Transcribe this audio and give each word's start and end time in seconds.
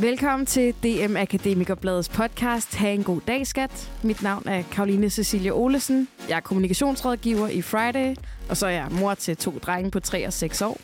Velkommen 0.00 0.46
til 0.46 0.74
DM 0.74 1.16
Akademikerbladets 1.16 2.08
podcast. 2.08 2.74
Ha' 2.74 2.92
en 2.92 3.02
god 3.02 3.20
dag, 3.26 3.46
skat. 3.46 3.90
Mit 4.02 4.22
navn 4.22 4.48
er 4.48 4.62
Karoline 4.72 5.10
Cecilie 5.10 5.54
Olesen. 5.54 6.08
Jeg 6.28 6.36
er 6.36 6.40
kommunikationsrådgiver 6.40 7.48
i 7.48 7.62
Friday, 7.62 8.16
og 8.48 8.56
så 8.56 8.66
er 8.66 8.70
jeg 8.70 8.86
mor 8.90 9.14
til 9.14 9.36
to 9.36 9.58
drenge 9.62 9.90
på 9.90 10.00
3 10.00 10.26
og 10.26 10.32
6 10.32 10.62
år. 10.62 10.80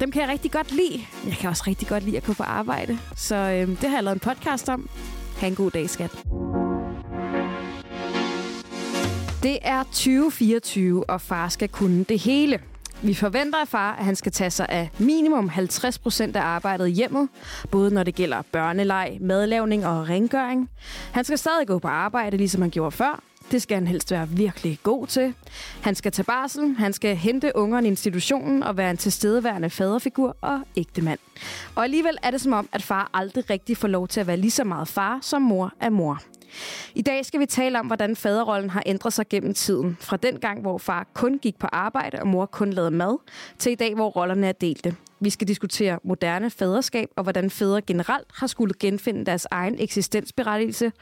Dem 0.00 0.10
kan 0.10 0.22
jeg 0.22 0.28
rigtig 0.30 0.50
godt 0.50 0.72
lide. 0.72 1.00
Jeg 1.26 1.34
kan 1.34 1.50
også 1.50 1.64
rigtig 1.66 1.88
godt 1.88 2.04
lide 2.04 2.16
at 2.16 2.24
gå 2.24 2.32
på 2.32 2.42
arbejde, 2.42 2.98
så 3.16 3.36
øh, 3.36 3.68
det 3.68 3.90
har 3.90 3.96
jeg 3.96 4.04
lavet 4.04 4.16
en 4.16 4.20
podcast 4.20 4.68
om. 4.68 4.88
Ha' 5.36 5.46
en 5.46 5.54
god 5.54 5.70
dag, 5.70 5.90
skat. 5.90 6.10
Det 9.42 9.58
er 9.62 9.82
2024, 9.82 11.10
og 11.10 11.20
far 11.20 11.48
skal 11.48 11.68
kunne 11.68 12.04
det 12.04 12.18
hele. 12.18 12.60
Vi 13.04 13.14
forventer 13.14 13.58
af 13.58 13.68
far, 13.68 13.96
at 13.96 14.04
han 14.04 14.16
skal 14.16 14.32
tage 14.32 14.50
sig 14.50 14.66
af 14.68 14.90
minimum 14.98 15.48
50 15.48 15.98
procent 15.98 16.36
af 16.36 16.42
arbejdet 16.42 16.88
i 16.88 16.90
hjemmet, 16.90 17.28
både 17.70 17.94
når 17.94 18.02
det 18.02 18.14
gælder 18.14 18.42
børneleg, 18.52 19.18
madlavning 19.20 19.86
og 19.86 20.08
rengøring. 20.08 20.70
Han 21.12 21.24
skal 21.24 21.38
stadig 21.38 21.66
gå 21.66 21.78
på 21.78 21.88
arbejde, 21.88 22.36
ligesom 22.36 22.62
han 22.62 22.70
gjorde 22.70 22.90
før. 22.90 23.22
Det 23.50 23.62
skal 23.62 23.74
han 23.74 23.86
helst 23.86 24.10
være 24.10 24.28
virkelig 24.28 24.78
god 24.82 25.06
til. 25.06 25.34
Han 25.82 25.94
skal 25.94 26.12
tage 26.12 26.24
barsel, 26.24 26.74
han 26.78 26.92
skal 26.92 27.16
hente 27.16 27.52
ungerne 27.54 27.86
i 27.86 27.90
institutionen 27.90 28.62
og 28.62 28.76
være 28.76 28.90
en 28.90 28.96
tilstedeværende 28.96 29.70
faderfigur 29.70 30.36
og 30.40 30.60
ægtemand. 30.76 31.18
Og 31.74 31.84
alligevel 31.84 32.16
er 32.22 32.30
det 32.30 32.40
som 32.40 32.52
om, 32.52 32.68
at 32.72 32.82
far 32.82 33.10
aldrig 33.14 33.50
rigtig 33.50 33.76
får 33.76 33.88
lov 33.88 34.08
til 34.08 34.20
at 34.20 34.26
være 34.26 34.36
lige 34.36 34.50
så 34.50 34.64
meget 34.64 34.88
far, 34.88 35.18
som 35.22 35.42
mor 35.42 35.72
er 35.80 35.90
mor. 35.90 36.22
I 36.94 37.02
dag 37.02 37.24
skal 37.26 37.40
vi 37.40 37.46
tale 37.46 37.80
om, 37.80 37.86
hvordan 37.86 38.16
faderrollen 38.16 38.70
har 38.70 38.82
ændret 38.86 39.12
sig 39.12 39.28
gennem 39.28 39.54
tiden. 39.54 39.96
Fra 40.00 40.16
den 40.16 40.40
gang, 40.40 40.60
hvor 40.60 40.78
far 40.78 41.06
kun 41.14 41.38
gik 41.38 41.58
på 41.58 41.66
arbejde, 41.72 42.18
og 42.20 42.26
mor 42.26 42.46
kun 42.46 42.70
lavede 42.70 42.90
mad, 42.90 43.18
til 43.58 43.72
i 43.72 43.74
dag, 43.74 43.94
hvor 43.94 44.08
rollerne 44.08 44.46
er 44.48 44.52
delte. 44.52 44.96
Vi 45.20 45.30
skal 45.30 45.48
diskutere 45.48 45.98
moderne 46.04 46.50
faderskab, 46.50 47.08
og 47.16 47.22
hvordan 47.22 47.50
fædre 47.50 47.82
generelt 47.82 48.26
har 48.34 48.46
skulle 48.46 48.74
genfinde 48.80 49.26
deres 49.26 49.46
egen 49.50 49.76
eksistensberettigelse, 49.80 50.92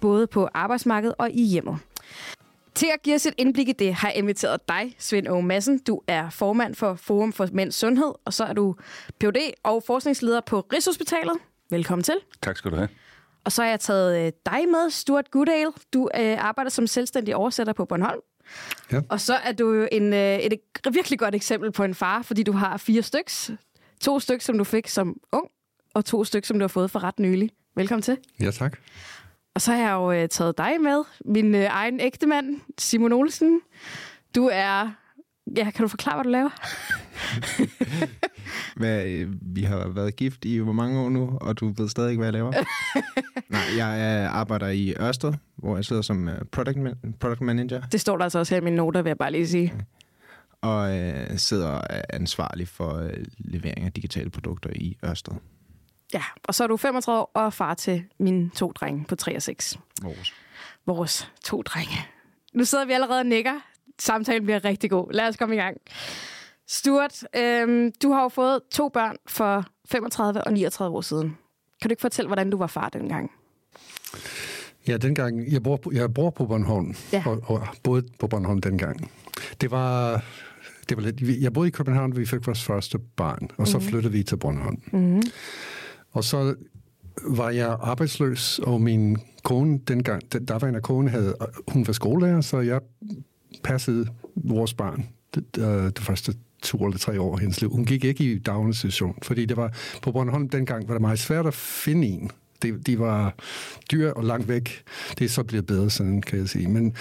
både 0.00 0.26
på 0.26 0.48
arbejdsmarkedet 0.54 1.14
og 1.18 1.30
i 1.30 1.42
hjemmet. 1.42 1.78
Til 2.74 2.88
at 2.94 3.02
give 3.02 3.14
os 3.14 3.26
et 3.26 3.34
indblik 3.38 3.68
i 3.68 3.72
det, 3.72 3.94
har 3.94 4.08
jeg 4.08 4.16
inviteret 4.16 4.68
dig, 4.68 4.94
Svend 4.98 5.28
Aage 5.28 5.42
Madsen. 5.42 5.78
Du 5.78 6.00
er 6.06 6.30
formand 6.30 6.74
for 6.74 6.94
Forum 6.94 7.32
for 7.32 7.48
Mænds 7.52 7.74
Sundhed, 7.74 8.12
og 8.24 8.32
så 8.32 8.44
er 8.44 8.52
du 8.52 8.74
Ph.D. 9.20 9.36
og 9.62 9.82
forskningsleder 9.86 10.40
på 10.40 10.66
Rigshospitalet. 10.72 11.34
Velkommen 11.70 12.02
til. 12.02 12.14
Tak 12.42 12.56
skal 12.56 12.70
du 12.70 12.76
have. 12.76 12.88
Og 13.44 13.52
så 13.52 13.62
har 13.62 13.68
jeg 13.68 13.80
taget 13.80 14.26
øh, 14.26 14.32
dig 14.46 14.68
med, 14.68 14.90
Stuart 14.90 15.30
Goodale. 15.30 15.72
Du 15.92 16.08
øh, 16.18 16.44
arbejder 16.44 16.70
som 16.70 16.86
selvstændig 16.86 17.36
oversætter 17.36 17.72
på 17.72 17.84
Bornholm. 17.84 18.20
Ja. 18.92 19.00
Og 19.08 19.20
så 19.20 19.34
er 19.34 19.52
du 19.52 19.72
jo 19.72 19.88
en, 19.92 20.12
øh, 20.12 20.38
et, 20.38 20.52
et 20.52 20.62
virkelig 20.92 21.18
godt 21.18 21.34
eksempel 21.34 21.72
på 21.72 21.84
en 21.84 21.94
far, 21.94 22.22
fordi 22.22 22.42
du 22.42 22.52
har 22.52 22.76
fire 22.76 23.02
styks. 23.02 23.50
To 24.00 24.20
stykker, 24.20 24.42
som 24.42 24.58
du 24.58 24.64
fik 24.64 24.88
som 24.88 25.16
ung, 25.32 25.48
og 25.94 26.04
to 26.04 26.24
stykker, 26.24 26.46
som 26.46 26.58
du 26.58 26.62
har 26.62 26.68
fået 26.68 26.90
for 26.90 27.04
ret 27.04 27.18
nylig. 27.18 27.50
Velkommen 27.76 28.02
til. 28.02 28.18
Ja, 28.40 28.50
tak. 28.50 28.78
Og 29.54 29.60
så 29.60 29.72
har 29.72 29.78
jeg 29.78 29.92
jo 29.92 30.12
øh, 30.12 30.28
taget 30.28 30.58
dig 30.58 30.80
med, 30.80 31.04
min 31.24 31.54
øh, 31.54 31.66
egen 31.70 32.00
ægtemand, 32.00 32.60
Simon 32.78 33.12
Olsen. 33.12 33.60
Du 34.34 34.48
er... 34.52 34.90
Ja, 35.56 35.70
kan 35.70 35.82
du 35.82 35.88
forklare, 35.88 36.16
hvad 36.16 36.24
du 36.24 36.30
laver? 36.30 36.50
Hvad, 38.76 39.06
øh, 39.06 39.28
vi 39.42 39.62
har 39.62 39.88
været 39.88 40.16
gift 40.16 40.44
i 40.44 40.58
hvor 40.58 40.72
mange 40.72 41.00
år 41.00 41.08
nu, 41.08 41.38
og 41.40 41.60
du 41.60 41.72
ved 41.76 41.88
stadig 41.88 42.10
ikke, 42.10 42.18
hvad 42.18 42.26
jeg 42.26 42.32
laver? 42.32 42.52
Nej, 43.48 43.62
jeg 43.76 44.00
er, 44.24 44.28
arbejder 44.28 44.68
i 44.68 44.94
Ørsted, 45.00 45.32
hvor 45.56 45.76
jeg 45.76 45.84
sidder 45.84 46.02
som 46.02 46.28
øh, 46.28 46.38
product, 46.52 46.76
man- 46.76 47.14
product 47.20 47.40
manager, 47.40 47.80
Det 47.80 48.00
står 48.00 48.16
der 48.16 48.24
altså 48.24 48.38
også 48.38 48.54
her 48.54 48.60
i 48.60 48.64
mine 48.64 48.76
noter, 48.76 49.02
vil 49.02 49.10
jeg 49.10 49.18
bare 49.18 49.32
lige 49.32 49.48
sige. 49.48 49.74
og 50.60 50.98
øh, 50.98 51.38
sidder 51.38 51.80
ansvarlig 52.08 52.68
for 52.68 52.94
øh, 52.98 53.12
levering 53.38 53.84
af 53.86 53.92
digitale 53.92 54.30
produkter 54.30 54.70
i 54.74 54.96
Ørsted. 55.04 55.32
Ja, 56.14 56.22
og 56.44 56.54
så 56.54 56.64
er 56.64 56.68
du 56.68 56.76
35 56.76 57.18
år 57.20 57.30
og 57.34 57.52
far 57.52 57.74
til 57.74 58.04
mine 58.18 58.50
to 58.50 58.72
drenge 58.72 59.04
på 59.08 59.16
3 59.16 59.36
og 59.36 59.42
6. 59.42 59.78
Vores. 60.02 60.34
Vores 60.86 61.30
to 61.44 61.62
drenge. 61.62 61.96
Nu 62.54 62.64
sidder 62.64 62.84
vi 62.84 62.92
allerede 62.92 63.20
og 63.20 63.26
nikker. 63.26 63.52
Samtalen 63.98 64.44
bliver 64.44 64.64
rigtig 64.64 64.90
god. 64.90 65.12
Lad 65.12 65.28
os 65.28 65.36
komme 65.36 65.54
i 65.54 65.58
gang. 65.58 65.76
Stuart, 66.72 67.24
øhm, 67.36 67.92
du 68.02 68.12
har 68.12 68.22
jo 68.22 68.28
fået 68.28 68.60
to 68.70 68.88
børn 68.88 69.16
for 69.26 69.64
35 69.88 70.44
og 70.44 70.52
39 70.52 70.96
år 70.96 71.00
siden. 71.00 71.36
Kan 71.82 71.88
du 71.88 71.92
ikke 71.92 72.00
fortælle, 72.00 72.26
hvordan 72.28 72.50
du 72.50 72.56
var 72.56 72.66
far 72.66 72.88
dengang? 72.88 73.30
Ja, 74.88 74.96
dengang, 74.96 75.52
jeg 75.52 75.62
bor, 75.62 75.80
jeg 75.92 76.14
bor 76.14 76.30
på 76.30 76.46
Bornholm, 76.46 76.94
Ja. 77.12 77.22
og, 77.26 77.42
og 77.44 77.66
boede 77.82 78.06
på 78.18 78.26
Bornholm 78.26 78.60
dengang. 78.60 79.10
Det 79.60 79.70
var, 79.70 80.24
det 80.88 80.96
var 80.96 81.02
lidt, 81.02 81.42
jeg 81.42 81.52
boede 81.52 81.68
i 81.68 81.70
København, 81.70 82.16
vi 82.16 82.26
fik 82.26 82.46
vores 82.46 82.64
første 82.64 82.98
barn, 82.98 83.48
og 83.56 83.68
så 83.68 83.78
flyttede 83.80 84.12
vi 84.12 84.22
til 84.22 84.36
Bornholm. 84.36 84.82
Mm-hmm. 84.92 85.22
Og 86.12 86.24
så 86.24 86.54
var 87.28 87.50
jeg 87.50 87.76
arbejdsløs, 87.80 88.58
og 88.58 88.80
min 88.80 89.16
kone 89.42 89.78
dengang, 89.78 90.32
den 90.32 90.44
daværende 90.44 90.80
kone, 90.80 91.10
havde, 91.10 91.34
hun 91.68 91.86
var 91.86 91.92
skolelærer, 91.92 92.40
så 92.40 92.60
jeg 92.60 92.80
passede 93.64 94.06
vores 94.36 94.74
barn 94.74 95.08
det, 95.34 95.56
det, 95.56 95.96
det 95.96 96.04
første 96.04 96.34
to 96.62 96.84
eller 96.84 96.98
tre 96.98 97.20
år 97.20 97.34
af 97.34 97.40
hendes 97.40 97.60
liv. 97.60 97.70
Hun 97.70 97.84
gik 97.84 98.04
ikke 98.04 98.24
i 98.24 98.38
daginstitution, 98.38 99.18
fordi 99.22 99.44
det 99.44 99.56
var 99.56 99.72
på 100.02 100.12
Bornholm 100.12 100.48
dengang 100.48 100.88
var 100.88 100.94
det 100.94 101.00
meget 101.00 101.18
svært 101.18 101.46
at 101.46 101.54
finde 101.54 102.06
en. 102.06 102.30
De, 102.62 102.78
de 102.78 102.98
var 102.98 103.34
dyr 103.92 104.10
og 104.10 104.24
langt 104.24 104.48
væk. 104.48 104.82
Det 105.18 105.24
er 105.24 105.28
så 105.28 105.42
blevet 105.42 105.66
bedre 105.66 105.90
sådan, 105.90 106.22
kan 106.22 106.38
jeg 106.38 106.48
sige. 106.48 106.68
Men, 106.68 106.94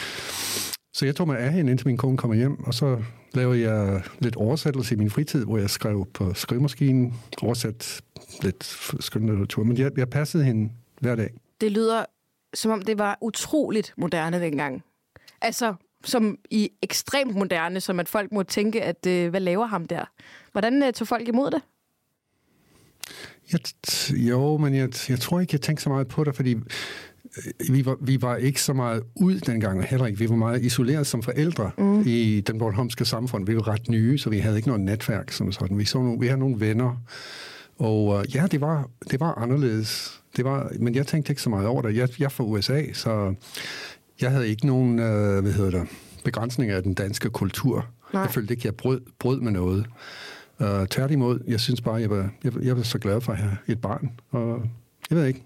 så 0.94 1.06
jeg 1.06 1.16
tog 1.16 1.28
mig 1.28 1.40
af 1.40 1.54
hende, 1.54 1.72
indtil 1.72 1.88
min 1.88 1.98
kone 1.98 2.18
kommer 2.18 2.36
hjem, 2.36 2.64
og 2.64 2.74
så 2.74 3.02
lavede 3.34 3.72
jeg 3.72 4.02
lidt 4.20 4.36
oversættelse 4.36 4.96
i 4.96 4.98
min 4.98 5.10
fritid, 5.10 5.46
hvor 5.46 5.58
jeg 5.58 5.70
skrev 5.70 6.08
på 6.14 6.34
skrivemaskinen, 6.34 7.14
oversat 7.42 8.02
lidt 8.42 8.64
skønlitteratur, 9.00 9.64
men 9.64 9.78
jeg, 9.78 9.92
jeg 9.98 10.10
passede 10.10 10.44
hende 10.44 10.72
hver 11.02 11.16
dag. 11.16 11.30
Det 11.62 11.72
lyder, 11.72 12.06
som 12.54 12.72
om 12.72 12.82
det 12.82 12.98
var 12.98 13.18
utroligt 13.22 13.94
moderne 13.98 14.40
dengang. 14.40 14.84
Altså, 15.42 15.74
som 16.04 16.38
i 16.50 16.70
ekstremt 16.82 17.36
moderne, 17.36 17.82
som 17.82 18.00
at 18.00 18.10
folk 18.10 18.32
må 18.32 18.44
tænke, 18.44 18.84
at 18.84 19.06
øh, 19.08 19.30
hvad 19.30 19.40
laver 19.40 19.66
ham 19.66 19.86
der? 19.86 20.06
Hvordan 20.52 20.84
øh, 20.84 20.94
tog 20.94 21.08
folk 21.08 21.28
imod 21.28 21.52
det? 21.52 21.62
Jeg, 23.52 23.60
jo, 24.12 24.58
men 24.58 24.76
jeg, 24.76 25.10
jeg 25.10 25.20
tror 25.20 25.40
ikke, 25.40 25.54
jeg 25.54 25.62
tænkte 25.62 25.84
så 25.84 25.90
meget 25.90 26.08
på 26.08 26.24
det, 26.24 26.36
fordi 26.36 26.56
øh, 26.56 27.74
vi 27.74 27.86
var, 27.86 27.98
vi 28.02 28.22
var 28.22 28.36
ikke 28.36 28.62
så 28.62 28.74
meget 28.74 29.04
ud 29.16 29.40
dengang, 29.40 29.84
heller 29.84 30.06
ikke. 30.06 30.20
Vi 30.20 30.30
var 30.30 30.36
meget 30.36 30.62
isoleret 30.64 31.08
som 31.08 31.24
forældre 31.24 31.72
mm. 31.78 32.04
i 32.06 32.42
den 32.42 32.60
bornholmske 32.60 33.06
samfund. 33.06 33.46
Vi 33.46 33.56
var 33.56 33.68
ret 33.68 33.90
nye, 33.90 34.18
så 34.18 34.30
vi 34.30 34.38
havde 34.38 34.56
ikke 34.56 34.68
noget 34.68 34.84
netværk 34.84 35.32
som 35.32 35.52
sådan. 35.52 35.78
Vi, 35.78 35.86
så 35.86 35.98
nogle, 35.98 36.20
vi 36.20 36.28
havde 36.28 36.40
nogle 36.40 36.60
venner, 36.60 37.04
og 37.78 38.06
uh, 38.06 38.36
ja, 38.36 38.48
det 38.52 38.62
var, 38.62 38.90
det 39.12 39.20
var 39.20 39.34
anderledes. 39.34 40.22
Det 40.38 40.46
var, 40.46 40.72
men 40.80 40.96
jeg 40.96 41.08
tænkte 41.08 41.32
ikke 41.32 41.42
så 41.42 41.50
meget 41.50 41.68
over 41.68 41.82
det. 41.82 41.96
Jeg, 41.96 42.10
jeg 42.20 42.26
er 42.26 42.30
fra 42.30 42.44
USA, 42.44 42.94
så 42.94 43.36
jeg 44.22 44.32
havde 44.32 44.48
ikke 44.50 44.68
nogen 44.68 44.92
uh, 45.00 45.40
hvad 45.40 45.52
hedder 45.52 45.72
det, 45.80 45.88
begrænsninger 46.24 46.76
af 46.76 46.84
den 46.84 46.94
danske 46.94 47.30
kultur. 47.30 47.86
Nej. 48.14 48.22
Jeg 48.22 48.32
følte 48.32 48.54
ikke, 48.54 48.68
jeg 48.68 48.76
brød, 48.76 49.02
brød 49.20 49.40
med 49.42 49.52
noget. 49.52 49.86
Uh, 50.60 50.86
tværtimod, 50.86 51.40
jeg 51.48 51.60
synes 51.60 51.82
bare, 51.82 51.96
jeg 51.96 52.10
var, 52.10 52.30
jeg, 52.44 52.54
jeg 52.64 52.78
var 52.78 52.84
så 52.84 53.00
glad 53.00 53.22
for 53.22 53.32
at 53.32 53.38
have 53.38 53.58
et 53.68 53.82
barn. 53.82 54.12
Og 54.32 54.62
jeg 55.10 55.18
ved 55.18 55.26
ikke. 55.26 55.44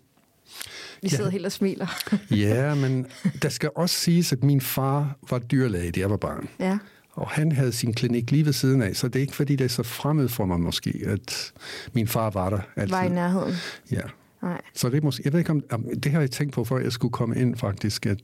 Vi 1.01 1.09
Ja. 1.11 1.15
sidder 1.15 1.29
helt 1.29 1.45
og 1.45 1.51
smiler. 1.51 1.87
Ja, 2.31 2.75
men 2.83 3.05
der 3.41 3.49
skal 3.49 3.69
også 3.75 3.95
siges, 3.95 4.33
at 4.33 4.43
min 4.43 4.61
far 4.61 5.15
var 5.29 5.39
dyrlæge, 5.39 5.91
da 5.91 5.99
jeg 5.99 6.09
var 6.09 6.17
barn. 6.17 6.47
ja. 6.59 6.77
Og 7.15 7.29
han 7.29 7.51
havde 7.51 7.71
sin 7.71 7.93
klinik 7.93 8.31
lige 8.31 8.45
ved 8.45 8.53
siden 8.53 8.81
af, 8.81 8.95
så 8.95 9.07
det 9.07 9.15
er 9.15 9.21
ikke 9.21 9.35
fordi, 9.35 9.55
det 9.55 9.65
er 9.65 9.69
så 9.69 9.83
fremmed 9.83 10.29
for 10.29 10.45
mig 10.45 10.59
måske, 10.59 11.01
at 11.05 11.53
min 11.93 12.07
far 12.07 12.29
var 12.29 12.49
der 12.49 12.59
altid. 12.75 12.95
Var 12.95 13.03
i 13.03 13.09
nærheden. 13.09 13.53
Ja. 13.91 14.01
Nej. 14.43 14.61
Så 14.73 14.89
det 14.89 14.97
er 14.97 15.01
måske, 15.01 15.21
jeg 15.25 15.33
ved 15.33 15.39
ikke 15.39 15.51
om, 15.51 15.63
om, 15.71 15.85
det 16.03 16.11
har 16.11 16.19
jeg 16.19 16.31
tænkt 16.31 16.53
på, 16.53 16.63
før 16.63 16.77
jeg 16.77 16.91
skulle 16.91 17.11
komme 17.11 17.35
ind 17.41 17.55
faktisk, 17.55 18.05
at 18.05 18.17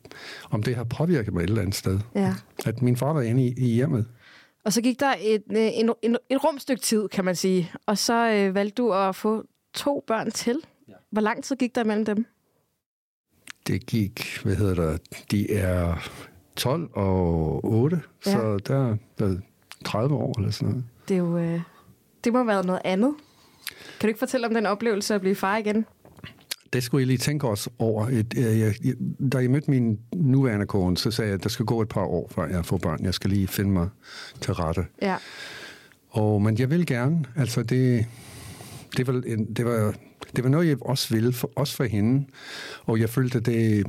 om 0.51 0.63
det 0.63 0.75
har 0.75 0.83
påvirket 0.83 1.33
mig 1.33 1.43
et 1.43 1.49
eller 1.49 1.61
andet 1.61 1.75
sted. 1.75 1.99
Ja. 2.15 2.35
At 2.65 2.81
min 2.81 2.97
far 2.97 3.13
var 3.13 3.21
inde 3.21 3.45
i, 3.47 3.53
i 3.57 3.65
hjemmet. 3.65 4.07
Og 4.65 4.73
så 4.73 4.81
gik 4.81 4.99
der 4.99 5.13
et, 5.21 5.43
øh, 5.51 5.57
en, 5.73 5.89
en, 6.01 6.17
et 6.29 6.43
rumstykke 6.45 6.81
tid, 6.81 7.07
kan 7.07 7.25
man 7.25 7.35
sige. 7.35 7.71
Og 7.85 7.97
så 7.97 8.31
øh, 8.31 8.55
valgte 8.55 8.81
du 8.81 8.93
at 8.93 9.15
få 9.15 9.43
to 9.73 10.03
børn 10.07 10.31
til. 10.31 10.57
Ja. 10.87 10.93
Hvor 11.11 11.21
lang 11.21 11.43
tid 11.43 11.55
gik 11.55 11.75
der 11.75 11.83
mellem 11.83 12.05
dem? 12.05 12.25
Det 13.67 13.85
gik, 13.85 14.39
hvad 14.43 14.55
hedder 14.55 14.91
det, 14.91 15.01
de 15.31 15.53
er 15.53 16.09
12 16.55 16.89
og 16.93 17.65
8, 17.65 18.01
Ja. 18.25 18.31
så 18.31 18.57
der 18.57 18.91
er 18.91 18.95
været 19.19 19.41
30 19.85 20.15
år 20.15 20.39
eller 20.39 20.51
sådan 20.51 20.69
noget. 20.69 20.85
Det, 21.07 21.13
er 21.13 21.19
jo, 21.19 21.37
øh, 21.37 21.61
det 22.23 22.33
må 22.33 22.39
have 22.39 22.47
været 22.47 22.65
noget 22.65 22.81
andet. 22.83 23.15
Kan 23.99 24.07
du 24.07 24.07
ikke 24.07 24.19
fortælle 24.19 24.47
om 24.47 24.53
den 24.53 24.65
oplevelse 24.65 25.15
at 25.15 25.21
blive 25.21 25.35
far 25.35 25.57
igen? 25.57 25.85
Det 26.73 26.83
skulle 26.83 27.01
jeg 27.01 27.07
lige 27.07 27.17
tænke 27.17 27.47
os 27.47 27.69
over. 27.79 28.07
Et, 28.07 28.33
øh, 28.37 28.59
jeg, 28.59 28.73
jeg, 28.83 28.93
da 29.33 29.37
jeg 29.37 29.51
mødte 29.51 29.71
min 29.71 29.99
nuværende 30.15 30.65
kone, 30.65 30.97
så 30.97 31.11
sagde 31.11 31.29
jeg, 31.29 31.35
at 31.35 31.43
der 31.43 31.49
skal 31.49 31.65
gå 31.65 31.81
et 31.81 31.89
par 31.89 32.01
år, 32.01 32.31
før 32.31 32.47
jeg 32.47 32.65
får 32.65 32.77
børn. 32.77 33.03
Jeg 33.03 33.13
skal 33.13 33.29
lige 33.29 33.47
finde 33.47 33.71
mig 33.71 33.89
til 34.41 34.53
rette. 34.53 34.85
Ja. 35.01 35.15
Og, 36.09 36.41
men 36.41 36.59
jeg 36.59 36.69
vil 36.69 36.85
gerne. 36.85 37.25
Altså, 37.35 37.63
det, 37.63 38.05
det, 38.97 39.07
var, 39.07 39.13
det, 39.55 39.65
var, 39.65 39.93
det 40.35 40.43
var 40.43 40.49
noget, 40.49 40.67
jeg 40.67 40.77
også 40.81 41.13
ville, 41.13 41.33
for, 41.33 41.51
også 41.55 41.75
for 41.75 41.83
hende. 41.83 42.25
Og 42.85 42.99
jeg 42.99 43.09
følte, 43.09 43.37
at 43.37 43.45
det, 43.45 43.85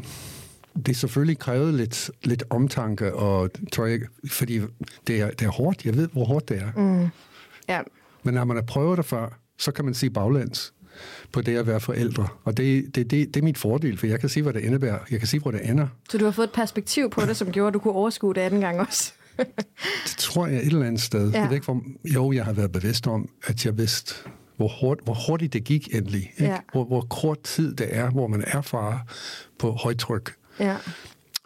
det 0.86 0.96
selvfølgelig 0.96 1.38
krævede 1.38 1.76
lidt, 1.76 2.10
lidt 2.24 2.44
omtanke, 2.50 3.14
og 3.14 3.50
tror 3.72 3.86
jeg, 3.86 4.00
fordi 4.30 4.60
det 5.06 5.20
er, 5.20 5.30
det 5.30 5.42
er 5.42 5.50
hårdt. 5.50 5.84
Jeg 5.84 5.96
ved, 5.96 6.08
hvor 6.12 6.24
hårdt 6.24 6.48
det 6.48 6.58
er. 6.58 6.72
Mm. 6.76 7.08
Ja. 7.68 7.80
Men 8.22 8.34
når 8.34 8.44
man 8.44 8.56
har 8.56 8.64
prøvet 8.64 8.98
det 8.98 9.06
før, 9.06 9.38
så 9.58 9.72
kan 9.72 9.84
man 9.84 9.94
sige 9.94 10.10
baglæns. 10.10 10.72
På 11.32 11.40
det 11.40 11.56
at 11.56 11.66
være 11.66 11.80
forældre. 11.80 12.28
Og 12.44 12.56
det, 12.56 12.94
det, 12.94 13.10
det, 13.10 13.34
det 13.34 13.36
er 13.36 13.44
mit 13.44 13.58
fordel, 13.58 13.98
for 13.98 14.06
jeg 14.06 14.20
kan 14.20 14.28
se, 14.28 14.42
hvad 14.42 14.52
det 14.52 14.60
indebærer. 14.60 14.98
Jeg 15.10 15.18
kan 15.18 15.28
se, 15.28 15.38
hvor 15.38 15.50
det 15.50 15.70
ender. 15.70 15.86
Så 16.10 16.18
du 16.18 16.24
har 16.24 16.32
fået 16.32 16.46
et 16.46 16.52
perspektiv 16.52 17.10
på 17.10 17.20
det, 17.20 17.36
som 17.36 17.52
gjorde, 17.52 17.68
at 17.68 17.74
du 17.74 17.78
kunne 17.78 17.94
overskue 17.94 18.34
det 18.34 18.40
anden 18.40 18.60
gang 18.60 18.80
også? 18.80 19.12
det 20.06 20.14
tror 20.18 20.46
jeg 20.46 20.56
et 20.56 20.66
eller 20.66 20.86
andet 20.86 21.00
sted. 21.00 21.30
Ja. 21.30 21.40
Jeg 21.40 21.48
ved 21.48 21.54
ikke, 21.54 21.64
hvor, 21.64 21.82
jo, 22.04 22.32
jeg 22.32 22.44
har 22.44 22.52
været 22.52 22.72
bevidst 22.72 23.06
om, 23.06 23.28
at 23.46 23.66
jeg 23.66 23.78
vidste, 23.78 24.14
hvor, 24.56 24.72
hurtigt, 24.80 25.04
hvor 25.04 25.18
hurtigt 25.28 25.52
det 25.52 25.64
gik 25.64 25.94
endelig. 25.94 26.32
Ikke? 26.38 26.52
Ja. 26.52 26.58
Hvor, 26.72 26.84
hvor 26.84 27.00
kort 27.00 27.40
tid 27.40 27.74
det 27.74 27.96
er, 27.96 28.10
hvor 28.10 28.26
man 28.26 28.44
er 28.46 28.60
far 28.60 29.06
på 29.58 29.70
højtryk. 29.70 30.34
Ja. 30.60 30.76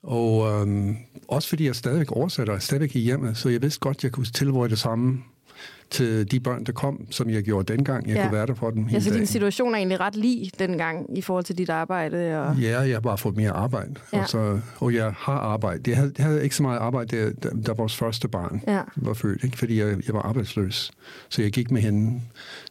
Og 0.02 0.50
øhm, 0.50 0.96
også 1.28 1.48
fordi 1.48 1.66
jeg 1.66 1.76
stadigvæk 1.76 2.12
oversætter, 2.12 2.58
stadigvæk 2.58 2.96
i 2.96 3.00
hjemmet, 3.00 3.36
så 3.36 3.48
jeg 3.48 3.62
vidste 3.62 3.80
godt, 3.80 4.04
jeg 4.04 4.12
kunne 4.12 4.26
tilvøje 4.26 4.68
det 4.68 4.78
samme 4.78 5.22
til 5.90 6.30
de 6.30 6.40
børn, 6.40 6.64
der 6.64 6.72
kom, 6.72 7.06
som 7.10 7.30
jeg 7.30 7.42
gjorde 7.42 7.72
dengang. 7.72 8.08
Jeg 8.08 8.16
ja. 8.16 8.22
kunne 8.22 8.36
være 8.36 8.46
der 8.46 8.54
for 8.54 8.70
dem 8.70 8.84
hele 8.84 8.94
ja, 8.94 9.00
så 9.00 9.10
dagen. 9.10 9.18
din 9.18 9.26
situation 9.26 9.74
er 9.74 9.76
egentlig 9.76 10.00
ret 10.00 10.16
lige 10.16 10.50
dengang 10.58 11.18
i 11.18 11.20
forhold 11.20 11.44
til 11.44 11.58
dit 11.58 11.70
arbejde? 11.70 12.40
Og... 12.40 12.56
Ja, 12.56 12.80
jeg 12.80 12.94
har 12.94 13.00
bare 13.00 13.18
fået 13.18 13.36
mere 13.36 13.50
arbejde. 13.50 13.94
Ja. 14.12 14.20
Og, 14.20 14.28
så, 14.28 14.60
og 14.80 14.94
jeg 14.94 15.14
har 15.18 15.32
arbejde. 15.32 15.90
Jeg 15.90 15.96
havde, 15.96 16.12
jeg 16.18 16.26
havde 16.26 16.42
ikke 16.42 16.56
så 16.56 16.62
meget 16.62 16.78
arbejde, 16.78 17.32
da, 17.42 17.48
da 17.66 17.72
vores 17.72 17.96
første 17.96 18.28
barn 18.28 18.62
ja. 18.66 18.80
var 18.96 19.14
født, 19.14 19.44
ikke? 19.44 19.58
fordi 19.58 19.78
jeg, 19.80 19.88
jeg 20.06 20.14
var 20.14 20.22
arbejdsløs. 20.22 20.90
Så 21.28 21.42
jeg 21.42 21.52
gik 21.52 21.70
med 21.70 21.82
hende 21.82 22.20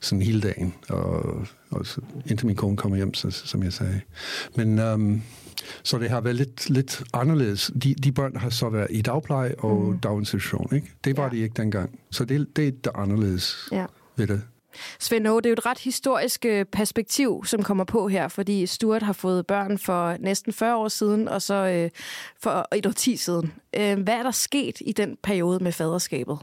sådan 0.02 0.22
hele 0.22 0.42
dagen, 0.42 0.74
og, 0.90 1.24
og 1.72 1.86
så, 1.86 2.02
indtil 2.26 2.48
min 2.48 2.56
kone 2.56 2.78
kom 2.78 2.94
hjem, 2.94 3.14
så, 3.14 3.32
som 3.32 3.64
jeg 3.64 3.74
sagde. 3.74 4.02
Men... 4.56 4.80
Um, 4.80 5.22
så 5.84 5.98
det 5.98 6.10
har 6.10 6.22
været 6.22 6.36
lidt, 6.36 6.70
lidt 6.70 7.04
anderledes. 7.14 7.72
De, 7.84 7.94
de 7.94 8.12
børn 8.12 8.36
har 8.36 8.50
så 8.50 8.70
været 8.70 8.88
i 8.90 9.02
dagpleje 9.02 9.56
og 9.58 9.82
mm. 9.82 10.00
daginstitution, 10.00 10.76
ikke? 10.76 10.92
Det 11.04 11.18
var 11.18 11.24
ja. 11.24 11.30
de 11.30 11.38
ikke 11.38 11.54
dengang. 11.62 12.00
Så 12.12 12.26
det, 12.26 12.56
det 12.56 12.68
er 12.68 12.72
det 12.72 12.92
anderledes 12.96 13.70
ja. 13.72 13.86
ved 14.16 14.28
det. 14.28 14.42
Svend 15.00 15.24
det 15.24 15.46
er 15.46 15.50
jo 15.50 15.54
et 15.54 15.66
ret 15.66 15.80
historisk 15.80 16.46
øh, 16.46 16.66
perspektiv, 16.66 17.44
som 17.46 17.64
kommer 17.64 17.84
på 17.84 18.08
her, 18.08 18.28
fordi 18.28 18.66
Stuart 18.66 19.04
har 19.04 19.14
fået 19.14 19.48
børn 19.48 19.78
for 19.78 20.18
næsten 20.20 20.54
40 20.54 20.76
år 20.76 20.88
siden, 20.88 21.28
og 21.28 21.42
så 21.42 21.54
øh, 21.54 21.90
for 22.42 22.68
et 22.76 22.86
årti 22.86 23.18
siden. 23.18 23.54
Øh, 23.76 24.00
hvad 24.00 24.14
er 24.14 24.24
der 24.24 24.32
sket 24.32 24.78
i 24.82 24.92
den 24.92 25.18
periode 25.24 25.64
med 25.64 25.72
faderskabet? 25.72 26.38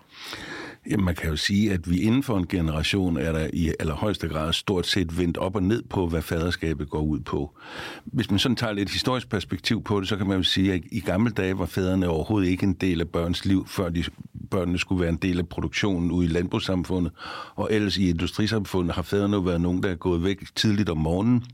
Jamen, 0.90 1.04
man 1.04 1.14
kan 1.14 1.30
jo 1.30 1.36
sige, 1.36 1.72
at 1.72 1.90
vi 1.90 2.00
inden 2.00 2.22
for 2.22 2.38
en 2.38 2.46
generation 2.46 3.16
er 3.16 3.32
der 3.32 3.50
i 3.52 3.72
allerhøjeste 3.80 4.28
grad 4.28 4.52
stort 4.52 4.86
set 4.86 5.18
vendt 5.18 5.36
op 5.36 5.56
og 5.56 5.62
ned 5.62 5.82
på, 5.82 6.06
hvad 6.06 6.22
faderskabet 6.22 6.90
går 6.90 7.00
ud 7.00 7.20
på. 7.20 7.58
Hvis 8.04 8.30
man 8.30 8.38
sådan 8.38 8.56
tager 8.56 8.72
lidt 8.72 8.90
historisk 8.90 9.28
perspektiv 9.28 9.82
på 9.82 10.00
det, 10.00 10.08
så 10.08 10.16
kan 10.16 10.26
man 10.26 10.36
jo 10.36 10.42
sige, 10.42 10.72
at 10.72 10.80
i 10.92 11.00
gamle 11.00 11.30
dage 11.30 11.58
var 11.58 11.66
fædrene 11.66 12.08
overhovedet 12.08 12.48
ikke 12.48 12.64
en 12.64 12.72
del 12.72 13.00
af 13.00 13.08
børns 13.08 13.44
liv, 13.44 13.66
før 13.66 13.88
de, 13.88 14.04
børnene 14.50 14.78
skulle 14.78 15.00
være 15.00 15.10
en 15.10 15.16
del 15.16 15.38
af 15.38 15.48
produktionen 15.48 16.10
ude 16.10 16.26
i 16.26 16.28
landbrugssamfundet. 16.28 17.12
Og 17.54 17.68
ellers 17.72 17.96
i 17.96 18.08
industrisamfundet 18.08 18.94
har 18.94 19.02
fædrene 19.02 19.36
jo 19.36 19.42
været 19.42 19.60
nogen, 19.60 19.82
der 19.82 19.90
er 19.90 19.94
gået 19.94 20.24
væk 20.24 20.54
tidligt 20.54 20.88
om 20.88 20.98
morgenen, 20.98 21.44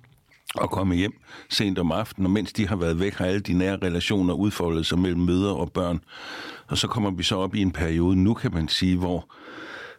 og 0.59 0.71
komme 0.71 0.95
hjem 0.95 1.13
sent 1.51 1.79
om 1.79 1.93
aftenen, 1.93 2.27
og 2.27 2.31
mens 2.31 2.53
de 2.53 2.69
har 2.69 2.77
været 2.77 3.01
væk, 3.01 3.15
har 3.15 3.27
alle 3.27 3.41
de 3.41 3.53
nære 3.53 3.79
relationer 3.83 4.35
udfoldet 4.35 4.87
sig 4.87 4.99
mellem 4.99 5.21
mødre 5.21 5.57
og 5.57 5.73
børn. 5.73 6.01
Og 6.69 6.79
så 6.79 6.89
kommer 6.89 7.11
vi 7.11 7.23
så 7.23 7.37
op 7.37 7.55
i 7.55 7.63
en 7.63 7.73
periode, 7.73 8.17
nu 8.17 8.35
kan 8.35 8.55
man 8.55 8.69
sige, 8.69 8.97
hvor 8.97 9.33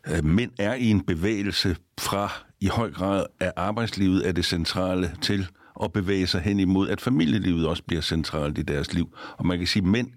øh, 0.08 0.26
mænd 0.26 0.52
er 0.60 0.74
i 0.74 0.90
en 0.90 1.02
bevægelse 1.02 1.76
fra 2.00 2.32
i 2.62 2.68
høj 2.68 2.92
grad 2.92 3.26
af 3.40 3.54
arbejdslivet 3.56 4.28
er 4.28 4.32
det 4.32 4.46
centrale 4.46 5.12
til 5.22 5.48
at 5.84 5.94
bevæge 5.94 6.28
sig 6.28 6.42
hen 6.42 6.60
imod, 6.60 6.90
at 6.90 7.02
familielivet 7.02 7.68
også 7.68 7.84
bliver 7.84 8.02
centralt 8.02 8.58
i 8.58 8.62
deres 8.62 8.94
liv. 8.94 9.18
Og 9.38 9.46
man 9.46 9.58
kan 9.58 9.68
sige, 9.68 9.84
at 9.84 9.88
mænd 9.88 10.08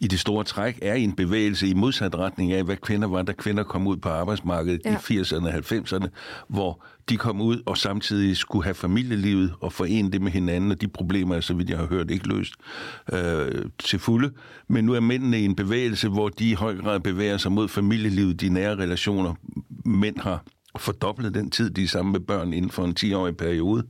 i 0.00 0.06
det 0.06 0.20
store 0.20 0.44
træk 0.44 0.78
er 0.82 0.94
i 0.94 1.02
en 1.02 1.12
bevægelse 1.12 1.68
i 1.68 1.74
modsat 1.74 2.14
retning 2.18 2.52
af, 2.52 2.64
hvad 2.64 2.76
kvinder 2.76 3.08
var, 3.08 3.22
da 3.22 3.32
kvinder 3.32 3.62
kom 3.62 3.86
ud 3.86 3.96
på 3.96 4.08
arbejdsmarkedet 4.08 4.80
ja. 4.84 4.92
i 4.92 5.20
80'erne 5.20 5.46
og 5.46 5.54
90'erne, 5.54 6.08
hvor 6.48 6.84
de 7.08 7.16
kom 7.16 7.40
ud 7.40 7.62
og 7.66 7.78
samtidig 7.78 8.36
skulle 8.36 8.64
have 8.64 8.74
familielivet 8.74 9.54
og 9.60 9.72
forene 9.72 10.10
det 10.10 10.22
med 10.22 10.32
hinanden, 10.32 10.70
og 10.70 10.80
de 10.80 10.88
problemer 10.88 11.34
er, 11.34 11.40
så 11.40 11.54
vidt 11.54 11.70
jeg 11.70 11.78
har 11.78 11.86
hørt, 11.86 12.10
ikke 12.10 12.28
løst 12.28 12.54
øh, 13.12 13.64
til 13.78 13.98
fulde. 13.98 14.30
Men 14.68 14.84
nu 14.84 14.94
er 14.94 15.00
mændene 15.00 15.40
i 15.40 15.44
en 15.44 15.56
bevægelse, 15.56 16.08
hvor 16.08 16.28
de 16.28 16.50
i 16.50 16.54
høj 16.54 16.76
grad 16.76 17.00
bevæger 17.00 17.36
sig 17.36 17.52
mod 17.52 17.68
familielivet, 17.68 18.40
de 18.40 18.48
nære 18.48 18.76
relationer. 18.76 19.34
Mænd 19.84 20.18
har 20.18 20.44
fordoblet 20.76 21.34
den 21.34 21.50
tid, 21.50 21.70
de 21.70 21.82
er 21.82 21.88
sammen 21.88 22.12
med 22.12 22.20
børn 22.20 22.52
inden 22.52 22.70
for 22.70 22.84
en 22.84 22.96
10-årig 23.00 23.36
periode. 23.36 23.86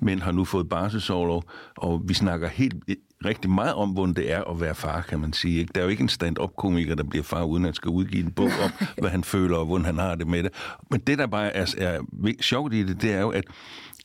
Mænd 0.00 0.20
har 0.20 0.32
nu 0.32 0.44
fået 0.44 0.68
barselsårlov, 0.68 1.44
og 1.76 2.02
vi 2.04 2.14
snakker 2.14 2.48
helt 2.48 2.74
rigtig 3.24 3.50
meget 3.50 3.74
om, 3.74 3.90
hvordan 3.90 4.14
det 4.14 4.32
er 4.32 4.44
at 4.44 4.60
være 4.60 4.74
far, 4.74 5.00
kan 5.00 5.20
man 5.20 5.32
sige. 5.32 5.60
Ikke? 5.60 5.72
Der 5.74 5.80
er 5.80 5.84
jo 5.84 5.90
ikke 5.90 6.02
en 6.02 6.08
stand-up-komiker, 6.08 6.94
der 6.94 7.04
bliver 7.04 7.22
far, 7.22 7.44
uden 7.44 7.64
at 7.64 7.76
skal 7.76 7.88
udgive 7.88 8.24
en 8.24 8.32
bog 8.32 8.50
om, 8.64 8.70
hvad 9.00 9.10
han 9.10 9.24
føler 9.24 9.56
og 9.56 9.66
hvordan 9.66 9.84
han 9.84 9.98
har 9.98 10.14
det 10.14 10.26
med 10.26 10.42
det. 10.42 10.52
Men 10.90 11.00
det, 11.00 11.18
der 11.18 11.26
bare 11.26 11.56
er, 11.56 11.74
er 11.78 12.00
sjovt 12.40 12.74
i 12.74 12.82
det, 12.82 13.02
det 13.02 13.12
er 13.12 13.20
jo, 13.20 13.30
at, 13.30 13.44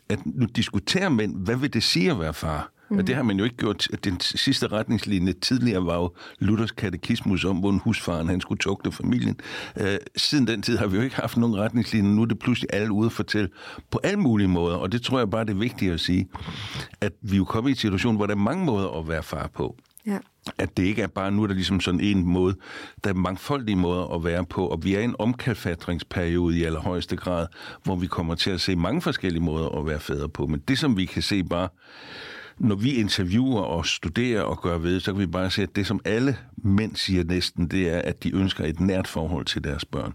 at 0.10 0.20
nu 0.26 0.46
diskuterer 0.46 1.10
mænd, 1.10 1.36
hvad 1.36 1.56
vil 1.56 1.74
det 1.74 1.84
sige 1.84 2.12
at 2.12 2.20
være 2.20 2.34
far? 2.34 2.72
Mm. 2.90 2.98
Og 2.98 3.08
det 3.08 3.16
har 3.16 3.24
man 3.24 3.38
jo 3.38 3.44
ikke 3.44 3.58
gjort. 3.58 3.88
Den 4.04 4.20
sidste 4.20 4.68
retningslinje 4.68 5.34
tidligere 5.34 5.86
var 5.86 5.96
jo 5.96 6.14
Luthers 6.40 6.72
katekismus 6.72 7.46
om, 7.46 7.58
hvordan 7.58 7.80
husfaren 7.80 8.28
han 8.28 8.42
skulle 8.42 8.60
tugte 8.60 8.92
familien. 8.92 9.40
Øh, 9.78 9.98
siden 10.16 10.48
den 10.48 10.62
tid 10.62 10.78
har 10.78 10.88
vi 10.88 10.98
jo 10.98 11.04
ikke 11.04 11.16
haft 11.16 11.38
nogen 11.38 11.56
retningslinje. 11.56 12.16
Nu 12.16 12.22
er 12.22 12.26
det 12.26 12.40
pludselig 12.40 12.70
alle 12.74 12.92
ude 12.92 13.06
at 13.06 13.12
fortælle 13.12 13.50
på 13.92 14.00
alle 14.04 14.20
mulige 14.20 14.48
måder. 14.48 14.76
Og 14.76 14.92
det 14.92 15.02
tror 15.02 15.18
jeg 15.18 15.30
bare, 15.30 15.46
det 15.46 15.52
er 15.52 15.60
vigtigt 15.60 15.94
at 15.94 16.00
sige, 16.00 16.28
at 17.02 17.14
vi 17.22 17.38
jo 17.38 17.46
kommer 17.46 17.68
i 17.68 17.72
en 17.72 17.78
situation, 17.78 18.16
hvor 18.16 18.26
der 18.26 18.34
er 18.34 18.40
mange 18.40 18.66
måder 18.66 19.00
at 19.00 19.08
være 19.08 19.24
far 19.24 19.50
på. 19.54 19.78
Ja. 20.06 20.18
At 20.58 20.78
det 20.78 20.84
ikke 20.84 21.02
er 21.02 21.08
bare 21.08 21.32
nu, 21.32 21.44
der 21.44 21.50
er 21.50 21.54
ligesom 21.54 21.80
sådan 21.80 22.00
en 22.00 22.26
måde. 22.26 22.56
Der 23.04 23.10
er 23.10 23.14
mangfoldige 23.14 23.76
måder 23.76 24.16
at 24.16 24.24
være 24.24 24.46
på, 24.46 24.68
og 24.68 24.84
vi 24.84 24.96
er 24.96 25.00
i 25.00 25.04
en 25.04 25.16
omkalfatringsperiode 25.20 26.58
i 26.58 26.64
allerhøjeste 26.64 27.16
grad, 27.16 27.48
hvor 27.84 27.96
vi 27.96 28.08
kommer 28.08 28.36
til 28.36 28.52
at 28.52 28.62
se 28.62 28.76
mange 28.76 29.02
forskellige 29.02 29.44
måder 29.44 29.70
at 29.70 29.86
være 29.86 30.00
fædre 30.00 30.30
på. 30.30 30.48
Men 30.48 30.60
det, 30.68 30.80
som 30.80 30.98
vi 30.98 31.06
kan 31.06 31.22
se 31.22 31.44
bare 31.44 31.70
når 32.60 32.76
vi 32.76 32.92
interviewer 32.92 33.62
og 33.62 33.86
studerer 33.86 34.42
og 34.42 34.62
gør 34.62 34.78
ved, 34.78 35.00
så 35.00 35.12
kan 35.12 35.20
vi 35.20 35.26
bare 35.26 35.52
se, 35.52 35.64
at 35.64 35.76
det, 35.76 35.88
som 35.88 36.00
alle 36.06 36.38
mænd 36.58 36.96
siger 36.96 37.24
næsten, 37.24 37.68
det 37.68 37.90
er, 37.90 38.02
at 38.02 38.24
de 38.24 38.36
ønsker 38.36 38.66
et 38.66 38.80
nært 38.80 39.08
forhold 39.08 39.46
til 39.46 39.64
deres 39.64 39.86
børn. 39.86 40.14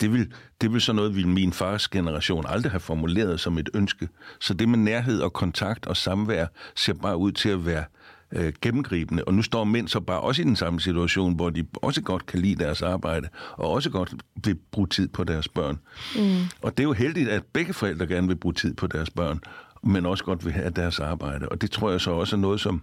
Det 0.00 0.12
vil, 0.12 0.32
det 0.60 0.72
vil 0.72 0.80
så 0.80 0.92
noget, 0.92 1.16
vil 1.16 1.28
min 1.28 1.52
fars 1.52 1.88
generation 1.88 2.44
aldrig 2.48 2.72
have 2.72 2.80
formuleret 2.80 3.40
som 3.40 3.58
et 3.58 3.68
ønske. 3.74 4.08
Så 4.40 4.54
det 4.54 4.68
med 4.68 4.78
nærhed 4.78 5.20
og 5.20 5.32
kontakt 5.32 5.86
og 5.86 5.96
samvær 5.96 6.46
ser 6.74 6.92
bare 6.92 7.16
ud 7.16 7.32
til 7.32 7.48
at 7.48 7.66
være 7.66 7.84
øh, 8.32 8.52
gennemgribende. 8.60 9.24
Og 9.24 9.34
nu 9.34 9.42
står 9.42 9.64
mænd 9.64 9.88
så 9.88 10.00
bare 10.00 10.20
også 10.20 10.42
i 10.42 10.44
den 10.44 10.56
samme 10.56 10.80
situation, 10.80 11.34
hvor 11.34 11.50
de 11.50 11.66
også 11.74 12.02
godt 12.02 12.26
kan 12.26 12.40
lide 12.40 12.64
deres 12.64 12.82
arbejde, 12.82 13.28
og 13.52 13.70
også 13.70 13.90
godt 13.90 14.14
vil 14.44 14.58
bruge 14.70 14.88
tid 14.88 15.08
på 15.08 15.24
deres 15.24 15.48
børn. 15.48 15.78
Mm. 16.16 16.22
Og 16.62 16.76
det 16.76 16.82
er 16.82 16.88
jo 16.88 16.92
heldigt, 16.92 17.28
at 17.28 17.42
begge 17.52 17.72
forældre 17.72 18.06
gerne 18.06 18.28
vil 18.28 18.36
bruge 18.36 18.54
tid 18.54 18.74
på 18.74 18.86
deres 18.86 19.10
børn 19.10 19.40
men 19.86 20.06
også 20.06 20.24
godt 20.24 20.44
vil 20.44 20.52
have 20.52 20.70
deres 20.70 21.00
arbejde. 21.00 21.48
Og 21.48 21.62
det 21.62 21.70
tror 21.70 21.90
jeg 21.90 22.00
så 22.00 22.10
også 22.10 22.36
er 22.36 22.40
noget, 22.40 22.60
som 22.60 22.82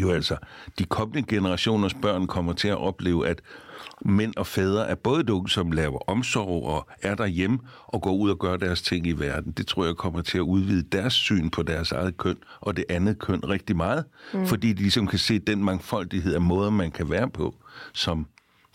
jo 0.00 0.10
altså 0.10 0.36
de 0.78 0.84
kommende 0.84 1.22
generationers 1.22 1.94
børn 1.94 2.26
kommer 2.26 2.52
til 2.52 2.68
at 2.68 2.78
opleve, 2.78 3.28
at 3.28 3.40
mænd 4.04 4.32
og 4.36 4.46
fædre 4.46 4.88
er 4.88 4.94
både 4.94 5.24
nogen, 5.24 5.48
som 5.48 5.72
laver 5.72 5.98
omsorg 6.10 6.66
og 6.66 6.88
er 7.02 7.14
derhjemme 7.14 7.58
og 7.86 8.02
går 8.02 8.12
ud 8.12 8.30
og 8.30 8.38
gør 8.38 8.56
deres 8.56 8.82
ting 8.82 9.06
i 9.06 9.12
verden. 9.12 9.52
Det 9.52 9.66
tror 9.66 9.84
jeg 9.84 9.96
kommer 9.96 10.22
til 10.22 10.38
at 10.38 10.42
udvide 10.42 10.82
deres 10.82 11.12
syn 11.12 11.50
på 11.50 11.62
deres 11.62 11.92
eget 11.92 12.16
køn 12.16 12.36
og 12.60 12.76
det 12.76 12.84
andet 12.88 13.18
køn 13.18 13.48
rigtig 13.48 13.76
meget, 13.76 14.04
mm. 14.34 14.46
fordi 14.46 14.72
de 14.72 14.82
ligesom 14.82 15.06
kan 15.06 15.18
se 15.18 15.38
den 15.38 15.64
mangfoldighed 15.64 16.34
af 16.34 16.40
måder, 16.40 16.70
man 16.70 16.90
kan 16.90 17.10
være 17.10 17.30
på 17.30 17.54
som, 17.92 18.26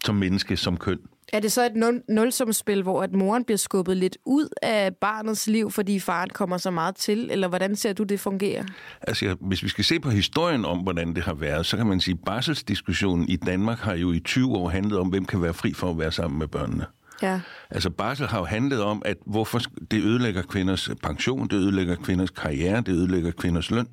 som 0.05 0.15
menneske, 0.15 0.57
som 0.57 0.77
køn. 0.77 0.99
Er 1.33 1.39
det 1.39 1.51
så 1.51 1.65
et 1.65 1.71
nul- 1.75 2.03
nulsumspil, 2.09 2.83
hvor 2.83 3.03
at 3.03 3.13
moren 3.13 3.43
bliver 3.43 3.57
skubbet 3.57 3.97
lidt 3.97 4.17
ud 4.25 4.49
af 4.61 4.95
barnets 4.95 5.47
liv, 5.47 5.71
fordi 5.71 5.99
faren 5.99 6.29
kommer 6.29 6.57
så 6.57 6.71
meget 6.71 6.95
til? 6.95 7.31
Eller 7.31 7.47
hvordan 7.47 7.75
ser 7.75 7.93
du 7.93 8.03
det 8.03 8.19
fungere? 8.19 8.65
Altså, 9.01 9.35
hvis 9.41 9.63
vi 9.63 9.69
skal 9.69 9.83
se 9.83 9.99
på 9.99 10.09
historien 10.09 10.65
om, 10.65 10.79
hvordan 10.79 11.15
det 11.15 11.23
har 11.23 11.33
været, 11.33 11.65
så 11.65 11.77
kan 11.77 11.85
man 11.85 12.01
sige, 12.01 12.13
at 12.13 12.25
barselsdiskussionen 12.25 13.29
i 13.29 13.35
Danmark 13.35 13.79
har 13.79 13.93
jo 13.95 14.11
i 14.11 14.19
20 14.19 14.55
år 14.55 14.69
handlet 14.69 14.99
om, 14.99 15.07
hvem 15.07 15.25
kan 15.25 15.41
være 15.41 15.53
fri 15.53 15.73
for 15.73 15.89
at 15.89 15.99
være 15.99 16.11
sammen 16.11 16.39
med 16.39 16.47
børnene. 16.47 16.85
Ja. 17.21 17.39
Altså 17.69 17.89
barsel 17.89 18.27
har 18.27 18.39
jo 18.39 18.45
handlet 18.45 18.81
om, 18.81 19.01
at 19.05 19.17
hvorfor 19.25 19.59
det 19.91 20.03
ødelægger 20.03 20.41
kvinders 20.41 20.89
pension, 21.03 21.47
det 21.47 21.53
ødelægger 21.53 21.95
kvinders 21.95 22.29
karriere, 22.29 22.81
det 22.81 22.89
ødelægger 22.89 23.31
kvinders 23.31 23.71
løn, 23.71 23.87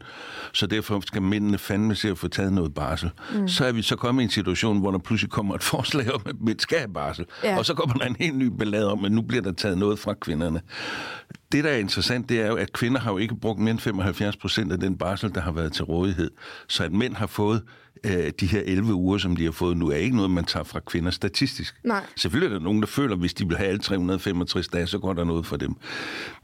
så 0.52 0.66
derfor 0.66 1.00
skal 1.00 1.22
mændene 1.22 1.58
fandme 1.58 1.94
se 1.94 2.08
at 2.08 2.18
få 2.18 2.28
taget 2.28 2.52
noget 2.52 2.74
barsel. 2.74 3.10
Mm. 3.34 3.48
Så 3.48 3.64
er 3.64 3.72
vi 3.72 3.82
så 3.82 3.96
kommet 3.96 4.22
i 4.22 4.24
en 4.24 4.30
situation, 4.30 4.80
hvor 4.80 4.90
der 4.90 4.98
pludselig 4.98 5.30
kommer 5.30 5.54
et 5.54 5.62
forslag 5.74 6.14
om, 6.14 6.22
at 6.26 6.36
mænd 6.40 6.60
skal 6.60 6.78
have 6.78 6.92
barsel, 6.92 7.26
ja. 7.44 7.58
og 7.58 7.66
så 7.66 7.74
kommer 7.74 7.94
der 7.94 8.06
en 8.06 8.16
helt 8.18 8.36
ny 8.36 8.46
ballade 8.46 8.92
om, 8.92 9.04
at 9.04 9.12
nu 9.12 9.22
bliver 9.22 9.42
der 9.42 9.52
taget 9.52 9.78
noget 9.78 9.98
fra 9.98 10.14
kvinderne. 10.14 10.60
Det, 11.52 11.64
der 11.64 11.70
er 11.70 11.76
interessant, 11.76 12.28
det 12.28 12.40
er 12.40 12.46
jo, 12.46 12.56
at 12.56 12.72
kvinder 12.72 13.00
har 13.00 13.10
jo 13.12 13.18
ikke 13.18 13.34
brugt 13.34 13.60
mere 13.60 13.70
end 13.70 13.80
75 13.80 14.36
procent 14.36 14.72
af 14.72 14.80
den 14.80 14.98
barsel, 14.98 15.34
der 15.34 15.40
har 15.40 15.52
været 15.52 15.72
til 15.72 15.84
rådighed. 15.84 16.30
Så 16.68 16.84
at 16.84 16.92
mænd 16.92 17.14
har 17.14 17.26
fået 17.26 17.62
øh, 18.06 18.32
de 18.40 18.46
her 18.46 18.62
11 18.64 18.94
uger, 18.94 19.18
som 19.18 19.36
de 19.36 19.44
har 19.44 19.52
fået 19.52 19.76
nu, 19.76 19.90
er 19.90 19.96
ikke 19.96 20.16
noget, 20.16 20.30
man 20.30 20.44
tager 20.44 20.64
fra 20.64 20.80
kvinder 20.80 21.10
statistisk. 21.10 21.80
Nej. 21.84 22.04
Selvfølgelig 22.16 22.54
er 22.54 22.58
der 22.58 22.64
nogen, 22.64 22.80
der 22.80 22.86
føler, 22.86 23.12
at 23.12 23.18
hvis 23.18 23.34
de 23.34 23.48
vil 23.48 23.56
have 23.56 23.68
alle 23.68 23.78
365 23.78 24.68
dage, 24.68 24.86
så 24.86 24.98
går 24.98 25.12
der 25.12 25.24
noget 25.24 25.46
for 25.46 25.56
dem. 25.56 25.74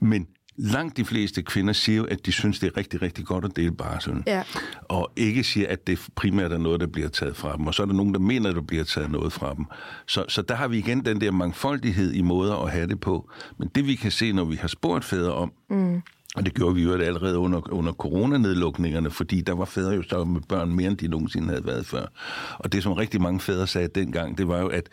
Men 0.00 0.26
langt 0.56 0.96
de 0.96 1.04
fleste 1.04 1.42
kvinder 1.42 1.72
siger 1.72 1.96
jo, 1.96 2.04
at 2.04 2.26
de 2.26 2.32
synes, 2.32 2.58
det 2.58 2.66
er 2.66 2.76
rigtig, 2.76 3.02
rigtig 3.02 3.24
godt 3.24 3.44
at 3.44 3.56
dele 3.56 3.72
barsel. 3.72 4.22
Ja. 4.26 4.42
Og 4.82 5.12
ikke 5.16 5.44
siger, 5.44 5.68
at 5.68 5.86
det 5.86 6.08
primært 6.14 6.52
er 6.52 6.58
noget, 6.58 6.80
der 6.80 6.86
bliver 6.86 7.08
taget 7.08 7.36
fra 7.36 7.56
dem. 7.56 7.66
Og 7.66 7.74
så 7.74 7.82
er 7.82 7.86
der 7.86 7.94
nogen, 7.94 8.14
der 8.14 8.20
mener, 8.20 8.48
at 8.48 8.54
der 8.54 8.62
bliver 8.62 8.84
taget 8.84 9.10
noget 9.10 9.32
fra 9.32 9.54
dem. 9.54 9.64
Så, 10.06 10.24
så 10.28 10.42
der 10.42 10.54
har 10.54 10.68
vi 10.68 10.78
igen 10.78 11.04
den 11.04 11.20
der 11.20 11.30
mangfoldighed 11.30 12.12
i 12.12 12.22
måder 12.22 12.56
at 12.56 12.70
have 12.70 12.86
det 12.86 13.00
på. 13.00 13.30
Men 13.58 13.68
det 13.74 13.86
vi 13.86 13.94
kan 13.94 14.10
se, 14.10 14.32
når 14.32 14.44
vi 14.44 14.56
har 14.56 14.68
spurgt 14.68 15.04
fædre 15.04 15.32
om, 15.32 15.52
mm 15.70 16.02
og 16.36 16.44
det 16.44 16.54
gjorde 16.54 16.74
vi 16.74 16.82
jo 16.82 16.92
allerede 16.92 17.38
under, 17.38 17.72
under 17.72 17.92
coronanedlukningerne, 17.92 19.10
fordi 19.10 19.40
der 19.40 19.52
var 19.52 19.64
fædre 19.64 19.90
jo 19.90 20.02
så 20.02 20.24
med 20.24 20.40
børn 20.48 20.74
mere, 20.74 20.90
end 20.90 20.96
de 20.96 21.08
nogensinde 21.08 21.48
havde 21.48 21.66
været 21.66 21.86
før. 21.86 22.06
Og 22.58 22.72
det, 22.72 22.82
som 22.82 22.92
rigtig 22.92 23.22
mange 23.22 23.40
fædre 23.40 23.66
sagde 23.66 23.88
dengang, 23.88 24.38
det 24.38 24.48
var 24.48 24.60
jo, 24.60 24.66
at 24.66 24.88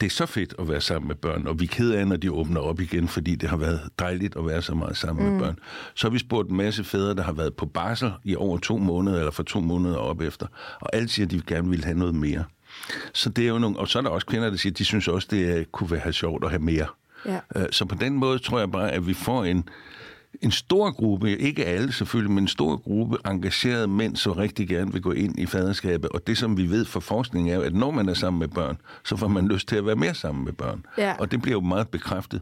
det 0.00 0.06
er 0.06 0.10
så 0.10 0.26
fedt 0.26 0.54
at 0.58 0.68
være 0.68 0.80
sammen 0.80 1.08
med 1.08 1.16
børn, 1.16 1.46
og 1.46 1.60
vi 1.60 1.64
er 1.64 1.68
ked 1.68 1.90
af, 1.90 2.06
når 2.06 2.16
de 2.16 2.32
åbner 2.32 2.60
op 2.60 2.80
igen, 2.80 3.08
fordi 3.08 3.34
det 3.34 3.48
har 3.48 3.56
været 3.56 3.80
dejligt 3.98 4.36
at 4.36 4.46
være 4.46 4.62
så 4.62 4.74
meget 4.74 4.96
sammen 4.96 5.26
mm. 5.26 5.32
med 5.32 5.40
børn. 5.40 5.58
Så 5.94 6.06
har 6.06 6.12
vi 6.12 6.18
spurgt 6.18 6.50
en 6.50 6.56
masse 6.56 6.84
fædre, 6.84 7.14
der 7.14 7.22
har 7.22 7.32
været 7.32 7.54
på 7.54 7.66
barsel 7.66 8.12
i 8.24 8.36
over 8.36 8.58
to 8.58 8.76
måneder, 8.76 9.18
eller 9.18 9.30
for 9.32 9.42
to 9.42 9.60
måneder 9.60 9.96
op 9.96 10.20
efter, 10.20 10.46
og 10.80 10.94
alle 10.96 11.08
siger, 11.08 11.26
at 11.26 11.30
de 11.30 11.42
gerne 11.46 11.68
vil 11.70 11.84
have 11.84 11.98
noget 11.98 12.14
mere. 12.14 12.44
Så 13.12 13.30
det 13.30 13.44
er 13.44 13.48
jo 13.48 13.58
nogle, 13.58 13.78
og 13.78 13.88
så 13.88 13.98
er 13.98 14.02
der 14.02 14.10
også 14.10 14.26
kvinder, 14.26 14.50
der 14.50 14.56
siger, 14.56 14.72
at 14.72 14.78
de 14.78 14.84
synes 14.84 15.08
også, 15.08 15.28
det 15.30 15.72
kunne 15.72 15.90
være 15.90 16.12
sjovt 16.12 16.44
at 16.44 16.50
have 16.50 16.62
mere. 16.62 16.86
Ja. 17.26 17.38
Øh, 17.56 17.66
så 17.70 17.84
på 17.84 17.94
den 17.94 18.14
måde 18.14 18.38
tror 18.38 18.58
jeg 18.58 18.70
bare, 18.70 18.92
at 18.92 19.06
vi 19.06 19.14
får 19.14 19.44
en, 19.44 19.68
en 20.42 20.50
stor 20.50 20.90
gruppe, 20.90 21.38
ikke 21.38 21.64
alle 21.64 21.92
selvfølgelig, 21.92 22.30
men 22.30 22.44
en 22.44 22.48
stor 22.48 22.76
gruppe 22.76 23.16
engagerede 23.26 23.88
mænd, 23.88 24.16
som 24.16 24.32
rigtig 24.32 24.68
gerne 24.68 24.92
vil 24.92 25.02
gå 25.02 25.12
ind 25.12 25.38
i 25.38 25.46
faderskabet. 25.46 26.10
Og 26.10 26.26
det, 26.26 26.38
som 26.38 26.56
vi 26.56 26.70
ved 26.70 26.84
fra 26.84 27.00
forskning, 27.00 27.50
er 27.50 27.54
jo, 27.54 27.62
at 27.62 27.74
når 27.74 27.90
man 27.90 28.08
er 28.08 28.14
sammen 28.14 28.40
med 28.40 28.48
børn, 28.48 28.78
så 29.04 29.16
får 29.16 29.28
man 29.28 29.48
lyst 29.48 29.68
til 29.68 29.76
at 29.76 29.86
være 29.86 29.96
mere 29.96 30.14
sammen 30.14 30.44
med 30.44 30.52
børn. 30.52 30.84
Ja. 30.98 31.14
Og 31.18 31.30
det 31.30 31.42
bliver 31.42 31.56
jo 31.56 31.60
meget 31.60 31.88
bekræftet, 31.88 32.40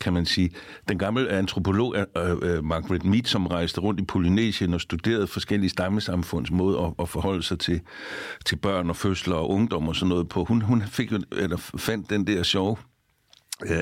kan 0.00 0.12
man 0.12 0.26
sige. 0.26 0.50
Den 0.88 0.98
gamle 0.98 1.30
antropolog 1.30 1.94
uh, 2.16 2.32
uh, 2.32 2.64
Margaret 2.64 3.04
Mead, 3.04 3.24
som 3.24 3.46
rejste 3.46 3.80
rundt 3.80 4.00
i 4.00 4.04
Polynesien 4.04 4.74
og 4.74 4.80
studerede 4.80 5.26
forskellige 5.26 5.70
stammesamfunds 5.70 6.50
måde 6.50 6.78
at, 6.78 6.92
at 6.98 7.08
forholde 7.08 7.42
sig 7.42 7.58
til, 7.58 7.80
til 8.44 8.56
børn 8.56 8.90
og 8.90 8.96
fødsler 8.96 9.36
og 9.36 9.50
ungdom 9.50 9.88
og 9.88 9.96
sådan 9.96 10.08
noget 10.08 10.28
på, 10.28 10.44
hun, 10.44 10.62
hun 10.62 10.82
fik 10.86 11.12
eller 11.32 11.56
fandt 11.56 12.10
den 12.10 12.26
der 12.26 12.42
sjove 12.42 12.76
Øh, 12.76 12.84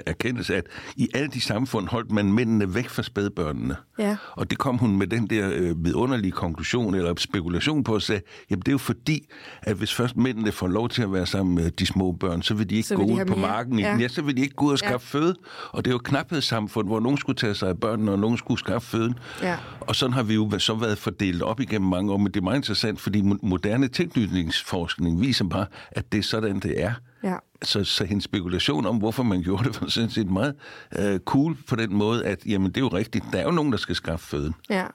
erkendelse, 0.07 0.57
at 0.57 0.67
i 0.97 1.09
alle 1.15 1.29
de 1.29 1.41
samfund 1.41 1.89
holdt 1.89 2.11
man 2.11 2.33
mændene 2.33 2.75
væk 2.75 2.89
fra 2.89 3.03
spædbørnene. 3.03 3.77
Ja. 3.99 4.17
Og 4.33 4.51
det 4.51 4.59
kom 4.59 4.79
hun 4.79 4.97
med 4.97 5.07
den 5.07 5.27
der 5.27 5.51
øh, 5.55 5.85
vidunderlige 5.85 6.33
konklusion 6.33 6.95
eller 6.95 7.15
spekulation 7.19 7.85
på 7.85 7.95
at 7.95 8.03
sige, 8.03 8.23
jamen 8.51 8.61
det 8.61 8.69
er 8.69 8.73
jo 8.73 8.79
fordi, 8.79 9.29
at 9.63 9.77
hvis 9.77 9.95
først 9.95 10.17
mændene 10.17 10.53
får 10.53 10.67
lov 10.67 10.89
til 10.89 11.03
at 11.03 11.13
være 11.13 11.27
sammen 11.27 11.55
med 11.55 11.71
de 11.71 11.87
små 11.87 12.13
børn, 12.13 12.43
så 12.43 12.55
vil 12.55 12.71
de 12.71 12.75
ikke 12.75 12.89
vil 12.89 12.99
gå 12.99 13.05
ud 13.05 13.25
på 13.25 13.37
marken. 13.37 13.79
Ja. 13.79 13.97
ja, 13.97 14.09
så 14.09 14.23
vil 14.23 14.37
de 14.37 14.43
ikke 14.43 14.55
gå 14.55 14.65
ud 14.67 14.73
og 14.73 14.79
skaffe 14.79 15.19
ja. 15.19 15.19
føde. 15.19 15.35
Og 15.71 15.85
det 15.85 15.91
er 15.91 15.93
jo 15.93 15.97
et 15.97 16.05
knaphedssamfund, 16.05 16.87
hvor 16.87 17.01
nogen 17.01 17.19
skulle 17.19 17.37
tage 17.37 17.55
sig 17.55 17.69
af 17.69 17.81
børnene, 17.81 18.13
og 18.13 18.19
nogen 18.19 18.39
skulle 18.39 18.59
skaffe 18.59 18.89
føden. 18.89 19.19
Ja. 19.43 19.57
Og 19.81 19.97
sådan 19.97 20.13
har 20.13 20.23
vi 20.23 20.35
jo 20.35 20.59
så 20.59 20.75
været 20.75 20.99
fordelt 20.99 21.43
op 21.43 21.61
igennem 21.61 21.91
mange 21.91 22.13
år, 22.13 22.17
men 22.17 22.27
det 22.27 22.37
er 22.37 22.45
meget 22.45 22.57
interessant, 22.57 23.01
fordi 23.01 23.23
moderne 23.43 23.89
tilknytningsforskning 23.89 25.21
viser 25.21 25.45
bare, 25.45 25.67
at 25.91 26.13
det 26.13 26.19
er 26.19 26.23
sådan, 26.23 26.61
det 26.61 26.83
er. 26.83 26.93
Ja. 27.27 27.37
Så, 27.63 27.85
så 27.85 28.05
hendes 28.05 28.25
spekulation 28.25 28.87
om, 28.87 28.97
hvorfor 28.97 29.23
man 29.23 29.43
gjorde 29.43 29.65
det, 29.65 29.81
var 29.81 29.89
sådan 29.89 30.11
set 30.11 30.31
meget 30.31 30.55
uh, 30.99 31.19
cool 31.19 31.57
på 31.69 31.77
den 31.77 31.95
måde, 31.95 32.27
at 32.27 32.47
jamen, 32.47 32.69
det 32.69 32.77
er 32.77 32.81
jo 32.81 32.89
rigtigt. 32.89 33.25
Der 33.33 33.39
er 33.39 33.43
jo 33.43 33.51
nogen, 33.51 33.73
der 33.73 33.79
skal 33.79 33.95
skaffe 33.95 34.27
føden. 34.27 34.55
Ja. 34.71 34.87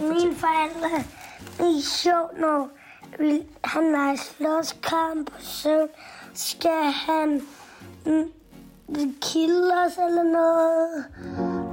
Mine 0.00 0.34
forældre, 0.34 1.04
det 1.58 1.76
er 1.76 1.82
sjovt, 1.82 2.40
når 2.40 2.70
han 3.64 3.94
har 3.94 4.16
slåskamp, 4.16 5.30
så 5.38 5.86
skal 6.34 6.92
han 6.92 7.40
mm, 8.06 9.14
kilde 9.22 9.72
os 9.86 9.98
eller 10.08 10.22
noget. 10.22 11.67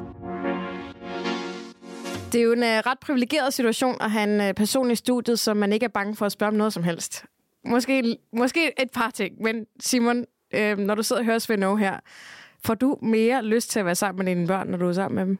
Det 2.36 2.42
er 2.42 2.46
jo 2.46 2.54
en 2.54 2.64
uh, 2.64 2.66
ret 2.66 3.00
privilegeret 3.00 3.54
situation 3.54 3.98
at 4.02 4.12
have 4.12 4.44
en 4.44 4.50
uh, 4.50 4.56
person 4.56 4.92
i 4.92 4.96
studiet, 4.96 5.40
som 5.40 5.58
man 5.58 5.74
ikke 5.74 5.84
er 5.84 5.90
bange 5.90 6.16
for 6.16 6.26
at 6.26 6.32
spørge 6.32 6.48
om 6.48 6.54
noget 6.54 6.74
som 6.74 6.84
helst. 6.84 7.26
Måske, 7.66 8.18
måske 8.34 8.82
et 8.82 8.90
par 8.94 9.10
ting, 9.10 9.42
men 9.42 9.66
Simon, 9.80 10.26
øh, 10.54 10.78
når 10.78 10.96
du 10.96 11.04
sidder 11.04 11.22
og 11.22 11.26
hører 11.26 11.40
Svend 11.40 11.80
her, 11.80 12.00
får 12.66 12.74
du 12.74 12.98
mere 13.02 13.46
lyst 13.46 13.70
til 13.72 13.80
at 13.80 13.86
være 13.86 13.96
sammen 13.96 14.26
med 14.26 14.36
dine 14.36 14.48
børn, 14.48 14.68
når 14.68 14.78
du 14.78 14.88
er 14.88 14.94
sammen 14.94 15.16
med 15.16 15.26
dem? 15.26 15.38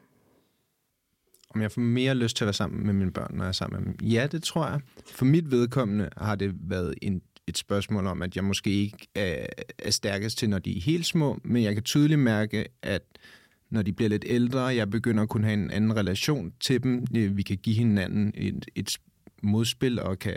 Om 1.50 1.62
jeg 1.62 1.72
får 1.72 1.80
mere 1.80 2.14
lyst 2.14 2.36
til 2.36 2.44
at 2.44 2.46
være 2.46 2.54
sammen 2.54 2.86
med 2.86 2.94
mine 2.94 3.12
børn, 3.12 3.30
når 3.34 3.44
jeg 3.44 3.48
er 3.48 3.52
sammen 3.52 3.84
med 3.84 3.94
dem? 3.94 4.08
Ja, 4.08 4.26
det 4.32 4.42
tror 4.42 4.66
jeg. 4.66 4.80
For 5.06 5.24
mit 5.24 5.50
vedkommende 5.50 6.08
har 6.16 6.34
det 6.34 6.54
været 6.60 6.94
en, 7.02 7.22
et 7.46 7.58
spørgsmål 7.58 8.06
om, 8.06 8.22
at 8.22 8.36
jeg 8.36 8.44
måske 8.44 8.70
ikke 8.70 9.08
er, 9.14 9.46
er 9.78 9.90
stærkest 9.90 10.38
til, 10.38 10.50
når 10.50 10.58
de 10.58 10.76
er 10.76 10.80
helt 10.80 11.06
små, 11.06 11.38
men 11.44 11.62
jeg 11.62 11.74
kan 11.74 11.82
tydeligt 11.82 12.20
mærke, 12.20 12.66
at 12.82 13.02
når 13.70 13.82
de 13.82 13.92
bliver 13.92 14.08
lidt 14.08 14.24
ældre. 14.26 14.60
Jeg 14.60 14.90
begynder 14.90 15.22
at 15.22 15.28
kunne 15.28 15.44
have 15.44 15.54
en 15.54 15.70
anden 15.70 15.96
relation 15.96 16.52
til 16.60 16.82
dem. 16.82 17.06
Vi 17.10 17.42
kan 17.42 17.56
give 17.56 17.76
hinanden 17.76 18.32
et, 18.34 18.66
et 18.74 18.98
modspil 19.42 20.00
og 20.00 20.18
kan 20.18 20.36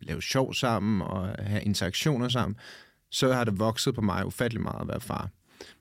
lave 0.00 0.22
sjov 0.22 0.54
sammen 0.54 1.02
og 1.02 1.28
have 1.38 1.62
interaktioner 1.62 2.28
sammen. 2.28 2.56
Så 3.10 3.32
har 3.32 3.44
det 3.44 3.58
vokset 3.58 3.94
på 3.94 4.00
mig 4.00 4.26
ufattelig 4.26 4.62
meget 4.62 4.80
at 4.80 4.88
være 4.88 5.00
far. 5.00 5.30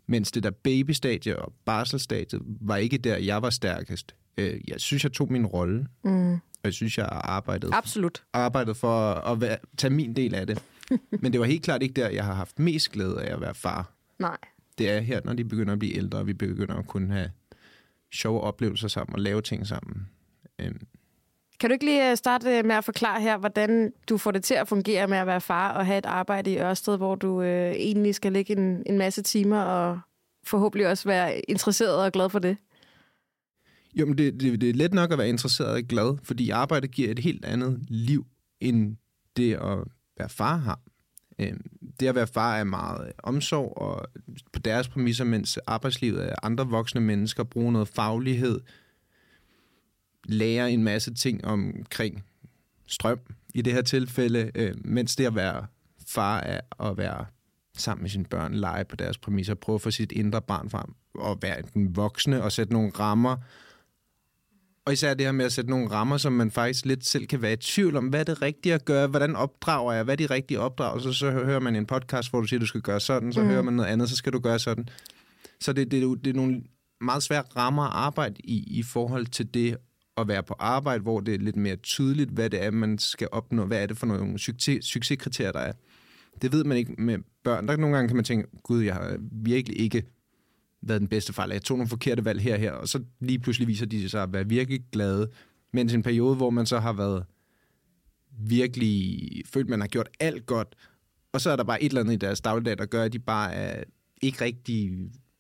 Mens 0.07 0.31
det 0.31 0.43
der 0.43 0.51
babystadie 0.51 1.39
og 1.39 1.53
barselstadie 1.65 2.39
var 2.43 2.77
ikke 2.77 2.97
der, 2.97 3.17
jeg 3.17 3.41
var 3.41 3.49
stærkest. 3.49 4.15
Øh, 4.37 4.61
jeg 4.67 4.79
synes, 4.81 5.03
jeg 5.03 5.11
tog 5.11 5.31
min 5.31 5.45
rolle. 5.45 5.87
Mm. 6.03 6.33
Og 6.33 6.39
jeg 6.63 6.73
synes, 6.73 6.97
jeg 6.97 7.09
arbejdede, 7.11 7.73
Absolut. 7.73 8.23
arbejdede 8.33 8.75
for 8.75 9.13
at 9.13 9.41
være, 9.41 9.57
tage 9.77 9.93
min 9.93 10.15
del 10.15 10.35
af 10.35 10.47
det. 10.47 10.63
Men 11.21 11.31
det 11.33 11.39
var 11.39 11.45
helt 11.45 11.63
klart 11.63 11.83
ikke 11.83 12.01
der, 12.01 12.09
jeg 12.09 12.25
har 12.25 12.33
haft 12.33 12.59
mest 12.59 12.91
glæde 12.91 13.21
af 13.21 13.33
at 13.33 13.41
være 13.41 13.55
far. 13.55 13.91
Nej 14.19 14.37
det 14.79 14.89
er 14.89 14.99
her, 14.99 15.21
når 15.23 15.33
de 15.33 15.45
begynder 15.45 15.73
at 15.73 15.79
blive 15.79 15.95
ældre, 15.95 16.19
og 16.19 16.27
vi 16.27 16.33
begynder 16.33 16.75
at 16.75 16.87
kunne 16.87 17.13
have 17.13 17.31
sjove 18.13 18.41
oplevelser 18.41 18.87
sammen 18.87 19.15
og 19.15 19.21
lave 19.21 19.41
ting 19.41 19.67
sammen. 19.67 20.07
Øhm. 20.59 20.87
Kan 21.59 21.69
du 21.69 21.73
ikke 21.73 21.85
lige 21.85 22.11
øh, 22.11 22.17
starte 22.17 22.63
med 22.63 22.75
at 22.75 22.85
forklare 22.85 23.21
her, 23.21 23.37
hvordan 23.37 23.93
du 24.09 24.17
får 24.17 24.31
det 24.31 24.43
til 24.43 24.53
at 24.53 24.67
fungere 24.67 25.07
med 25.07 25.17
at 25.17 25.27
være 25.27 25.41
far 25.41 25.73
og 25.73 25.85
have 25.85 25.97
et 25.97 26.05
arbejde 26.05 26.51
i 26.51 26.59
Ørsted, 26.59 26.97
hvor 26.97 27.15
du 27.15 27.41
øh, 27.41 27.71
egentlig 27.71 28.15
skal 28.15 28.33
lægge 28.33 28.57
en, 28.57 28.83
en 28.85 28.97
masse 28.97 29.21
timer 29.21 29.61
og 29.61 29.99
forhåbentlig 30.43 30.87
også 30.87 31.09
være 31.09 31.39
interesseret 31.39 32.03
og 32.03 32.11
glad 32.11 32.29
for 32.29 32.39
det? 32.39 32.57
Jo, 33.95 34.05
men 34.05 34.17
det, 34.17 34.39
det, 34.39 34.61
det 34.61 34.69
er 34.69 34.73
let 34.73 34.93
nok 34.93 35.11
at 35.11 35.17
være 35.17 35.29
interesseret 35.29 35.69
og 35.69 35.83
glad, 35.83 36.17
fordi 36.23 36.49
arbejdet 36.49 36.91
giver 36.91 37.11
et 37.11 37.19
helt 37.19 37.45
andet 37.45 37.79
liv, 37.87 38.25
end 38.59 38.97
det 39.37 39.53
at 39.53 39.77
være 40.17 40.29
far 40.29 40.55
har. 40.55 40.79
Øhm, 41.39 41.61
det 41.99 42.07
at 42.07 42.15
være 42.15 42.27
far 42.27 42.57
er 42.57 42.63
meget 42.63 43.07
øh, 43.07 43.13
omsorg, 43.23 43.77
og 43.77 44.05
på 44.53 44.59
deres 44.59 44.87
præmisser, 44.87 45.23
mens 45.23 45.57
arbejdslivet 45.57 46.25
er 46.25 46.35
andre 46.43 46.67
voksne 46.67 47.01
mennesker, 47.01 47.43
bruger 47.43 47.71
noget 47.71 47.87
faglighed, 47.87 48.61
lærer 50.25 50.67
en 50.67 50.83
masse 50.83 51.13
ting 51.13 51.45
omkring 51.45 52.23
strøm 52.87 53.19
i 53.53 53.61
det 53.61 53.73
her 53.73 53.81
tilfælde, 53.81 54.51
øh, 54.55 54.75
mens 54.85 55.15
det 55.15 55.25
at 55.25 55.35
være 55.35 55.65
far 56.07 56.39
er 56.39 56.89
at 56.89 56.97
være 56.97 57.25
sammen 57.77 58.03
med 58.03 58.09
sine 58.09 58.25
børn, 58.25 58.53
lege 58.53 58.85
på 58.85 58.95
deres 58.95 59.17
præmisser, 59.17 59.53
prøve 59.53 59.75
at 59.75 59.81
få 59.81 59.91
sit 59.91 60.11
indre 60.11 60.41
barn 60.41 60.69
frem, 60.69 60.93
og 61.13 61.37
være 61.41 61.61
den 61.73 61.95
voksne 61.95 62.43
og 62.43 62.51
sætte 62.51 62.73
nogle 62.73 62.91
rammer, 62.99 63.37
og 64.89 64.93
især 64.93 65.13
det 65.13 65.25
her 65.25 65.31
med 65.31 65.45
at 65.45 65.51
sætte 65.51 65.69
nogle 65.69 65.91
rammer, 65.91 66.17
som 66.17 66.33
man 66.33 66.51
faktisk 66.51 66.85
lidt 66.85 67.05
selv 67.05 67.27
kan 67.27 67.41
være 67.41 67.53
i 67.53 67.55
tvivl 67.55 67.95
om, 67.95 68.07
hvad 68.07 68.19
er 68.19 68.23
det 68.23 68.41
rigtige 68.41 68.73
at 68.73 68.85
gøre, 68.85 69.07
hvordan 69.07 69.35
opdrager 69.35 69.93
jeg, 69.93 70.03
hvad 70.03 70.21
er 70.21 70.27
de 70.27 70.33
rigtige 70.33 70.59
opdragelser, 70.59 71.11
så 71.11 71.31
hører 71.31 71.59
man 71.59 71.75
en 71.75 71.85
podcast, 71.85 72.29
hvor 72.29 72.41
du 72.41 72.47
siger, 72.47 72.59
du 72.59 72.65
skal 72.65 72.81
gøre 72.81 72.99
sådan, 72.99 73.33
så 73.33 73.41
mm. 73.41 73.47
hører 73.47 73.61
man 73.61 73.73
noget 73.73 73.89
andet, 73.89 74.09
så 74.09 74.15
skal 74.15 74.33
du 74.33 74.39
gøre 74.39 74.59
sådan. 74.59 74.89
Så 75.59 75.73
det, 75.73 75.91
det, 75.91 76.23
det 76.23 76.29
er 76.29 76.35
nogle 76.35 76.61
meget 77.01 77.23
svære 77.23 77.43
rammer 77.55 77.83
at 77.83 77.91
arbejde 77.93 78.35
i, 78.43 78.79
i 78.79 78.83
forhold 78.83 79.25
til 79.25 79.53
det 79.53 79.77
at 80.17 80.27
være 80.27 80.43
på 80.43 80.55
arbejde, 80.59 81.03
hvor 81.03 81.19
det 81.19 81.33
er 81.33 81.39
lidt 81.39 81.55
mere 81.55 81.75
tydeligt, 81.75 82.29
hvad 82.29 82.49
det 82.49 82.63
er, 82.63 82.71
man 82.71 82.97
skal 82.97 83.27
opnå, 83.31 83.65
hvad 83.65 83.81
er 83.81 83.85
det 83.85 83.97
for 83.97 84.05
nogle 84.07 84.39
succes, 84.39 84.85
succeskriterier, 84.85 85.51
der 85.51 85.59
er. 85.59 85.73
Det 86.41 86.51
ved 86.51 86.63
man 86.63 86.77
ikke 86.77 86.93
med 86.97 87.17
børn. 87.43 87.67
Der 87.67 87.77
nogle 87.77 87.95
gange 87.95 88.09
kan 88.09 88.15
man 88.15 88.25
tænke, 88.25 88.47
gud, 88.63 88.83
jeg 88.83 88.93
har 88.93 89.17
virkelig 89.31 89.79
ikke 89.79 90.03
været 90.81 91.01
den 91.01 91.07
bedste 91.07 91.33
fejl. 91.33 91.49
Jeg 91.51 91.61
tog 91.61 91.77
nogle 91.77 91.89
forkerte 91.89 92.25
valg 92.25 92.41
her 92.41 92.53
og 92.53 92.59
her, 92.59 92.71
og 92.71 92.87
så 92.87 93.03
lige 93.19 93.39
pludselig 93.39 93.67
viser 93.67 93.85
de 93.85 94.09
sig 94.09 94.23
at 94.23 94.33
være 94.33 94.47
virkelig 94.47 94.81
glade. 94.91 95.29
Mens 95.73 95.93
en 95.93 96.03
periode, 96.03 96.35
hvor 96.35 96.49
man 96.49 96.65
så 96.65 96.79
har 96.79 96.93
været 96.93 97.25
virkelig 98.31 99.19
følt, 99.53 99.69
man 99.69 99.79
har 99.79 99.87
gjort 99.87 100.09
alt 100.19 100.45
godt, 100.45 100.75
og 101.33 101.41
så 101.41 101.49
er 101.49 101.55
der 101.55 101.63
bare 101.63 101.83
et 101.83 101.89
eller 101.89 102.01
andet 102.01 102.13
i 102.13 102.17
deres 102.17 102.41
dagligdag, 102.41 102.77
der 102.77 102.85
gør, 102.85 103.03
at 103.03 103.13
de 103.13 103.19
bare 103.19 103.53
er 103.53 103.83
ikke 104.21 104.41
rigtig 104.41 104.91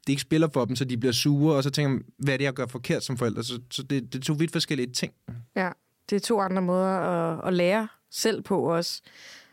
det 0.09 0.13
ikke 0.13 0.21
spiller 0.21 0.47
for 0.53 0.65
dem, 0.65 0.75
så 0.75 0.85
de 0.85 0.97
bliver 0.97 1.11
sure, 1.11 1.55
og 1.55 1.63
så 1.63 1.69
tænker 1.69 1.89
man, 1.89 2.03
hvad 2.17 2.33
er 2.33 2.37
det, 2.37 2.45
jeg 2.45 2.53
gør 2.53 2.65
forkert 2.65 3.03
som 3.03 3.17
forældre? 3.17 3.43
Så, 3.43 3.61
så 3.71 3.83
det, 3.83 4.13
det 4.13 4.19
er 4.19 4.23
to 4.23 4.33
vidt 4.33 4.51
forskellige 4.51 4.91
ting. 4.93 5.13
Ja, 5.55 5.69
det 6.09 6.15
er 6.15 6.19
to 6.19 6.39
andre 6.39 6.61
måder 6.61 6.87
at, 6.87 7.47
at 7.47 7.53
lære 7.53 7.87
selv 8.11 8.41
på 8.41 8.61
også. 8.61 9.01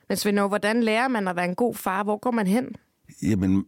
Men 0.08 0.16
Svend, 0.16 0.38
hvordan 0.38 0.82
lærer 0.82 1.08
man 1.08 1.28
at 1.28 1.36
være 1.36 1.44
en 1.44 1.54
god 1.54 1.74
far? 1.74 2.02
Hvor 2.02 2.18
går 2.18 2.30
man 2.30 2.46
hen? 2.46 2.76
Jamen, 3.22 3.66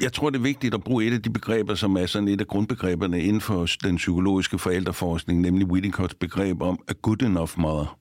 jeg 0.00 0.12
tror, 0.12 0.30
det 0.30 0.38
er 0.38 0.42
vigtigt 0.42 0.74
at 0.74 0.84
bruge 0.84 1.04
et 1.04 1.12
af 1.12 1.22
de 1.22 1.30
begreber, 1.30 1.74
som 1.74 1.96
er 1.96 2.06
sådan 2.06 2.28
et 2.28 2.40
af 2.40 2.46
grundbegreberne 2.46 3.22
inden 3.22 3.40
for 3.40 3.66
den 3.82 3.96
psykologiske 3.96 4.58
forældreforskning, 4.58 5.40
nemlig 5.40 5.66
Winnicotts 5.66 6.14
begreb 6.14 6.62
om 6.62 6.78
a 6.88 6.92
good 7.02 7.22
enough 7.22 7.50
mother. 7.56 7.98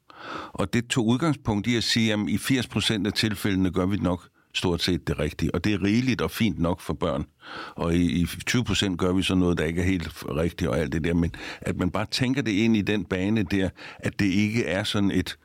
Og 0.53 0.73
det 0.73 0.87
tog 0.87 1.07
udgangspunkt 1.07 1.67
i 1.67 1.75
at 1.75 1.83
sige, 1.83 2.13
at 2.13 2.19
i 2.27 2.35
80% 2.35 3.05
af 3.05 3.13
tilfældene 3.13 3.71
gør 3.71 3.85
vi 3.85 3.97
nok 3.97 4.27
stort 4.53 4.81
set 4.81 5.07
det 5.07 5.19
rigtige. 5.19 5.55
Og 5.55 5.63
det 5.63 5.73
er 5.73 5.83
rigeligt 5.83 6.21
og 6.21 6.31
fint 6.31 6.59
nok 6.59 6.81
for 6.81 6.93
børn. 6.93 7.25
Og 7.75 7.95
i, 7.95 8.21
i 8.21 8.25
20 8.25 8.63
procent 8.63 8.99
gør 8.99 9.13
vi 9.13 9.23
så 9.23 9.35
noget, 9.35 9.57
der 9.57 9.63
ikke 9.63 9.81
er 9.81 9.85
helt 9.85 10.09
rigtigt 10.23 10.69
og 10.69 10.79
alt 10.79 10.93
det 10.93 11.03
der. 11.03 11.13
Men 11.13 11.31
at 11.61 11.77
man 11.77 11.91
bare 11.91 12.05
tænker 12.11 12.41
det 12.41 12.51
ind 12.51 12.77
i 12.77 12.81
den 12.81 13.05
bane 13.05 13.43
der, 13.43 13.69
at 13.99 14.19
det 14.19 14.25
ikke 14.25 14.65
er 14.65 14.83
sådan 14.83 15.11
et 15.11 15.37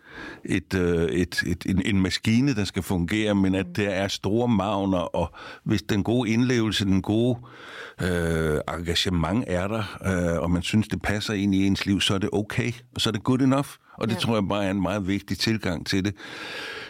et, 0.45 0.75
øh, 0.75 1.03
et, 1.03 1.43
et, 1.47 1.67
en, 1.67 1.83
en 1.85 2.01
maskine, 2.01 2.55
der 2.55 2.65
skal 2.65 2.83
fungere, 2.83 3.35
men 3.35 3.55
at 3.55 3.67
der 3.77 3.91
er 3.91 4.09
store 4.09 4.49
magner, 4.49 4.99
og 4.99 5.33
hvis 5.65 5.83
den 5.83 6.05
gode 6.05 6.31
indlevelse, 6.31 6.85
den 6.85 7.03
gode 7.03 7.39
øh, 8.03 8.61
engagement 8.69 9.45
er 9.47 9.69
der, 9.69 9.99
øh, 10.07 10.43
og 10.43 10.51
man 10.51 10.63
synes, 10.63 10.89
det 10.89 11.03
passer 11.03 11.35
ind 11.35 11.55
i 11.55 11.67
ens 11.67 11.87
liv, 11.87 12.01
så 12.01 12.15
er 12.15 12.19
det 12.19 12.31
okay, 12.33 12.73
og 12.95 13.01
så 13.01 13.11
er 13.11 13.13
det 13.13 13.25
good 13.25 13.41
enough. 13.41 13.69
Og 13.99 14.09
det 14.09 14.14
ja. 14.14 14.21
tror 14.21 14.35
jeg 14.35 14.49
bare 14.49 14.64
er 14.64 14.71
en 14.71 14.83
meget 14.83 15.09
vigtig 15.09 15.38
tilgang 15.38 15.87
til 15.87 16.05
det. 16.05 16.14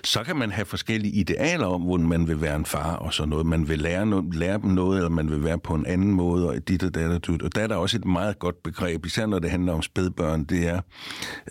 Så 0.04 0.24
kan 0.24 0.36
man 0.36 0.50
have 0.50 0.64
forskellige 0.64 1.14
idealer 1.14 1.66
om, 1.66 1.82
hvordan 1.82 2.08
man 2.08 2.28
vil 2.28 2.40
være 2.40 2.56
en 2.56 2.64
far 2.64 2.96
og 2.96 3.14
sådan 3.14 3.28
noget. 3.28 3.46
Man 3.46 3.68
vil 3.68 3.78
lære, 3.78 4.06
noget, 4.06 4.34
lære 4.34 4.58
dem 4.58 4.70
noget, 4.70 4.96
eller 4.96 5.10
man 5.10 5.30
vil 5.30 5.44
være 5.44 5.58
på 5.58 5.74
en 5.74 5.86
anden 5.86 6.12
måde, 6.12 6.48
og 6.48 6.68
dit 6.68 6.82
og 6.82 6.94
dat 6.94 7.28
og 7.28 7.38
Og 7.42 7.54
der 7.54 7.62
er 7.62 7.66
der 7.66 7.76
også 7.76 7.96
et 7.96 8.04
meget 8.04 8.38
godt 8.38 8.62
begreb, 8.62 9.06
især 9.06 9.26
når 9.26 9.38
det 9.38 9.50
handler 9.50 9.72
om 9.72 9.82
spædbørn, 9.82 10.44
det 10.44 10.68
er, 10.68 10.80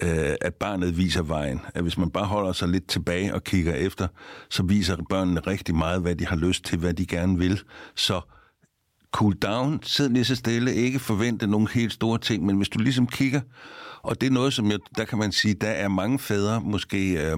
øh, 0.02 0.36
at 0.42 0.54
barnet 0.54 0.98
viser 0.98 1.22
vejen. 1.22 1.62
At 1.76 1.82
hvis 1.82 1.98
man 1.98 2.10
bare 2.10 2.26
holder 2.26 2.52
sig 2.52 2.70
lidt 2.70 2.88
tilbage 2.88 3.34
og 3.34 3.44
kigger 3.44 3.74
efter, 3.74 4.08
så 4.50 4.64
viser 4.64 4.98
børnene 5.10 5.40
rigtig 5.40 5.76
meget, 5.76 6.02
hvad 6.02 6.16
de 6.16 6.26
har 6.26 6.36
lyst 6.36 6.66
til, 6.66 6.78
hvad 6.78 6.94
de 6.94 7.06
gerne 7.06 7.38
vil. 7.38 7.62
Så 7.96 8.22
cool 9.12 9.34
down, 9.34 9.80
sid 9.84 10.10
lige 10.10 10.26
så 10.26 10.36
stille, 10.36 10.74
ikke 10.74 11.00
forvente 11.00 11.48
nogle 11.48 11.68
helt 11.74 11.94
store 11.94 12.18
ting, 12.18 12.46
men 12.46 12.58
hvis 12.58 12.70
du 12.70 12.80
ligesom 12.80 13.08
kigger, 13.08 13.42
og 14.08 14.22
det 14.22 14.28
er 14.28 14.32
noget, 14.32 14.54
som 14.54 14.72
jeg, 14.72 14.80
der 14.98 15.06
kan 15.06 15.18
man 15.18 15.32
sige, 15.32 15.54
der 15.54 15.70
er 15.70 15.88
mange 15.88 16.20
fædre 16.20 16.62
måske... 16.62 17.12
Øh, 17.14 17.38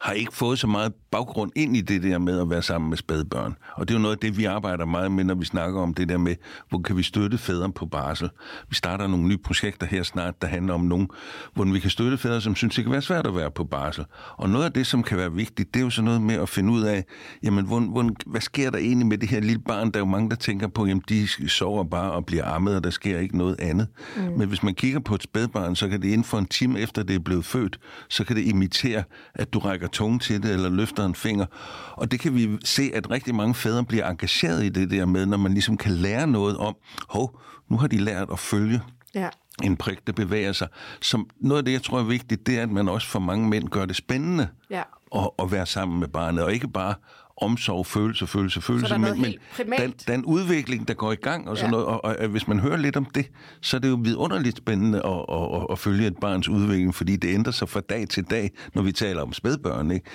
har 0.00 0.12
ikke 0.12 0.34
fået 0.34 0.58
så 0.58 0.66
meget 0.66 0.92
baggrund 1.10 1.52
ind 1.56 1.76
i 1.76 1.80
det 1.80 2.02
der 2.02 2.18
med 2.18 2.40
at 2.40 2.50
være 2.50 2.62
sammen 2.62 2.88
med 2.88 2.96
spædbørn. 2.96 3.56
Og 3.74 3.88
det 3.88 3.94
er 3.94 3.98
jo 3.98 4.02
noget 4.02 4.14
af 4.14 4.18
det, 4.18 4.38
vi 4.38 4.44
arbejder 4.44 4.84
meget 4.84 5.12
med, 5.12 5.24
når 5.24 5.34
vi 5.34 5.44
snakker 5.44 5.80
om 5.80 5.94
det 5.94 6.08
der 6.08 6.18
med, 6.18 6.34
hvor 6.68 6.78
kan 6.78 6.96
vi 6.96 7.02
støtte 7.02 7.38
fædre 7.38 7.72
på 7.72 7.86
barsel. 7.86 8.30
Vi 8.68 8.74
starter 8.74 9.06
nogle 9.06 9.28
nye 9.28 9.38
projekter 9.38 9.86
her 9.86 10.02
snart, 10.02 10.42
der 10.42 10.48
handler 10.48 10.74
om 10.74 10.80
nogen, 10.80 11.08
hvor 11.54 11.64
vi 11.64 11.80
kan 11.80 11.90
støtte 11.90 12.18
fædre, 12.18 12.40
som 12.40 12.54
synes, 12.54 12.74
det 12.74 12.84
kan 12.84 12.92
være 12.92 13.02
svært 13.02 13.26
at 13.26 13.36
være 13.36 13.50
på 13.50 13.64
barsel. 13.64 14.04
Og 14.36 14.50
noget 14.50 14.64
af 14.64 14.72
det, 14.72 14.86
som 14.86 15.02
kan 15.02 15.18
være 15.18 15.32
vigtigt, 15.32 15.74
det 15.74 15.80
er 15.80 15.84
jo 15.84 15.90
sådan 15.90 16.04
noget 16.04 16.22
med 16.22 16.34
at 16.34 16.48
finde 16.48 16.72
ud 16.72 16.82
af, 16.82 17.04
jamen, 17.42 17.66
hvor, 17.66 17.80
hvor, 17.80 18.10
hvad 18.26 18.40
sker 18.40 18.70
der 18.70 18.78
egentlig 18.78 19.06
med 19.06 19.18
det 19.18 19.28
her 19.28 19.40
lille 19.40 19.62
barn? 19.62 19.90
Der 19.90 19.96
er 19.96 20.00
jo 20.00 20.10
mange, 20.10 20.30
der 20.30 20.36
tænker 20.36 20.68
på, 20.68 20.86
jamen, 20.86 21.02
de 21.08 21.28
sover 21.48 21.84
bare 21.84 22.12
og 22.12 22.26
bliver 22.26 22.44
ammet, 22.44 22.76
og 22.76 22.84
der 22.84 22.90
sker 22.90 23.18
ikke 23.18 23.38
noget 23.38 23.60
andet. 23.60 23.88
Mm. 24.16 24.22
Men 24.22 24.48
hvis 24.48 24.62
man 24.62 24.74
kigger 24.74 25.00
på 25.00 25.14
et 25.14 25.22
spædbarn, 25.22 25.76
så 25.76 25.88
kan 25.88 26.02
det 26.02 26.08
inden 26.08 26.24
for 26.24 26.38
en 26.38 26.46
time 26.46 26.80
efter 26.80 27.02
det 27.02 27.16
er 27.16 27.20
blevet 27.20 27.44
født, 27.44 27.78
så 28.08 28.24
kan 28.24 28.36
det 28.36 28.42
imitere, 28.42 29.02
at 29.34 29.52
du 29.52 29.58
rækker 29.58 29.89
tunge 29.90 30.18
til 30.18 30.42
det, 30.42 30.52
eller 30.52 30.68
løfter 30.68 31.04
en 31.04 31.14
finger. 31.14 31.46
Og 31.92 32.10
det 32.10 32.20
kan 32.20 32.34
vi 32.34 32.58
se, 32.64 32.90
at 32.94 33.10
rigtig 33.10 33.34
mange 33.34 33.54
fædre 33.54 33.84
bliver 33.84 34.10
engageret 34.10 34.64
i 34.64 34.68
det 34.68 34.90
der 34.90 35.06
med, 35.06 35.26
når 35.26 35.36
man 35.36 35.52
ligesom 35.52 35.76
kan 35.76 35.92
lære 35.92 36.26
noget 36.26 36.56
om, 36.56 36.76
hov, 37.08 37.40
nu 37.68 37.76
har 37.76 37.86
de 37.86 37.98
lært 37.98 38.28
at 38.32 38.38
følge 38.38 38.80
ja. 39.14 39.28
en 39.62 39.76
prik, 39.76 40.06
der 40.06 40.12
bevæger 40.12 40.52
sig. 40.52 40.68
Som 41.02 41.30
noget 41.40 41.58
af 41.58 41.64
det, 41.64 41.72
jeg 41.72 41.82
tror 41.82 41.98
er 41.98 42.04
vigtigt, 42.04 42.46
det 42.46 42.58
er, 42.58 42.62
at 42.62 42.70
man 42.70 42.88
også 42.88 43.08
for 43.08 43.18
mange 43.18 43.48
mænd 43.48 43.68
gør 43.68 43.84
det 43.84 43.96
spændende 43.96 44.48
ja. 44.70 44.82
at, 45.14 45.30
at 45.38 45.52
være 45.52 45.66
sammen 45.66 46.00
med 46.00 46.08
barnet, 46.08 46.44
og 46.44 46.52
ikke 46.52 46.68
bare 46.68 46.94
omsorg, 47.40 47.86
følelse, 47.86 48.26
følelse, 48.26 48.60
følelse. 48.60 48.88
Så 48.88 48.98
men, 48.98 49.36
men 49.66 49.80
den, 49.80 49.94
den 50.08 50.24
udvikling, 50.24 50.88
der 50.88 50.94
går 50.94 51.12
i 51.12 51.16
gang, 51.16 51.48
og, 51.48 51.56
sådan 51.56 51.66
ja. 51.66 51.70
noget, 51.70 51.86
og, 51.86 52.04
og, 52.04 52.16
og 52.18 52.28
hvis 52.28 52.48
man 52.48 52.60
hører 52.60 52.76
lidt 52.76 52.96
om 52.96 53.04
det, 53.04 53.26
så 53.60 53.76
er 53.76 53.80
det 53.80 53.88
jo 53.88 53.98
vidunderligt 54.02 54.56
spændende 54.56 54.98
at, 54.98 55.24
at, 55.28 55.56
at, 55.56 55.66
at 55.70 55.78
følge 55.78 56.06
et 56.06 56.16
barns 56.20 56.48
udvikling, 56.48 56.94
fordi 56.94 57.16
det 57.16 57.34
ændrer 57.34 57.52
sig 57.52 57.68
fra 57.68 57.80
dag 57.80 58.08
til 58.08 58.24
dag, 58.24 58.50
når 58.74 58.82
vi 58.82 58.92
taler 58.92 59.22
om 59.22 59.32
spædbørn. 59.32 59.90
Ikke? 59.90 60.06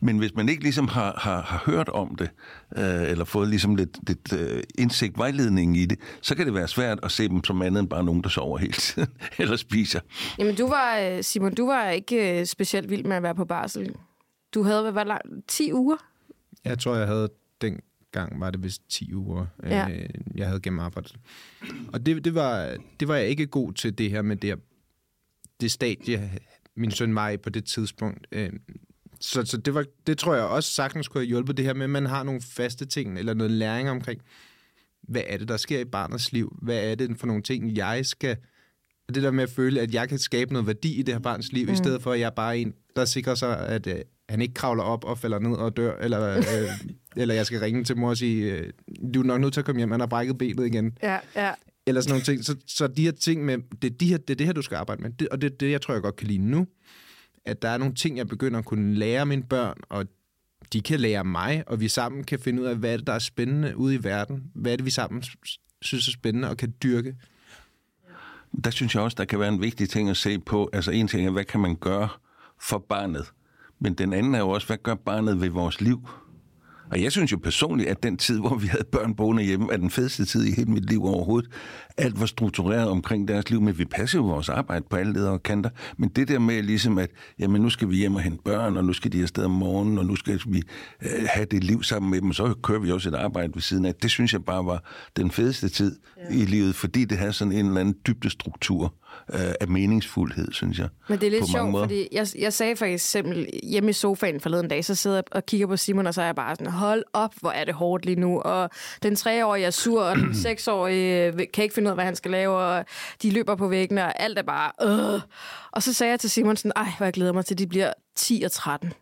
Men 0.00 0.18
hvis 0.18 0.34
man 0.34 0.48
ikke 0.48 0.62
ligesom 0.62 0.88
har, 0.88 1.14
har, 1.18 1.42
har 1.42 1.62
hørt 1.66 1.88
om 1.88 2.16
det, 2.16 2.30
øh, 2.76 3.10
eller 3.10 3.24
fået 3.24 3.48
ligesom 3.48 3.76
lidt, 3.76 4.08
lidt 4.08 4.32
øh, 4.32 4.62
indsigt, 4.78 5.18
vejledning 5.18 5.76
i 5.76 5.86
det, 5.86 5.98
så 6.20 6.36
kan 6.36 6.46
det 6.46 6.54
være 6.54 6.68
svært 6.68 6.98
at 7.02 7.12
se 7.12 7.28
dem 7.28 7.44
som 7.44 7.62
andet 7.62 7.80
end 7.80 7.88
bare 7.88 8.04
nogen, 8.04 8.22
der 8.22 8.28
sover 8.28 8.58
hele 8.58 8.72
tiden, 8.72 9.08
eller 9.38 9.56
spiser. 9.56 10.00
Jamen 10.38 10.54
du 10.54 10.68
var, 10.68 10.98
øh, 10.98 11.22
Simon, 11.22 11.54
du 11.54 11.66
var 11.66 11.88
ikke 11.88 12.40
øh, 12.40 12.46
specielt 12.46 12.90
vild 12.90 13.04
med 13.04 13.16
at 13.16 13.22
være 13.22 13.34
på 13.34 13.44
barsel. 13.44 13.94
Du 14.54 14.62
havde, 14.62 14.82
hvad 14.82 14.92
var 14.92 15.04
det, 15.04 15.44
10 15.48 15.72
uger? 15.72 15.96
Jeg 16.64 16.78
tror, 16.78 16.96
jeg 16.96 17.06
havde 17.06 17.28
den 17.60 17.80
gang 18.14 18.40
var 18.40 18.50
det 18.50 18.62
vist 18.62 18.82
10 18.88 19.14
uger, 19.14 19.46
ja. 19.62 19.90
øh, 19.90 20.08
jeg 20.34 20.46
havde 20.46 20.60
gennem 20.60 20.80
arbejdet. 20.80 21.16
Og 21.92 22.06
det, 22.06 22.24
det, 22.24 22.34
var, 22.34 22.76
det 23.00 23.08
var 23.08 23.16
jeg 23.16 23.28
ikke 23.28 23.46
god 23.46 23.72
til, 23.72 23.98
det 23.98 24.10
her 24.10 24.22
med 24.22 24.36
det, 24.36 24.58
det 25.60 25.70
stadie, 25.72 26.30
min 26.76 26.90
søn 26.90 27.14
var 27.14 27.30
i 27.30 27.36
på 27.36 27.50
det 27.50 27.64
tidspunkt. 27.64 28.26
Øh, 28.32 28.52
så 29.20 29.44
så 29.44 29.56
det, 29.56 29.74
var, 29.74 29.84
det 30.06 30.18
tror 30.18 30.34
jeg 30.34 30.44
også 30.44 30.70
sagtens 30.70 31.08
kunne 31.08 31.20
have 31.20 31.28
hjulpet 31.28 31.56
det 31.56 31.64
her 31.64 31.74
med, 31.74 31.84
at 31.84 31.90
man 31.90 32.06
har 32.06 32.22
nogle 32.22 32.40
faste 32.40 32.86
ting, 32.86 33.18
eller 33.18 33.34
noget 33.34 33.50
læring 33.50 33.90
omkring, 33.90 34.20
hvad 35.02 35.22
er 35.26 35.36
det, 35.36 35.48
der 35.48 35.56
sker 35.56 35.80
i 35.80 35.84
barnets 35.84 36.32
liv? 36.32 36.56
Hvad 36.62 36.90
er 36.90 36.94
det 36.94 37.18
for 37.18 37.26
nogle 37.26 37.42
ting, 37.42 37.76
jeg 37.76 38.06
skal... 38.06 38.36
Det 39.14 39.22
der 39.22 39.30
med 39.30 39.42
at 39.42 39.50
føle, 39.50 39.80
at 39.80 39.94
jeg 39.94 40.08
kan 40.08 40.18
skabe 40.18 40.52
noget 40.52 40.66
værdi 40.66 40.94
i 40.94 41.02
det 41.02 41.14
her 41.14 41.20
barns 41.20 41.52
liv, 41.52 41.66
mm. 41.66 41.72
i 41.72 41.76
stedet 41.76 42.02
for, 42.02 42.12
at 42.12 42.20
jeg 42.20 42.32
bare 42.34 42.56
er 42.56 42.60
en, 42.60 42.74
der 42.96 43.04
sikrer 43.04 43.34
sig, 43.34 43.58
at, 43.58 43.86
øh, 43.86 44.00
han 44.28 44.42
ikke 44.42 44.54
kravler 44.54 44.82
op 44.82 45.04
og 45.04 45.18
falder 45.18 45.38
ned 45.38 45.56
og 45.56 45.76
dør, 45.76 45.96
eller, 45.96 46.36
øh, 46.36 46.44
eller 47.22 47.34
jeg 47.34 47.46
skal 47.46 47.60
ringe 47.60 47.84
til 47.84 47.96
mor 47.96 48.08
og 48.08 48.16
sige, 48.16 48.52
øh, 48.52 48.72
du 49.14 49.20
er 49.20 49.24
nok 49.24 49.40
nødt 49.40 49.52
til 49.52 49.60
at 49.60 49.64
komme 49.64 49.78
hjem, 49.78 49.90
han 49.90 50.00
har 50.00 50.06
brækket 50.06 50.38
benet 50.38 50.66
igen. 50.66 50.98
Ja, 51.02 51.18
ja. 51.36 51.52
Eller 51.86 52.00
sådan 52.00 52.10
nogle 52.10 52.24
ting. 52.24 52.44
Så, 52.44 52.56
så 52.66 52.86
de 52.86 53.02
her 53.02 53.12
ting 53.12 53.44
med, 53.44 53.58
det 53.82 53.92
er, 53.92 53.94
de 53.94 54.08
her, 54.08 54.16
det 54.16 54.30
er 54.30 54.34
det 54.34 54.46
her, 54.46 54.52
du 54.52 54.62
skal 54.62 54.76
arbejde 54.76 55.02
med. 55.02 55.10
Det, 55.10 55.28
og 55.28 55.40
det 55.40 55.52
er 55.52 55.56
det, 55.56 55.70
jeg 55.70 55.82
tror, 55.82 55.94
jeg 55.94 56.02
godt 56.02 56.16
kan 56.16 56.28
lide 56.28 56.38
nu. 56.38 56.66
At 57.44 57.62
der 57.62 57.68
er 57.68 57.78
nogle 57.78 57.94
ting, 57.94 58.16
jeg 58.16 58.28
begynder 58.28 58.58
at 58.58 58.64
kunne 58.64 58.94
lære 58.94 59.26
mine 59.26 59.42
børn, 59.42 59.76
og 59.88 60.06
de 60.72 60.80
kan 60.80 61.00
lære 61.00 61.24
mig, 61.24 61.64
og 61.66 61.80
vi 61.80 61.88
sammen 61.88 62.24
kan 62.24 62.38
finde 62.38 62.62
ud 62.62 62.66
af, 62.66 62.76
hvad 62.76 62.92
er 62.92 62.96
det, 62.96 63.06
der 63.06 63.12
er 63.12 63.18
spændende 63.18 63.76
ude 63.76 63.94
i 63.94 64.04
verden. 64.04 64.42
Hvad 64.54 64.72
er 64.72 64.76
det, 64.76 64.84
vi 64.84 64.90
sammen 64.90 65.22
synes 65.82 66.08
er 66.08 66.12
spændende 66.12 66.50
og 66.50 66.56
kan 66.56 66.74
dyrke. 66.82 67.14
Der 68.64 68.70
synes 68.70 68.94
jeg 68.94 69.02
også, 69.02 69.14
der 69.14 69.24
kan 69.24 69.40
være 69.40 69.48
en 69.48 69.60
vigtig 69.60 69.88
ting 69.88 70.10
at 70.10 70.16
se 70.16 70.38
på. 70.38 70.70
Altså 70.72 70.90
en 70.90 71.08
ting 71.08 71.26
er, 71.26 71.30
hvad 71.30 71.44
kan 71.44 71.60
man 71.60 71.76
gøre 71.76 72.08
for 72.60 72.78
barnet? 72.78 73.32
Men 73.78 73.94
den 73.94 74.12
anden 74.12 74.34
er 74.34 74.38
jo 74.38 74.50
også, 74.50 74.66
hvad 74.66 74.76
gør 74.76 74.94
barnet 74.94 75.40
ved 75.40 75.48
vores 75.48 75.80
liv? 75.80 76.08
Og 76.94 77.02
jeg 77.02 77.12
synes 77.12 77.32
jo 77.32 77.36
personligt, 77.36 77.88
at 77.88 78.02
den 78.02 78.16
tid, 78.16 78.40
hvor 78.46 78.54
vi 78.54 78.66
havde 78.66 78.84
børn 78.84 79.14
boende 79.14 79.42
hjemme, 79.42 79.72
er 79.72 79.76
den 79.76 79.90
fedeste 79.90 80.24
tid 80.24 80.44
i 80.44 80.50
hele 80.50 80.70
mit 80.70 80.90
liv 80.90 81.04
overhovedet. 81.04 81.50
Alt 81.96 82.20
var 82.20 82.26
struktureret 82.26 82.88
omkring 82.88 83.28
deres 83.28 83.50
liv, 83.50 83.60
men 83.60 83.78
vi 83.78 83.84
passer 83.84 84.18
jo 84.18 84.24
vores 84.24 84.48
arbejde 84.48 84.84
på 84.90 84.96
alle 84.96 85.12
ledere 85.12 85.32
og 85.32 85.42
kanter. 85.42 85.70
Men 85.96 86.08
det 86.08 86.28
der 86.28 86.38
med 86.38 86.62
ligesom, 86.62 86.98
at 86.98 87.10
jamen, 87.38 87.62
nu 87.62 87.70
skal 87.70 87.90
vi 87.90 87.96
hjem 87.96 88.14
og 88.14 88.20
hente 88.20 88.42
børn, 88.44 88.76
og 88.76 88.84
nu 88.84 88.92
skal 88.92 89.12
de 89.12 89.22
afsted 89.22 89.44
om 89.44 89.50
morgenen, 89.50 89.98
og 89.98 90.06
nu 90.06 90.16
skal 90.16 90.40
vi 90.46 90.62
øh, 91.02 91.26
have 91.26 91.46
det 91.46 91.64
liv 91.64 91.82
sammen 91.82 92.10
med 92.10 92.20
dem, 92.20 92.28
og 92.28 92.34
så 92.34 92.54
kører 92.62 92.78
vi 92.80 92.90
også 92.90 93.08
et 93.08 93.14
arbejde 93.14 93.54
ved 93.54 93.62
siden 93.62 93.84
af. 93.84 93.94
Det 93.94 94.10
synes 94.10 94.32
jeg 94.32 94.44
bare 94.44 94.66
var 94.66 94.82
den 95.16 95.30
fedeste 95.30 95.68
tid 95.68 95.96
ja. 96.30 96.36
i 96.36 96.44
livet, 96.44 96.74
fordi 96.74 97.04
det 97.04 97.18
har 97.18 97.30
sådan 97.30 97.52
en 97.52 97.66
eller 97.66 97.80
anden 97.80 97.94
dybde 98.06 98.30
struktur 98.30 98.94
øh, 99.32 99.40
af 99.60 99.68
meningsfuldhed, 99.68 100.52
synes 100.52 100.78
jeg. 100.78 100.88
Men 101.08 101.20
det 101.20 101.26
er 101.26 101.30
lidt 101.30 101.50
sjovt, 101.50 101.78
fordi 101.78 102.08
jeg, 102.12 102.26
jeg 102.38 102.52
sagde 102.52 102.76
for 102.76 102.84
eksempel 102.84 103.48
hjemme 103.62 103.90
i 103.90 103.92
sofaen 103.92 104.40
forleden 104.40 104.68
dag, 104.68 104.84
så 104.84 104.94
sidder 104.94 105.16
jeg 105.16 105.24
og 105.32 105.46
kigger 105.46 105.66
på 105.66 105.76
Simon, 105.76 106.06
og 106.06 106.14
så 106.14 106.20
er 106.20 106.26
jeg 106.26 106.34
bare 106.34 106.56
sådan, 106.56 106.72
hold 106.84 107.04
op, 107.12 107.34
hvor 107.40 107.50
er 107.50 107.64
det 107.64 107.74
hårdt 107.74 108.04
lige 108.04 108.20
nu. 108.20 108.40
Og 108.40 108.70
den 109.02 109.16
treårige 109.16 109.66
er 109.66 109.70
sur, 109.70 110.02
og 110.02 110.16
den 110.16 110.34
seksårige 110.44 111.26
øh, 111.26 111.32
kan 111.54 111.62
ikke 111.62 111.74
finde 111.74 111.88
ud 111.88 111.90
af, 111.90 111.96
hvad 111.96 112.04
han 112.04 112.16
skal 112.16 112.30
lave, 112.30 112.56
og 112.56 112.84
de 113.22 113.30
løber 113.30 113.54
på 113.54 113.68
væggene, 113.68 114.04
og 114.04 114.20
alt 114.20 114.38
er 114.38 114.42
bare, 114.42 114.72
øh. 114.82 115.20
Og 115.72 115.82
så 115.82 115.92
sagde 115.92 116.10
jeg 116.10 116.20
til 116.20 116.30
Simon 116.30 116.56
sådan, 116.56 116.72
ej, 116.76 116.88
hvor 116.96 117.06
jeg 117.06 117.12
glæder 117.12 117.32
mig 117.32 117.44
til, 117.44 117.58
de 117.58 117.66
bliver 117.66 117.92
10 118.16 118.42
og 118.44 118.52
13. 118.52 118.92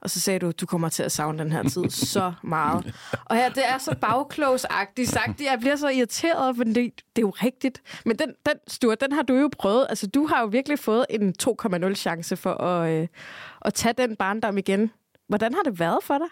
Og 0.00 0.10
så 0.10 0.20
sagde 0.20 0.38
du, 0.38 0.50
du 0.50 0.66
kommer 0.66 0.88
til 0.88 1.02
at 1.02 1.12
savne 1.12 1.38
den 1.38 1.52
her 1.52 1.62
tid 1.62 1.90
så 2.14 2.32
meget. 2.42 2.94
Og 3.24 3.36
her, 3.36 3.48
det 3.48 3.68
er 3.68 3.78
så 3.78 3.94
bagklogsagtigt 4.00 5.10
sagt. 5.10 5.40
Jeg 5.40 5.56
bliver 5.60 5.76
så 5.76 5.88
irriteret, 5.88 6.56
for 6.56 6.64
det, 6.64 6.74
det 6.74 6.82
er 7.16 7.20
jo 7.20 7.30
rigtigt. 7.30 7.82
Men 8.04 8.18
den, 8.18 8.34
den, 8.46 8.54
Stuart, 8.68 9.00
den 9.00 9.12
har 9.12 9.22
du 9.22 9.34
jo 9.34 9.50
prøvet. 9.58 9.86
Altså, 9.88 10.06
du 10.06 10.26
har 10.26 10.40
jo 10.40 10.46
virkelig 10.46 10.78
fået 10.78 11.06
en 11.10 11.34
2,0 11.42 11.94
chance 11.94 12.36
for 12.36 12.54
at, 12.54 12.90
øh, 12.90 13.08
at 13.64 13.74
tage 13.74 13.94
den 13.98 14.16
barndom 14.16 14.58
igen. 14.58 14.90
Hvordan 15.28 15.54
har 15.54 15.62
det 15.62 15.80
været 15.80 15.98
for 16.02 16.18
dig? 16.18 16.28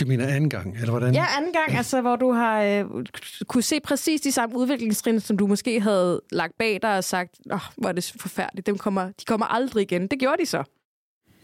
Du 0.00 0.06
mener 0.06 0.26
anden 0.26 0.50
gang, 0.50 0.76
eller 0.76 0.90
hvordan? 0.90 1.14
Ja, 1.14 1.26
anden 1.36 1.52
gang, 1.52 1.76
altså, 1.76 2.00
hvor 2.00 2.16
du 2.16 2.32
har 2.32 2.62
øh, 2.62 2.84
kunne 3.46 3.62
se 3.62 3.80
præcis 3.80 4.20
de 4.20 4.32
samme 4.32 4.56
udviklingstrin, 4.56 5.20
som 5.20 5.36
du 5.36 5.46
måske 5.46 5.80
havde 5.80 6.20
lagt 6.32 6.52
bag 6.58 6.78
dig 6.82 6.96
og 6.96 7.04
sagt, 7.04 7.30
åh, 7.52 7.60
hvor 7.76 7.88
er 7.88 7.92
det 7.92 8.12
forfærdeligt, 8.20 8.66
Dem 8.66 8.78
kommer, 8.78 9.04
de 9.04 9.24
kommer 9.26 9.46
aldrig 9.46 9.82
igen. 9.82 10.06
Det 10.06 10.18
gjorde 10.18 10.42
de 10.42 10.46
så. 10.46 10.64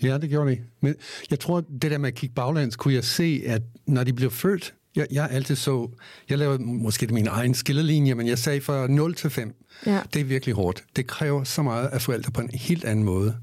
Ja, 0.02 0.18
det 0.18 0.30
gjorde 0.30 0.50
de. 0.50 0.58
Men 0.80 0.94
jeg 1.30 1.40
tror, 1.40 1.60
det 1.60 1.90
der 1.90 1.98
med 1.98 2.08
at 2.08 2.14
kigge 2.14 2.34
baglands, 2.34 2.76
kunne 2.76 2.94
jeg 2.94 3.04
se, 3.04 3.42
at 3.46 3.62
når 3.86 4.04
de 4.04 4.12
blev 4.12 4.30
født, 4.30 4.74
jeg, 4.96 5.06
jeg 5.10 5.28
altid 5.30 5.56
så, 5.56 5.88
jeg 6.28 6.38
lavede 6.38 6.62
måske 6.62 7.06
min 7.06 7.26
egen 7.26 7.54
skillelinje, 7.54 8.14
men 8.14 8.26
jeg 8.26 8.38
sagde 8.38 8.60
fra 8.60 8.86
0 8.86 9.14
til 9.14 9.30
5. 9.30 9.54
Ja. 9.86 10.00
Det 10.14 10.20
er 10.20 10.24
virkelig 10.24 10.54
hårdt. 10.54 10.84
Det 10.96 11.06
kræver 11.06 11.44
så 11.44 11.62
meget 11.62 11.86
af 11.86 12.02
forældre 12.02 12.32
på 12.32 12.40
en 12.40 12.50
helt 12.50 12.84
anden 12.84 13.04
måde. 13.04 13.36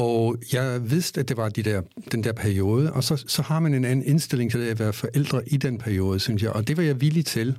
Og 0.00 0.36
jeg 0.52 0.90
vidste, 0.90 1.20
at 1.20 1.28
det 1.28 1.36
var 1.36 1.48
de 1.48 1.62
der, 1.62 1.82
den 2.12 2.24
der 2.24 2.32
periode, 2.32 2.92
og 2.92 3.04
så, 3.04 3.24
så 3.26 3.42
har 3.42 3.60
man 3.60 3.74
en 3.74 3.84
anden 3.84 4.06
indstilling 4.06 4.50
til 4.50 4.60
det 4.60 4.68
at 4.68 4.78
være 4.78 4.92
forældre 4.92 5.48
i 5.48 5.56
den 5.56 5.78
periode, 5.78 6.20
synes 6.20 6.42
jeg, 6.42 6.50
og 6.50 6.68
det 6.68 6.76
var 6.76 6.82
jeg 6.82 7.00
villig 7.00 7.26
til. 7.26 7.56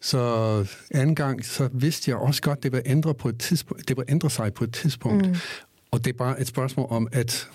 Så 0.00 0.18
anden 0.90 1.14
gang, 1.14 1.44
så 1.44 1.68
vidste 1.72 2.10
jeg 2.10 2.18
også 2.18 2.42
godt, 2.42 2.56
at 2.56 2.62
det 2.62 2.72
vil 2.72 2.82
ændre, 2.84 3.14
på 3.14 3.28
et 3.28 3.38
tidspunkt, 3.38 3.88
det 3.88 3.96
vil 3.96 4.04
ændre 4.08 4.30
sig 4.30 4.54
på 4.54 4.64
et 4.64 4.72
tidspunkt. 4.72 5.26
Mm. 5.26 5.34
Og 5.90 6.04
det 6.04 6.12
er 6.12 6.18
bare 6.18 6.40
et 6.40 6.46
spørgsmål 6.46 6.86
om 6.90 7.08
at 7.12 7.48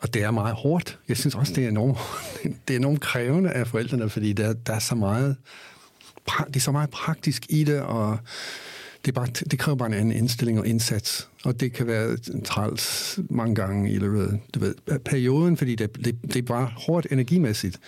og 0.00 0.14
det 0.14 0.22
er 0.22 0.30
meget 0.30 0.54
hårdt. 0.54 0.98
Jeg 1.08 1.16
synes 1.16 1.34
også, 1.34 1.52
det 1.52 1.64
er 1.64 1.68
enormt, 1.68 1.98
det 2.68 2.74
er 2.74 2.78
enormt 2.78 3.00
krævende 3.00 3.50
af 3.50 3.66
forældrene, 3.66 4.08
fordi 4.08 4.32
der, 4.32 4.52
der 4.52 4.72
er 4.72 4.78
så 4.78 4.94
meget, 4.94 5.36
det 6.46 6.56
er 6.56 6.60
så 6.60 6.72
meget 6.72 6.90
praktisk 6.90 7.46
i 7.48 7.64
det, 7.64 7.80
og 7.80 8.18
det, 9.04 9.08
er 9.08 9.12
bare, 9.12 9.26
det 9.26 9.58
kræver 9.58 9.76
bare 9.76 9.88
en 9.88 9.94
anden 9.94 10.12
indstilling 10.12 10.58
og 10.58 10.66
indsats. 10.66 11.28
Og 11.44 11.60
det 11.60 11.72
kan 11.72 11.86
være 11.86 12.16
træls 12.44 13.18
mange 13.30 13.54
gange 13.54 13.90
i 13.90 13.98
løbet 13.98 14.40
du 14.54 14.60
ved, 14.60 14.74
perioden, 15.04 15.56
fordi 15.56 15.74
det, 15.74 16.04
det, 16.04 16.22
det 16.22 16.36
er 16.36 16.42
bare 16.42 16.70
hårdt 16.76 17.06
energimæssigt. 17.10 17.80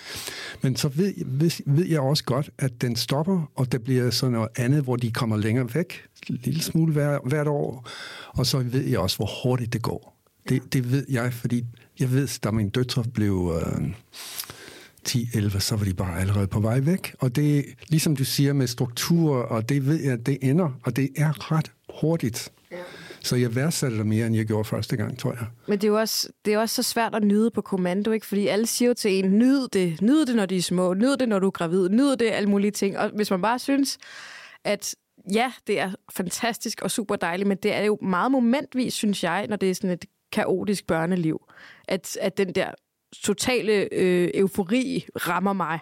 Men 0.62 0.77
så 0.77 0.88
ved, 0.88 1.14
ved, 1.27 1.51
ved 1.66 1.87
jeg 1.87 2.01
også 2.01 2.25
godt, 2.25 2.51
at 2.59 2.83
den 2.83 2.96
stopper, 2.96 3.51
og 3.55 3.72
der 3.72 3.79
bliver 3.79 4.11
sådan 4.11 4.33
noget 4.33 4.48
andet, 4.57 4.83
hvor 4.83 4.96
de 4.96 5.12
kommer 5.12 5.37
længere 5.37 5.75
væk, 5.75 6.03
en 6.31 6.38
lille 6.42 6.62
smule 6.62 6.92
hver, 6.92 7.18
hvert 7.29 7.48
år. 7.48 7.88
Og 8.29 8.46
så 8.46 8.59
ved 8.59 8.85
jeg 8.85 8.98
også, 8.98 9.16
hvor 9.16 9.31
hurtigt 9.42 9.72
det 9.72 9.83
går. 9.83 10.18
Det, 10.48 10.72
det 10.72 10.92
ved 10.92 11.05
jeg, 11.09 11.33
fordi 11.33 11.64
jeg 12.01 12.12
ved, 12.12 12.40
da 12.40 12.51
min 12.51 12.68
døtre 12.68 13.05
blev... 13.14 13.62
Øh, 13.62 13.83
10-11, 15.08 15.58
så 15.58 15.76
var 15.76 15.84
de 15.84 15.94
bare 15.94 16.20
allerede 16.20 16.46
på 16.46 16.60
vej 16.60 16.80
væk. 16.80 17.14
Og 17.18 17.36
det 17.36 17.64
ligesom 17.88 18.16
du 18.16 18.24
siger 18.24 18.52
med 18.52 18.66
struktur, 18.66 19.36
og 19.36 19.68
det 19.68 19.86
ved 19.86 20.02
jeg, 20.02 20.26
det 20.26 20.38
ender, 20.42 20.70
og 20.84 20.96
det 20.96 21.10
er 21.16 21.52
ret 21.52 21.72
hurtigt. 22.00 22.52
Ja. 22.70 22.76
Så 23.20 23.36
jeg 23.36 23.54
værdsætter 23.54 23.96
det 23.96 24.06
mere, 24.06 24.26
end 24.26 24.36
jeg 24.36 24.46
gjorde 24.46 24.64
første 24.64 24.96
gang, 24.96 25.18
tror 25.18 25.32
jeg. 25.32 25.46
Men 25.68 25.78
det 25.78 25.84
er 25.84 25.88
jo 25.88 25.98
også, 25.98 26.28
det 26.44 26.54
er 26.54 26.58
også 26.58 26.82
så 26.82 26.82
svært 26.82 27.14
at 27.14 27.24
nyde 27.24 27.50
på 27.50 27.60
kommando, 27.60 28.10
ikke? 28.10 28.26
Fordi 28.26 28.46
alle 28.46 28.66
siger 28.66 28.88
jo 28.88 28.94
til 28.94 29.24
en, 29.24 29.38
nyd 29.38 29.68
det, 29.68 30.02
nyd 30.02 30.26
det, 30.26 30.36
når 30.36 30.46
de 30.46 30.56
er 30.56 30.62
små, 30.62 30.94
nyd 30.94 31.16
det, 31.16 31.28
når 31.28 31.38
du 31.38 31.46
er 31.46 31.50
gravid, 31.50 31.88
nyd 31.88 32.16
det, 32.16 32.30
alle 32.30 32.48
mulige 32.48 32.70
ting. 32.70 32.98
Og 32.98 33.10
hvis 33.14 33.30
man 33.30 33.42
bare 33.42 33.58
synes, 33.58 33.98
at 34.64 34.94
ja, 35.32 35.52
det 35.66 35.80
er 35.80 35.92
fantastisk 36.12 36.82
og 36.82 36.90
super 36.90 37.16
dejligt, 37.16 37.48
men 37.48 37.58
det 37.62 37.74
er 37.74 37.82
jo 37.82 37.98
meget 38.02 38.30
momentvis, 38.30 38.94
synes 38.94 39.24
jeg, 39.24 39.46
når 39.48 39.56
det 39.56 39.70
er 39.70 39.74
sådan 39.74 39.90
et 39.90 40.04
kaotisk 40.32 40.86
børneliv, 40.86 41.42
at, 41.88 42.18
at 42.20 42.38
den 42.38 42.54
der 42.54 42.70
totale 43.12 43.94
øh, 43.94 44.31
eufori 44.35 45.07
rammer 45.16 45.53
mig. 45.53 45.79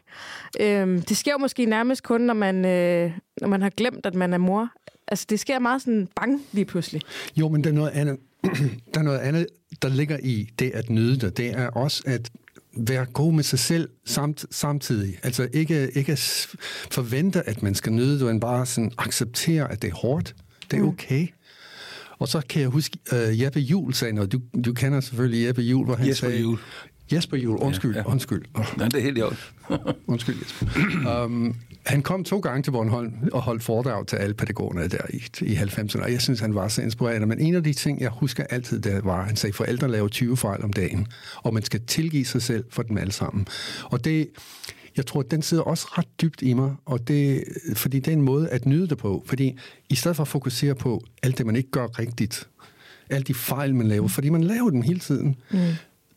Øh, 0.60 1.02
det 1.08 1.16
sker 1.16 1.32
jo 1.32 1.38
måske 1.38 1.64
nærmest 1.64 2.02
kun, 2.02 2.20
når 2.20 2.34
man, 2.34 2.64
øh, 2.64 3.12
når 3.40 3.48
man 3.48 3.62
har 3.62 3.70
glemt, 3.70 4.06
at 4.06 4.14
man 4.14 4.32
er 4.32 4.38
mor. 4.38 4.68
Altså, 5.08 5.26
det 5.28 5.40
sker 5.40 5.58
meget 5.58 5.82
sådan 5.82 6.08
bang 6.16 6.42
lige 6.52 6.64
pludselig. 6.64 7.02
Jo, 7.36 7.48
men 7.48 7.64
der 7.64 7.70
er 7.70 7.74
noget 7.74 7.90
andet, 7.90 8.16
der, 8.94 9.00
er 9.00 9.02
noget 9.02 9.18
andet, 9.18 9.46
der 9.82 9.88
ligger 9.88 10.18
i 10.22 10.48
det 10.58 10.70
at 10.70 10.90
nyde 10.90 11.20
det. 11.20 11.36
Det 11.36 11.50
er 11.50 11.68
også 11.68 12.02
at 12.06 12.30
være 12.76 13.04
god 13.04 13.32
med 13.32 13.42
sig 13.44 13.58
selv 13.58 13.88
samt, 14.06 14.44
samtidig. 14.50 15.18
Altså 15.22 15.48
ikke, 15.52 15.90
ikke 15.94 16.16
forvente, 16.90 17.48
at 17.48 17.62
man 17.62 17.74
skal 17.74 17.92
nyde 17.92 18.18
det, 18.18 18.26
men 18.26 18.40
bare 18.40 18.66
sådan 18.66 18.92
acceptere, 18.98 19.72
at 19.72 19.82
det 19.82 19.90
er 19.90 19.94
hårdt. 19.94 20.34
Det 20.70 20.78
er 20.78 20.82
mm. 20.82 20.88
okay. 20.88 21.28
Og 22.18 22.28
så 22.28 22.42
kan 22.48 22.62
jeg 22.62 22.68
huske, 22.68 22.98
uh, 23.12 23.40
Jeppe 23.40 23.60
Jul 23.60 23.94
sagde 23.94 24.12
noget. 24.12 24.32
Du, 24.32 24.40
du 24.64 24.72
kender 24.72 25.00
selvfølgelig 25.00 25.46
Jeppe 25.46 25.62
Jul, 25.62 25.84
hvor 25.84 25.94
han 25.96 26.08
Jesper 26.08 26.28
sagde... 26.28 26.42
Jul. 26.42 26.58
Jesper 27.12 27.36
Jul, 27.36 27.56
undskyld, 27.56 27.94
ja, 27.94 27.98
ja. 27.98 28.10
undskyld. 28.10 28.42
Oh. 28.54 28.64
Nej, 28.76 28.88
det 28.88 28.98
er 28.98 29.02
helt 29.02 29.18
i 29.18 29.22
undskyld, 30.12 30.36
Jesper. 30.42 31.24
Um, 31.24 31.56
han 31.86 32.02
kom 32.02 32.24
to 32.24 32.38
gange 32.38 32.62
til 32.62 32.70
Bornholm 32.70 33.12
og 33.32 33.42
holdt 33.42 33.62
foredrag 33.62 34.06
til 34.06 34.16
alle 34.16 34.34
pædagogerne 34.34 34.88
der 34.88 34.98
i, 35.10 35.22
i 35.40 35.54
90'erne, 35.54 36.02
og 36.02 36.12
jeg 36.12 36.20
synes, 36.20 36.40
han 36.40 36.54
var 36.54 36.68
så 36.68 36.82
inspirerende. 36.82 37.26
Men 37.26 37.40
en 37.40 37.54
af 37.54 37.64
de 37.64 37.72
ting, 37.72 38.00
jeg 38.00 38.10
husker 38.10 38.44
altid, 38.50 38.80
det 38.80 39.04
var, 39.04 39.20
at 39.20 39.26
han 39.26 39.36
sagde, 39.36 39.52
forældre 39.52 39.88
laver 39.88 40.08
20 40.08 40.36
fejl 40.36 40.62
om 40.62 40.72
dagen, 40.72 41.06
og 41.36 41.54
man 41.54 41.62
skal 41.62 41.80
tilgive 41.86 42.24
sig 42.24 42.42
selv 42.42 42.64
for 42.70 42.82
dem 42.82 42.98
alle 42.98 43.12
sammen. 43.12 43.46
Og 43.84 44.04
det, 44.04 44.28
jeg 44.96 45.06
tror, 45.06 45.22
den 45.22 45.42
sidder 45.42 45.62
også 45.62 45.86
ret 45.86 46.08
dybt 46.22 46.42
i 46.42 46.52
mig, 46.52 46.74
og 46.86 47.08
det, 47.08 47.44
fordi 47.74 47.98
det 47.98 48.08
er 48.08 48.12
en 48.12 48.22
måde 48.22 48.48
at 48.48 48.66
nyde 48.66 48.88
det 48.88 48.98
på. 48.98 49.24
Fordi 49.26 49.58
i 49.88 49.94
stedet 49.94 50.16
for 50.16 50.22
at 50.22 50.28
fokusere 50.28 50.74
på 50.74 51.04
alt 51.22 51.38
det, 51.38 51.46
man 51.46 51.56
ikke 51.56 51.70
gør 51.70 51.86
rigtigt, 51.98 52.48
alle 53.10 53.24
de 53.24 53.34
fejl, 53.34 53.74
man 53.74 53.88
laver, 53.88 54.08
fordi 54.08 54.28
man 54.28 54.44
laver 54.44 54.70
dem 54.70 54.82
hele 54.82 55.00
tiden, 55.00 55.36
mm 55.50 55.58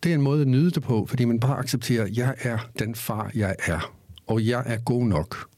det 0.04 0.12
er 0.12 0.16
en 0.16 0.22
måde 0.22 0.42
at 0.42 0.48
nyde 0.48 0.72
det 0.72 0.84
på, 0.84 1.06
fordi 1.06 1.26
man 1.26 1.40
bare 1.40 1.58
accepterer, 1.58 2.04
at 2.04 2.18
jeg 2.18 2.36
er 2.40 2.58
den 2.80 2.96
far, 2.96 3.32
jeg 3.36 3.56
er, 3.60 3.94
og 4.28 4.46
jeg 4.48 4.64
er 4.66 4.78
god 4.78 5.06
nok. 5.06 5.50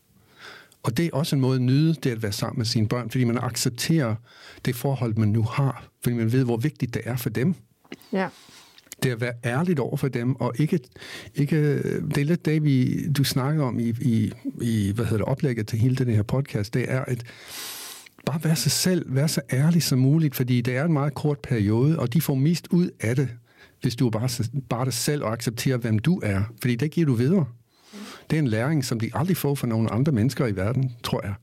Og 0.83 0.97
det 0.97 1.05
er 1.05 1.09
også 1.13 1.35
en 1.35 1.41
måde 1.41 1.55
at 1.55 1.61
nyde 1.61 1.93
det 1.93 2.11
at 2.11 2.23
være 2.23 2.31
sammen 2.31 2.59
med 2.59 2.65
sine 2.65 2.87
børn, 2.87 3.09
fordi 3.09 3.23
man 3.23 3.37
accepterer 3.37 4.15
det 4.65 4.75
forhold, 4.75 5.15
man 5.15 5.27
nu 5.27 5.43
har, 5.43 5.87
fordi 6.03 6.15
man 6.15 6.31
ved, 6.31 6.43
hvor 6.43 6.57
vigtigt 6.57 6.93
det 6.93 7.01
er 7.05 7.15
for 7.15 7.29
dem. 7.29 7.55
Ja. 8.13 8.27
Det 9.03 9.11
at 9.11 9.21
være 9.21 9.33
ærligt 9.45 9.79
over 9.79 9.97
for 9.97 10.07
dem, 10.07 10.35
og 10.35 10.53
ikke, 10.59 10.79
ikke 11.35 11.77
det 12.01 12.17
er 12.17 12.25
lidt 12.25 12.45
det, 12.45 12.63
vi, 12.63 13.07
du 13.11 13.23
snakker 13.23 13.63
om 13.63 13.79
i, 13.79 13.93
i, 14.01 14.33
i 14.61 14.91
hvad 14.95 15.05
hedder 15.05 15.17
det, 15.17 15.25
oplægget 15.25 15.67
til 15.67 15.79
hele 15.79 15.95
den 15.95 16.07
her 16.07 16.23
podcast, 16.23 16.73
det 16.73 16.85
er 16.91 17.01
at 17.05 17.23
bare 18.25 18.43
være 18.43 18.55
sig 18.55 18.71
selv, 18.71 19.15
være 19.15 19.27
så 19.27 19.41
ærlig 19.53 19.83
som 19.83 19.99
muligt, 19.99 20.35
fordi 20.35 20.61
det 20.61 20.77
er 20.77 20.85
en 20.85 20.93
meget 20.93 21.13
kort 21.13 21.39
periode, 21.39 21.99
og 21.99 22.13
de 22.13 22.21
får 22.21 22.35
mest 22.35 22.67
ud 22.71 22.89
af 22.99 23.15
det, 23.15 23.29
hvis 23.81 23.95
du 23.95 24.05
er 24.07 24.11
bare, 24.11 24.29
bare 24.69 24.85
dig 24.85 24.93
selv 24.93 25.23
og 25.23 25.33
accepterer, 25.33 25.77
hvem 25.77 25.99
du 25.99 26.19
er. 26.23 26.41
Fordi 26.61 26.75
det 26.75 26.91
giver 26.91 27.07
du 27.07 27.13
videre. 27.13 27.45
Det 28.29 28.35
er 28.35 28.41
en 28.41 28.47
læring, 28.47 28.85
som 28.85 28.99
de 28.99 29.11
aldrig 29.13 29.37
får 29.37 29.55
fra 29.55 29.67
nogen 29.67 29.89
andre 29.91 30.11
mennesker 30.11 30.47
i 30.47 30.55
verden, 30.55 30.95
tror 31.03 31.21
jeg, 31.23 31.33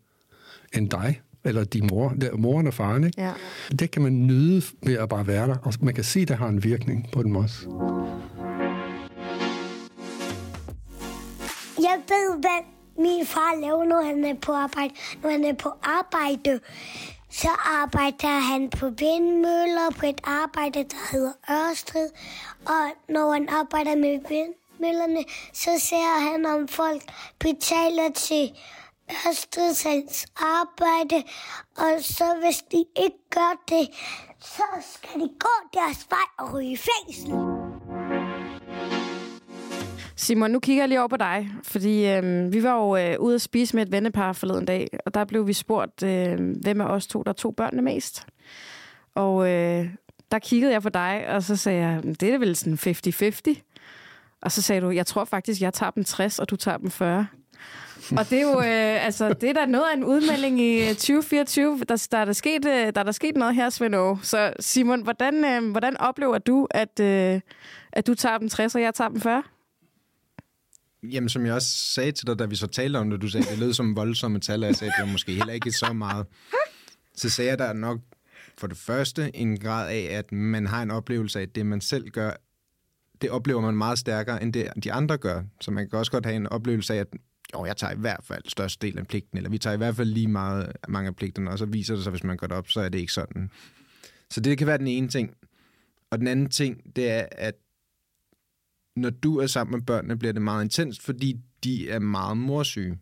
end 0.73 0.91
dig 0.91 1.21
eller 1.45 1.65
din 1.65 1.87
mor, 1.93 2.09
der, 2.21 2.37
moren 2.37 2.67
og 2.67 2.75
faren. 2.75 3.05
Ikke? 3.05 3.23
Ja. 3.23 3.33
Det 3.79 3.91
kan 3.91 4.03
man 4.03 4.27
nyde 4.27 4.63
ved 4.83 4.99
at 4.99 5.09
bare 5.09 5.27
være 5.27 5.49
der, 5.49 5.57
og 5.63 5.73
man 5.81 5.95
kan 5.95 6.05
se, 6.05 6.21
at 6.21 6.29
det 6.29 6.37
har 6.37 6.49
en 6.49 6.65
virkning 6.65 7.09
på 7.13 7.23
dem 7.23 7.37
også. 7.37 7.67
Jeg 11.79 11.99
ved, 12.09 12.41
hvad 12.41 12.61
min 12.99 13.27
far 13.27 13.61
laver, 13.61 13.85
når 13.85 14.03
han 14.03 14.25
er 14.25 14.35
på 14.43 14.53
arbejde. 14.53 14.95
Når 15.23 15.31
han 15.31 15.45
er 15.45 15.53
på 15.53 15.71
arbejde, 15.83 16.61
så 17.33 17.49
arbejder 17.83 18.41
han 18.41 18.71
på 18.71 18.89
vindmøller 18.89 19.91
på 19.99 20.07
et 20.07 20.21
arbejde, 20.25 20.85
der 20.85 21.11
hedder 21.13 21.33
Ørsted. 21.51 22.11
Og 22.67 22.91
når 23.09 23.33
han 23.33 23.49
arbejder 23.49 23.97
med 23.97 24.19
vindmøllerne, 24.29 25.25
så 25.53 25.71
ser 25.79 26.31
han, 26.31 26.47
om 26.47 26.69
folk 26.69 27.03
betaler 27.39 28.11
til 28.11 28.53
Ørsteds 29.29 30.27
arbejde. 30.37 31.23
Og 31.77 31.93
så 32.01 32.37
hvis 32.43 32.63
de 32.73 32.85
ikke 32.97 33.31
gør 33.31 33.63
det, 33.69 33.89
så 34.41 34.63
skal 34.81 35.21
de 35.21 35.29
gå 35.41 35.55
deres 35.75 36.07
vej 36.11 36.29
og 36.39 36.55
ryge 36.55 36.73
i 36.73 36.77
fængsel. 36.77 37.62
Simon, 40.23 40.51
nu 40.51 40.61
kigger 40.61 40.83
jeg 40.83 40.89
lige 40.89 40.99
over 40.99 41.09
på 41.09 41.17
dig, 41.17 41.51
fordi 41.63 42.07
øh, 42.09 42.53
vi 42.53 42.63
var 42.63 42.75
jo 42.75 42.97
øh, 42.97 43.21
ude 43.21 43.35
at 43.35 43.41
spise 43.41 43.77
med 43.77 43.87
et 43.87 43.93
vennepar 43.93 44.33
forleden 44.33 44.65
dag, 44.65 44.89
og 45.07 45.15
der 45.15 45.25
blev 45.25 45.47
vi 45.47 45.53
spurgt, 45.53 46.03
øh, 46.03 46.57
hvem 46.63 46.81
af 46.81 46.85
os 46.85 47.07
to, 47.07 47.23
der 47.23 47.33
tog 47.33 47.57
børnene 47.57 47.83
mest. 47.83 48.27
Og 49.15 49.49
øh, 49.49 49.87
der 50.31 50.39
kiggede 50.39 50.73
jeg 50.73 50.83
på 50.83 50.89
dig, 50.89 51.25
og 51.29 51.43
så 51.43 51.57
sagde 51.57 51.81
jeg, 51.81 52.03
det 52.21 52.23
er 52.23 52.39
vel 52.39 52.57
sådan 52.57 52.79
50-50. 53.55 54.39
Og 54.43 54.53
så 54.53 54.63
sagde 54.63 54.81
du, 54.81 54.91
jeg 54.91 55.07
tror 55.07 55.25
faktisk, 55.25 55.61
jeg 55.61 55.75
tager 55.75 55.91
dem 55.91 56.05
60, 56.05 56.39
og 56.39 56.51
du 56.51 56.57
tager 56.57 56.77
dem 56.77 56.91
40. 56.91 57.27
Og 58.17 58.31
det 58.31 58.39
er 58.39 58.43
jo 58.43 58.59
øh, 58.59 59.07
altså, 59.07 59.33
det 59.33 59.49
er 59.49 59.53
da 59.53 59.67
noget 59.67 59.85
af 59.93 59.97
en 59.97 60.05
udmelding 60.05 60.61
i 60.61 60.89
øh, 60.89 60.89
2024. 60.89 61.81
Der, 61.89 62.07
der, 62.13 62.19
er 62.19 62.25
der, 62.25 62.33
sket, 62.33 62.65
øh, 62.67 62.73
der 62.73 63.01
er 63.01 63.03
der 63.03 63.13
sket 63.13 63.37
noget 63.37 63.55
her, 63.55 63.71
Svend 63.71 63.95
Aage. 63.95 64.19
Så 64.23 64.53
Simon, 64.61 65.03
hvordan, 65.03 65.45
øh, 65.45 65.71
hvordan 65.71 65.97
oplever 65.97 66.39
du, 66.39 66.69
at, 66.71 67.01
øh, 67.01 67.41
at 67.93 68.07
du 68.07 68.15
tager 68.15 68.39
dem 68.39 68.49
60, 68.49 68.75
og 68.75 68.83
jeg 68.83 68.95
tager 68.95 69.09
dem 69.09 69.21
40? 69.21 69.43
Jamen, 71.03 71.29
som 71.29 71.47
jeg 71.47 71.55
også 71.55 71.69
sagde 71.69 72.13
til 72.13 72.27
dig, 72.27 72.39
da 72.39 72.45
vi 72.45 72.57
så 72.57 72.67
talte 72.67 72.97
om 72.97 73.11
det, 73.11 73.23
du 73.23 73.29
sagde, 73.29 73.47
det 73.47 73.59
lød 73.59 73.73
som 73.73 73.97
voldsomme 73.97 74.41
tal, 74.41 74.63
og 74.63 74.67
jeg 74.67 74.77
sagde, 74.77 74.93
det 74.99 75.07
var 75.07 75.13
måske 75.13 75.33
heller 75.33 75.53
ikke 75.53 75.73
så 75.73 75.93
meget. 75.93 76.27
Så 77.15 77.31
sagde 77.31 77.51
jeg, 77.51 77.59
der 77.59 77.73
nok 77.73 78.01
for 78.59 78.67
det 78.67 78.77
første 78.77 79.37
en 79.37 79.61
grad 79.61 79.91
af, 79.91 80.19
at 80.19 80.33
man 80.33 80.67
har 80.67 80.83
en 80.83 80.91
oplevelse 80.91 81.39
af, 81.39 81.43
at 81.43 81.55
det, 81.55 81.67
man 81.67 81.81
selv 81.81 82.09
gør, 82.09 82.31
det 83.23 83.31
oplever 83.31 83.61
man 83.61 83.77
meget 83.77 83.99
stærkere, 83.99 84.43
end 84.43 84.53
det, 84.53 84.69
de 84.85 84.93
andre 84.93 85.19
gør. 85.19 85.43
Så 85.61 85.71
man 85.71 85.91
kan 85.91 85.99
også 85.99 86.13
godt 86.13 86.27
have 86.27 86.37
en 86.37 86.47
oplevelse 86.47 86.95
af, 86.95 86.99
at 86.99 87.07
jo, 87.55 87.65
jeg 87.65 87.77
tager 87.77 87.93
i 87.93 87.99
hvert 87.99 88.21
fald 88.25 88.43
størst 88.49 88.83
del 88.83 88.99
af 88.99 89.07
pligten, 89.07 89.39
eller 89.39 89.51
vi 89.51 89.59
tager 89.59 89.75
i 89.75 89.77
hvert 89.77 89.97
fald 89.97 90.09
lige 90.09 90.29
meget 90.29 90.73
mange 90.89 91.09
af 91.09 91.17
pligterne, 91.17 91.51
og 91.51 91.59
så 91.59 91.67
viser 91.67 91.95
det 91.95 92.05
sig, 92.05 92.11
hvis 92.11 92.25
man 92.25 92.37
går 92.37 92.47
det 92.47 92.57
op, 92.57 92.71
så 92.71 92.81
er 92.81 92.89
det 92.89 92.99
ikke 92.99 93.13
sådan. 93.13 93.51
Så 94.31 94.41
det 94.41 94.59
kan 94.59 94.67
være 94.67 94.79
den 94.79 94.87
ene 94.87 95.09
ting. 95.09 95.35
Og 96.11 96.19
den 96.19 96.27
anden 96.27 96.51
ting, 96.51 96.97
det 96.97 97.11
er, 97.11 97.27
at 97.31 97.55
når 98.97 99.11
du 99.11 99.39
er 99.39 99.47
sammen 99.47 99.77
med 99.77 99.87
børnene, 99.87 100.19
bliver 100.19 100.33
det 100.33 100.43
meget 100.43 100.65
intenst, 100.65 101.03
fordi 101.03 101.37
de 101.65 101.91
er 101.91 101.99
meget 101.99 102.37
morsyge. 102.37 102.99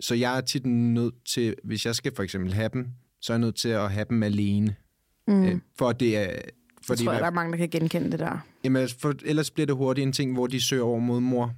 Så 0.00 0.14
jeg 0.14 0.36
er 0.36 0.40
tit 0.40 0.66
nødt 0.66 1.14
til, 1.24 1.54
hvis 1.64 1.86
jeg 1.86 1.94
skal 1.94 2.14
for 2.16 2.22
eksempel 2.22 2.52
have 2.52 2.68
dem, 2.72 2.88
så 3.20 3.32
er 3.32 3.34
jeg 3.34 3.40
nødt 3.40 3.56
til 3.56 3.68
at 3.68 3.92
have 3.92 4.06
dem 4.10 4.22
alene. 4.22 4.76
Mm. 5.28 5.44
Øh, 5.44 5.58
for 5.78 5.92
det 5.92 6.16
er... 6.16 6.40
For 6.86 6.94
jeg 6.94 7.04
tror, 7.04 7.12
der 7.12 7.26
er 7.26 7.30
mange, 7.30 7.52
der 7.52 7.58
kan 7.58 7.68
genkende 7.68 8.10
det 8.10 8.18
der. 8.18 8.46
Jamen, 8.64 8.88
for, 8.98 9.14
ellers 9.24 9.50
bliver 9.50 9.66
det 9.66 9.76
hurtigt 9.76 10.06
en 10.06 10.12
ting, 10.12 10.32
hvor 10.32 10.46
de 10.46 10.60
søger 10.60 10.82
over 10.82 10.98
mod 10.98 11.20
mor. 11.20 11.54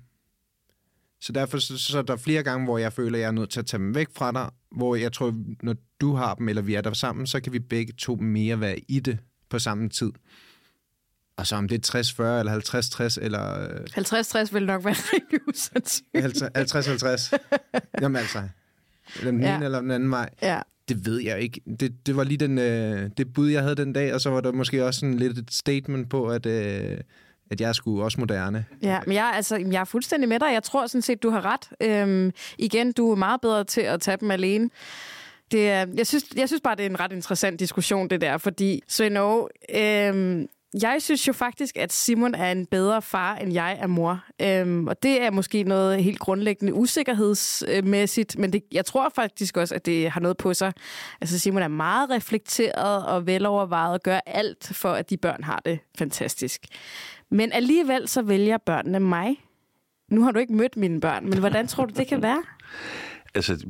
Så 1.20 1.33
derfor 1.33 1.59
så, 1.59 1.79
så 1.79 1.98
er 1.98 2.03
der 2.03 2.16
flere 2.16 2.42
gange, 2.42 2.64
hvor 2.64 2.79
jeg 2.79 2.92
føler, 2.92 3.18
at 3.18 3.20
jeg 3.20 3.27
er 3.29 3.33
nødt 3.33 3.50
til 3.50 3.61
at 3.61 3.66
tage 3.66 3.79
dem 3.79 3.94
væk 3.94 4.09
fra 4.12 4.33
dig, 4.33 4.50
hvor 4.77 4.96
jeg 4.96 5.12
tror, 5.12 5.35
når 5.62 5.74
du 6.00 6.14
har 6.14 6.35
dem, 6.35 6.48
eller 6.48 6.62
vi 6.62 6.74
er 6.74 6.81
der 6.81 6.92
sammen, 6.92 7.27
så 7.27 7.40
kan 7.40 7.53
vi 7.53 7.59
begge 7.59 7.92
to 7.92 8.16
mere 8.16 8.61
være 8.61 8.79
i 8.88 9.00
det 9.00 9.18
på 9.48 9.59
samme 9.59 9.88
tid. 9.88 10.12
Og 11.37 11.47
så 11.47 11.57
om 11.57 11.68
det 11.68 11.94
er 11.94 11.99
60-40 11.99 12.23
eller 12.23 13.18
50-60 13.18 13.25
eller... 13.25 13.68
50-60 14.49 14.53
vil 14.53 14.66
nok 14.66 14.85
være 14.85 14.94
rigtig 15.12 15.38
usandsynligt. 15.49 16.42
50-50. 16.42 17.37
Jamen 18.01 18.16
altså, 18.16 18.42
den 19.23 19.42
ja. 19.42 19.57
ene 19.57 19.64
eller 19.64 19.81
den 19.81 19.90
anden 19.90 20.11
vej. 20.11 20.31
Ja. 20.42 20.61
Det 20.88 21.07
ved 21.07 21.20
jeg 21.20 21.40
ikke. 21.40 21.61
Det, 21.81 22.07
det 22.07 22.16
var 22.16 22.25
lige 22.25 22.38
den, 22.38 22.59
øh, 22.59 23.11
det 23.16 23.33
bud, 23.33 23.49
jeg 23.49 23.62
havde 23.62 23.75
den 23.75 23.92
dag, 23.92 24.14
og 24.14 24.20
så 24.20 24.31
var 24.31 24.40
der 24.40 24.53
måske 24.53 24.87
også 24.87 25.01
sådan 25.01 25.18
lidt 25.18 25.38
et 25.38 25.55
statement 25.55 26.11
på, 26.11 26.27
at, 26.27 26.47
øh, 26.47 26.99
at 27.51 27.61
jeg 27.61 27.75
skulle 27.75 28.05
også 28.05 28.20
moderne. 28.20 28.64
Ja, 28.83 29.01
men 29.07 29.14
jeg, 29.14 29.33
altså, 29.35 29.57
jeg 29.57 29.81
er 29.81 29.85
fuldstændig 29.85 30.29
med 30.29 30.40
dig. 30.40 30.53
Jeg 30.53 30.62
tror 30.62 30.87
sådan 30.87 31.03
set, 31.03 31.23
du 31.23 31.31
har 31.31 31.44
ret. 31.44 31.68
Øhm, 31.81 32.33
igen, 32.59 32.92
du 32.92 33.11
er 33.11 33.16
meget 33.16 33.40
bedre 33.40 33.64
til 33.64 33.81
at 33.81 34.01
tage 34.01 34.16
dem 34.20 34.31
alene. 34.31 34.70
Det 35.51 35.70
er, 35.70 35.87
jeg, 35.94 36.07
synes, 36.07 36.25
jeg 36.37 36.49
synes 36.49 36.61
bare, 36.61 36.77
det 36.77 36.87
er 36.87 36.90
en 36.90 37.01
ret 37.01 37.12
interessant 37.12 37.61
diskussion, 37.61 38.11
det 38.11 38.20
der, 38.20 38.38
fordi 38.38 38.83
Svend 38.88 39.18
Aage, 39.18 39.49
øhm, 40.09 40.49
jeg 40.82 40.96
synes 41.02 41.28
jo 41.28 41.32
faktisk, 41.32 41.76
at 41.76 41.92
Simon 41.92 42.34
er 42.34 42.52
en 42.52 42.66
bedre 42.66 43.02
far, 43.02 43.37
end 43.37 43.52
jeg 43.52 43.78
er 43.80 43.87
mor. 43.87 44.24
Øhm, 44.42 44.87
og 44.87 45.02
det 45.02 45.22
er 45.22 45.30
måske 45.30 45.62
noget 45.62 46.04
helt 46.04 46.18
grundlæggende 46.18 46.74
usikkerhedsmæssigt, 46.74 48.38
men 48.38 48.52
det, 48.52 48.62
jeg 48.72 48.84
tror 48.84 49.08
faktisk 49.08 49.56
også, 49.56 49.74
at 49.74 49.87
det 49.87 50.10
har 50.10 50.20
noget 50.20 50.37
på 50.37 50.54
sig. 50.54 50.72
Altså 51.20 51.38
Simon 51.38 51.62
er 51.62 51.68
meget 51.68 52.10
reflekteret 52.10 53.06
og 53.06 53.26
velovervejet 53.26 53.94
og 53.94 54.00
gør 54.00 54.20
alt 54.26 54.70
for, 54.72 54.92
at 54.92 55.10
de 55.10 55.16
børn 55.16 55.44
har 55.44 55.62
det 55.64 55.78
fantastisk. 55.98 56.60
Men 57.30 57.52
alligevel 57.52 58.08
så 58.08 58.22
vælger 58.22 58.58
børnene 58.58 59.00
mig. 59.00 59.37
Nu 60.10 60.22
har 60.22 60.30
du 60.30 60.38
ikke 60.38 60.52
mødt 60.52 60.76
mine 60.76 61.00
børn, 61.00 61.28
men 61.28 61.38
hvordan 61.38 61.66
tror 61.66 61.84
du, 61.84 61.94
det 61.96 62.06
kan 62.06 62.22
være? 62.22 62.42
Altså, 63.34 63.66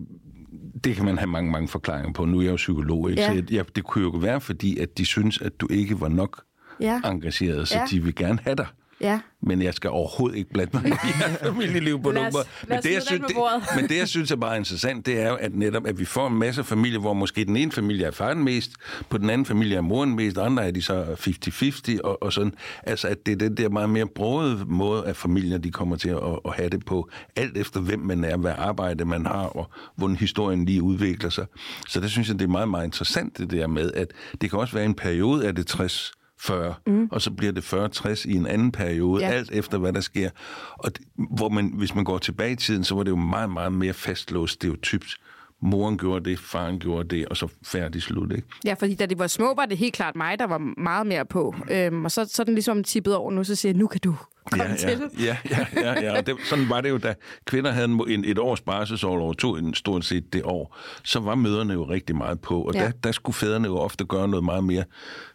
det 0.85 0.97
kan 0.97 1.05
man 1.05 1.19
have 1.19 1.27
mange, 1.27 1.51
mange 1.51 1.69
forklaringer 1.69 2.13
på. 2.13 2.25
Nu 2.25 2.39
er 2.39 2.43
jeg 2.43 2.51
jo 2.51 2.57
psykolog, 2.57 3.11
ikke? 3.11 3.23
Ja. 3.23 3.29
Så 3.29 3.35
jeg, 3.35 3.53
jeg, 3.53 3.77
det 3.77 3.85
kunne 3.85 4.05
jo 4.05 4.11
være, 4.11 4.41
fordi 4.41 4.79
at 4.79 4.99
de 4.99 5.05
synes, 5.05 5.41
at 5.41 5.61
du 5.61 5.69
ikke 5.71 6.01
var 6.01 6.09
nok 6.09 6.45
Ja, 6.81 7.01
engageret, 7.05 7.69
så 7.69 7.75
Ja. 7.79 7.85
de 7.91 8.03
vil 8.03 8.15
gerne 8.15 8.39
have 8.45 8.57
dig. 8.57 8.67
ja. 9.01 9.21
Men 9.47 9.63
jeg 9.63 9.75
skal 9.75 9.91
overhovedet 9.91 10.37
ikke 10.39 10.51
blande 10.51 10.71
mig 10.73 10.87
i 10.89 10.93
familieliv 11.47 12.03
på 12.03 12.11
nogen 12.13 12.31
måde. 12.33 12.45
Men 12.69 12.79
det, 12.83 12.93
jeg 12.93 13.03
synes, 13.03 13.23
det, 13.29 13.37
men 13.81 13.89
det, 13.89 13.99
jeg 13.99 14.09
synes 14.09 14.31
er 14.31 14.37
bare 14.37 14.57
interessant, 14.57 15.07
det 15.07 15.21
er 15.21 15.29
jo, 15.29 15.35
at 15.35 15.55
netop, 15.55 15.87
at 15.87 15.99
vi 15.99 16.05
får 16.05 16.27
en 16.29 16.39
masse 16.39 16.65
familier, 16.65 16.99
hvor 17.01 17.13
måske 17.15 17.45
den 17.45 17.57
ene 17.57 17.73
familie 17.73 18.07
er 18.07 18.11
faren 18.11 18.45
mest, 18.45 18.71
på 19.11 19.19
den 19.19 19.31
anden 19.31 19.45
familie 19.47 19.77
er 19.77 19.81
moren 19.81 20.15
mest, 20.17 20.39
andre 20.39 20.67
er 20.67 20.71
de 20.71 20.83
så 20.83 21.03
50-50, 21.05 22.01
og, 22.05 22.23
og 22.23 22.33
sådan. 22.33 22.53
Altså, 22.83 23.09
at 23.09 23.27
det 23.27 23.33
er 23.33 23.37
den 23.37 23.57
der 23.57 23.69
meget 23.69 23.91
mere 23.91 24.07
brogede 24.07 24.65
måde, 24.67 25.05
at 25.07 25.17
familier, 25.17 25.59
de 25.59 25.71
kommer 25.71 25.97
til 25.97 26.09
at, 26.09 26.19
at 26.45 26.53
have 26.57 26.69
det 26.69 26.85
på, 26.87 27.11
alt 27.37 27.57
efter 27.59 27.81
hvem 27.81 27.99
man 27.99 28.25
er, 28.25 28.37
hvad 28.37 28.53
arbejde 28.59 29.05
man 29.05 29.27
har, 29.27 29.45
og 29.47 29.71
hvordan 29.97 30.17
historien 30.17 30.65
lige 30.65 30.83
udvikler 30.83 31.31
sig. 31.31 31.47
Så 31.89 32.01
det 32.01 32.11
synes 32.11 32.29
jeg, 32.29 32.39
det 32.39 32.45
er 32.45 32.49
meget, 32.49 32.69
meget 32.69 32.85
interessant, 32.85 33.39
det 33.39 33.51
der 33.51 33.67
med, 33.67 33.93
at 33.93 34.09
det 34.41 34.51
kan 34.51 34.59
også 34.59 34.75
være 34.75 34.85
en 34.85 34.95
periode 34.95 35.47
af 35.47 35.55
det 35.55 35.67
60 35.67 36.13
40, 36.41 36.75
mm. 36.87 37.09
og 37.13 37.23
så 37.23 37.31
bliver 37.31 37.53
det 37.53 37.75
40-60 37.75 38.29
i 38.31 38.35
en 38.35 38.47
anden 38.47 38.73
periode, 38.73 39.25
Ja. 39.27 39.31
alt 39.33 39.51
efter 39.53 39.79
hvad 39.79 39.93
der 39.93 40.01
sker. 40.01 40.31
Og 40.73 40.99
det, 40.99 41.07
hvor 41.37 41.49
man, 41.49 41.73
hvis 41.77 41.95
man 41.95 42.05
går 42.05 42.19
tilbage 42.19 42.53
i 42.53 42.57
tiden, 42.57 42.85
så 42.85 42.95
var 42.95 43.03
det 43.03 43.11
jo 43.11 43.17
meget, 43.17 43.51
meget 43.51 43.73
mere 43.73 43.93
fastlåst 43.93 44.53
stereotypt. 44.55 45.17
Moren 45.63 45.99
gjorde 45.99 46.31
det, 46.31 46.39
faren 46.39 46.79
gjorde 46.79 47.17
det, 47.17 47.27
og 47.27 47.37
så 47.37 47.49
færdig 47.67 48.03
slut, 48.03 48.33
ikke? 48.33 48.49
Ja, 48.65 48.75
fordi 48.75 48.95
da 48.95 49.07
de 49.07 49.19
var 49.19 49.27
små, 49.27 49.55
var 49.55 49.67
det 49.67 49.79
helt 49.79 49.95
klart 49.95 50.17
mig, 50.17 50.39
der 50.39 50.47
var 50.47 50.59
meget 50.83 51.07
mere 51.07 51.25
på. 51.25 51.55
Øhm, 51.71 52.05
og 52.05 52.11
så, 52.11 52.25
så 52.33 52.43
er 52.43 52.45
den 52.45 52.55
ligesom 52.55 52.85
tippet 52.85 53.15
over 53.17 53.31
nu, 53.31 53.45
så 53.45 53.55
siger 53.55 53.73
jeg, 53.73 53.79
nu 53.79 53.87
kan 53.87 54.01
du 54.01 54.15
komme 54.51 54.65
ja, 54.65 54.77
til. 54.77 55.03
ja, 55.19 55.37
ja, 55.51 55.67
ja, 55.77 56.01
ja. 56.03 56.19
Og 56.19 56.27
det, 56.27 56.37
sådan 56.45 56.69
var 56.69 56.81
det 56.81 56.91
jo, 56.91 56.99
da 56.99 57.15
kvinder 57.45 57.71
havde 57.71 57.85
en, 57.85 58.03
en, 58.09 58.25
et 58.25 58.39
års 58.39 58.61
barselsår, 58.61 59.33
to 59.33 59.57
en 59.57 59.75
stort 59.75 60.05
set 60.05 60.33
det 60.33 60.43
år, 60.45 60.77
så 61.05 61.21
var 61.21 61.35
møderne 61.35 61.73
jo 61.73 61.85
rigtig 61.85 62.17
meget 62.17 62.41
på, 62.41 62.63
og 62.63 62.75
Ja. 62.75 62.81
ja. 62.81 62.87
der, 62.87 62.93
der 62.93 63.13
skulle 63.13 63.37
fædrene 63.37 63.69
jo 63.69 63.77
ofte 63.79 64.05
gøre 64.05 64.29
noget 64.29 64.45
meget 64.45 64.65
mere 64.65 64.85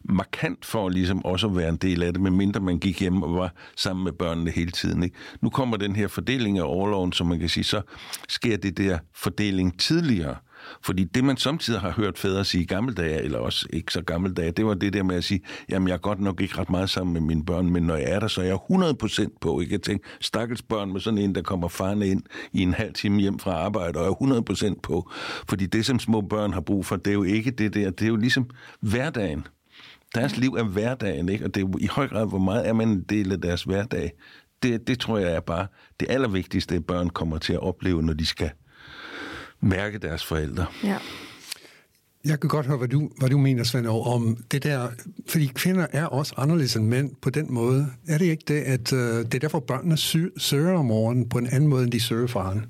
markant 0.04 0.66
for 0.66 0.90
ligesom 0.90 1.26
også 1.26 1.48
at 1.48 1.56
være 1.58 1.70
en 1.70 1.78
del 1.78 2.04
af 2.04 2.14
det, 2.14 2.22
medmindre 2.22 2.60
man 2.60 2.80
gik 2.80 3.00
hjem 3.00 3.24
og 3.24 3.36
var 3.36 3.54
sammen 3.76 4.04
med 4.04 4.12
børnene 4.12 4.52
hele 4.52 4.72
tiden. 4.72 5.04
Ikke? 5.04 5.16
Nu 5.42 5.50
kommer 5.50 5.78
den 5.78 5.96
her 5.96 6.08
fordeling 6.08 6.58
af 6.60 6.64
overloven, 6.64 7.14
som 7.14 7.28
man 7.28 7.40
kan 7.40 7.50
sige, 7.50 7.64
så 7.64 7.82
sker 8.30 8.58
det 8.58 8.78
der 8.78 9.00
fordeling 9.16 9.80
tidligere. 9.80 10.36
Fordi 10.82 11.04
det, 11.04 11.24
man 11.24 11.38
samtidig 11.38 11.80
har 11.80 11.92
hørt 11.92 12.18
fædre 12.18 12.46
sige 12.46 12.64
i 12.64 12.66
gamle 12.66 12.94
dage, 12.94 13.22
eller 13.22 13.40
også 13.40 13.68
ikke 13.74 13.94
så 13.94 14.02
gamle 14.02 14.34
dage, 14.34 14.52
det 14.52 14.66
var 14.66 14.74
det 14.74 14.94
der 14.94 15.04
med 15.04 15.16
at 15.16 15.24
sige, 15.24 15.42
jamen 15.70 15.88
jeg 15.88 15.94
er 15.94 15.98
godt 15.98 16.20
nok 16.20 16.42
ikke 16.42 16.58
ret 16.58 16.70
meget 16.70 16.90
sammen 16.90 17.14
med 17.14 17.22
mine 17.22 17.46
børn, 17.46 17.70
men 17.70 17.84
når 17.84 17.96
jeg 17.96 18.12
er 18.12 18.20
der, 18.20 18.28
så 18.28 18.42
er 18.42 18.46
jeg 18.46 18.58
100% 19.26 19.38
på. 19.42 19.60
Ikke? 19.60 19.74
Jeg 19.74 19.82
tænker, 19.82 20.08
stakkels 20.22 20.62
børn 20.62 20.92
med 20.94 21.02
sådan 21.02 21.18
en, 21.18 21.36
der 21.36 21.42
kommer 21.42 21.68
farne 21.68 22.08
ind 22.08 22.24
i 22.54 22.62
en 22.62 22.74
halv 22.74 22.94
time 22.94 23.22
hjem 23.22 23.40
fra 23.40 23.52
arbejde, 23.52 24.00
og 24.00 24.06
er 24.06 24.72
100% 24.74 24.80
på. 24.84 25.12
Fordi 25.50 25.66
det, 25.66 25.86
som 25.86 26.00
små 26.00 26.22
børn 26.22 26.54
har 26.54 26.62
brug 26.62 26.86
for, 26.86 26.96
det 26.96 27.12
er 27.12 27.16
jo 27.16 27.24
ikke 27.24 27.52
det 27.52 27.74
der, 27.74 27.90
det 27.90 28.06
er 28.06 28.10
jo 28.10 28.16
ligesom 28.16 28.50
hverdagen. 28.80 29.48
Deres 30.16 30.38
liv 30.38 30.54
er 30.54 30.64
hverdagen, 30.64 31.30
ikke? 31.30 31.46
og 31.46 31.56
det 31.56 31.64
er 31.64 31.68
i 31.80 31.88
høj 31.88 32.08
grad, 32.08 32.28
hvor 32.28 32.40
meget 32.40 32.68
er 32.68 32.74
man 32.74 32.90
en 32.90 33.02
del 33.10 33.32
af 33.32 33.42
deres 33.42 33.64
hverdag. 33.64 34.12
Det, 34.64 34.88
det 34.88 35.00
tror 35.00 35.18
jeg 35.18 35.36
er 35.36 35.40
bare 35.40 35.68
det 36.00 36.10
allervigtigste, 36.10 36.76
at 36.76 36.86
børn 36.86 37.10
kommer 37.10 37.38
til 37.38 37.54
at 37.54 37.60
opleve, 37.60 38.04
når 38.04 38.14
de 38.14 38.26
skal 38.26 38.52
mærke 39.62 39.98
deres 39.98 40.26
forældre. 40.26 40.66
Ja. 40.84 40.98
Jeg 42.26 42.40
kan 42.40 42.48
godt 42.48 42.66
høre, 42.66 42.78
hvad 42.78 42.88
du, 42.88 43.10
hvad 43.18 43.30
du 43.30 43.38
mener, 43.38 43.64
Svend, 43.64 43.88
om 43.88 44.38
det 44.52 44.64
der, 44.64 44.88
fordi 45.30 45.46
kvinder 45.46 45.88
er 45.92 46.06
også 46.06 46.34
anderledes 46.38 46.76
end 46.76 46.86
mænd 46.86 47.12
på 47.22 47.30
den 47.30 47.54
måde. 47.54 47.88
Er 48.08 48.18
det 48.18 48.26
ikke 48.26 48.44
det, 48.48 48.62
at 48.62 48.94
uh, 48.94 49.00
det 49.00 49.36
er 49.36 49.40
derfor, 49.40 49.60
børnene 49.60 49.98
sy- 49.98 50.38
søger 50.38 50.74
om 50.74 50.86
morgenen 50.86 51.30
på 51.30 51.38
en 51.38 51.48
anden 51.48 51.70
måde, 51.70 51.84
end 51.84 51.92
de 51.92 52.00
søger 52.00 52.28
faren? 52.28 52.66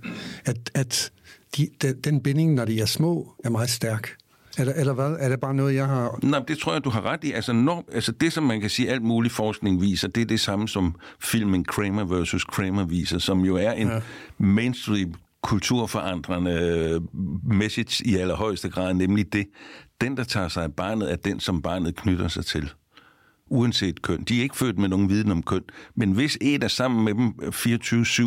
At, 0.45 0.71
at 0.73 1.12
de, 1.58 1.69
de, 1.82 1.93
den 1.93 2.23
binding, 2.23 2.54
når 2.54 2.65
de 2.65 2.82
er 2.82 2.86
små, 2.86 3.36
er 3.43 3.49
meget 3.49 3.69
stærk. 3.69 4.10
Eller, 4.58 4.73
eller 4.73 4.93
hvad? 4.93 5.15
Er 5.19 5.30
det 5.30 5.39
bare 5.39 5.54
noget, 5.54 5.75
jeg 5.75 5.86
har... 5.86 6.19
Nej, 6.23 6.39
det 6.47 6.58
tror 6.58 6.73
jeg, 6.73 6.84
du 6.84 6.89
har 6.89 7.02
ret 7.06 7.23
i. 7.23 7.32
Altså, 7.32 7.54
når, 7.54 7.86
altså 7.93 8.12
det, 8.12 8.34
som 8.34 8.43
man 8.43 8.62
kan 8.62 8.69
sige, 8.69 8.89
alt 8.89 9.04
mulig 9.04 9.32
forskning 9.32 9.82
viser, 9.82 10.08
det 10.08 10.21
er 10.21 10.25
det 10.25 10.39
samme, 10.39 10.67
som 10.67 10.95
filmen 11.19 11.63
Kramer 11.63 12.04
versus 12.04 12.43
Kramer 12.43 12.86
viser, 12.86 13.19
som 13.19 13.39
jo 13.39 13.56
er 13.56 13.71
en 13.71 13.88
ja. 13.88 13.99
mainstream 14.38 15.13
kulturforandrende 15.43 16.52
øh, 16.52 17.02
message 17.43 18.08
i 18.08 18.15
allerhøjeste 18.15 18.69
grad, 18.69 18.93
nemlig 18.93 19.34
det, 19.34 19.47
den, 20.02 20.17
der 20.17 20.23
tager 20.23 20.47
sig 20.47 20.63
af 20.63 20.73
barnet, 20.73 21.12
er 21.12 21.15
den, 21.15 21.39
som 21.39 21.62
barnet 21.62 21.95
knytter 21.95 22.28
sig 22.28 22.45
til. 22.45 22.73
Uanset 23.49 24.01
køn. 24.01 24.23
De 24.23 24.38
er 24.38 24.43
ikke 24.43 24.57
født 24.57 24.79
med 24.79 24.89
nogen 24.89 25.09
viden 25.09 25.31
om 25.31 25.43
køn. 25.43 25.62
Men 25.95 26.12
hvis 26.12 26.38
et 26.41 26.63
er 26.63 26.67
sammen 26.67 27.05
med 27.05 27.13
dem 27.13 27.33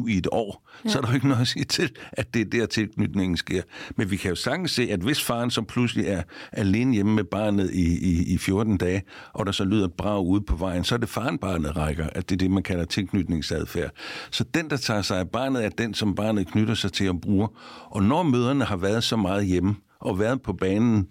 24-7 0.07 0.09
i 0.09 0.19
et 0.19 0.27
år, 0.33 0.69
ja. 0.85 0.91
så 0.91 0.99
er 0.99 1.03
der 1.03 1.09
jo 1.09 1.15
ikke 1.15 1.29
noget 1.29 1.43
at 1.43 1.49
sige 1.49 1.65
til, 1.65 1.91
at 2.13 2.35
det 2.35 2.41
er 2.41 2.45
der 2.45 2.67
tilknytningen 2.67 3.37
sker. 3.37 3.63
Men 3.97 4.11
vi 4.11 4.17
kan 4.17 4.29
jo 4.29 4.35
sagtens 4.35 4.71
se, 4.71 4.83
at 4.91 5.01
hvis 5.01 5.23
faren 5.23 5.51
så 5.51 5.63
pludselig 5.63 6.07
er 6.07 6.23
alene 6.53 6.95
hjemme 6.95 7.15
med 7.15 7.25
barnet 7.25 7.71
i, 7.71 7.99
i, 7.99 8.35
i 8.35 8.39
14 8.39 8.77
dage, 8.77 9.03
og 9.33 9.47
der 9.47 9.53
så 9.53 9.65
lyder 9.65 9.85
et 9.85 9.93
brag 9.93 10.27
ude 10.27 10.41
på 10.41 10.57
vejen, 10.57 10.85
så 10.85 10.95
er 10.95 10.99
det 10.99 11.09
faren, 11.09 11.39
barnet 11.39 11.77
rækker. 11.77 12.07
At 12.13 12.29
det 12.29 12.37
er 12.37 12.39
det, 12.39 12.51
man 12.51 12.63
kalder 12.63 12.85
tilknytningsadfærd. 12.85 13.91
Så 14.31 14.45
den, 14.55 14.71
der 14.71 14.77
tager 14.77 15.03
sig 15.03 15.19
af 15.19 15.29
barnet, 15.29 15.65
er 15.65 15.69
den, 15.69 15.95
som 15.95 16.15
barnet 16.15 16.47
knytter 16.47 16.75
sig 16.75 16.93
til 16.93 17.05
at 17.05 17.21
bruge. 17.21 17.49
Og 17.91 18.03
når 18.03 18.23
møderne 18.23 18.65
har 18.65 18.77
været 18.77 19.05
så 19.05 19.17
meget 19.17 19.47
hjemme, 19.47 19.75
og 20.03 20.19
været 20.19 20.43
på 20.43 20.53
banen 20.53 21.07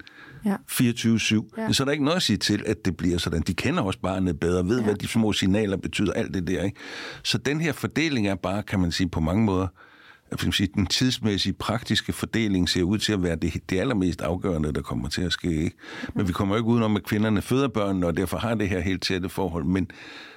Ja. 0.45 0.55
24-7, 0.71 1.49
Ja. 1.57 1.71
så 1.71 1.83
er 1.83 1.85
der 1.85 1.91
ikke 1.91 2.03
noget 2.03 2.15
at 2.15 2.23
sige 2.23 2.37
til, 2.37 2.63
at 2.65 2.85
det 2.85 2.97
bliver 2.97 3.17
sådan. 3.17 3.41
De 3.41 3.53
kender 3.53 3.83
også 3.83 3.99
barnet 3.99 4.39
bedre, 4.39 4.65
ved, 4.67 4.77
ja. 4.77 4.83
hvad 4.83 4.95
de 4.95 5.07
små 5.07 5.33
signaler 5.33 5.77
betyder, 5.77 6.13
alt 6.13 6.33
det 6.33 6.47
der. 6.47 6.63
Ikke? 6.63 6.77
Så 7.23 7.37
den 7.37 7.61
her 7.61 7.71
fordeling 7.73 8.27
er 8.27 8.35
bare, 8.35 8.63
kan 8.63 8.79
man 8.79 8.91
sige, 8.91 9.09
på 9.09 9.19
mange 9.19 9.45
måder, 9.45 9.67
at 10.31 10.43
man 10.43 10.51
sige, 10.51 10.69
den 10.75 10.85
tidsmæssige, 10.85 11.53
praktiske 11.53 12.13
fordeling 12.13 12.69
ser 12.69 12.83
ud 12.83 12.97
til 12.97 13.13
at 13.13 13.23
være 13.23 13.35
det, 13.35 13.53
det 13.69 13.79
allermest 13.79 14.21
afgørende, 14.21 14.73
der 14.73 14.81
kommer 14.81 15.09
til 15.09 15.21
at 15.21 15.31
ske. 15.31 15.51
Ikke? 15.63 15.77
Men 16.15 16.27
vi 16.27 16.33
kommer 16.33 16.55
jo 16.55 16.59
ikke 16.59 16.69
udenom, 16.69 16.95
at 16.95 17.03
kvinderne 17.03 17.41
føder 17.41 17.67
børn, 17.67 18.03
og 18.03 18.17
derfor 18.17 18.37
har 18.37 18.55
det 18.55 18.69
her 18.69 18.79
helt 18.79 19.01
tætte 19.03 19.29
forhold. 19.29 19.65
Men 19.65 19.87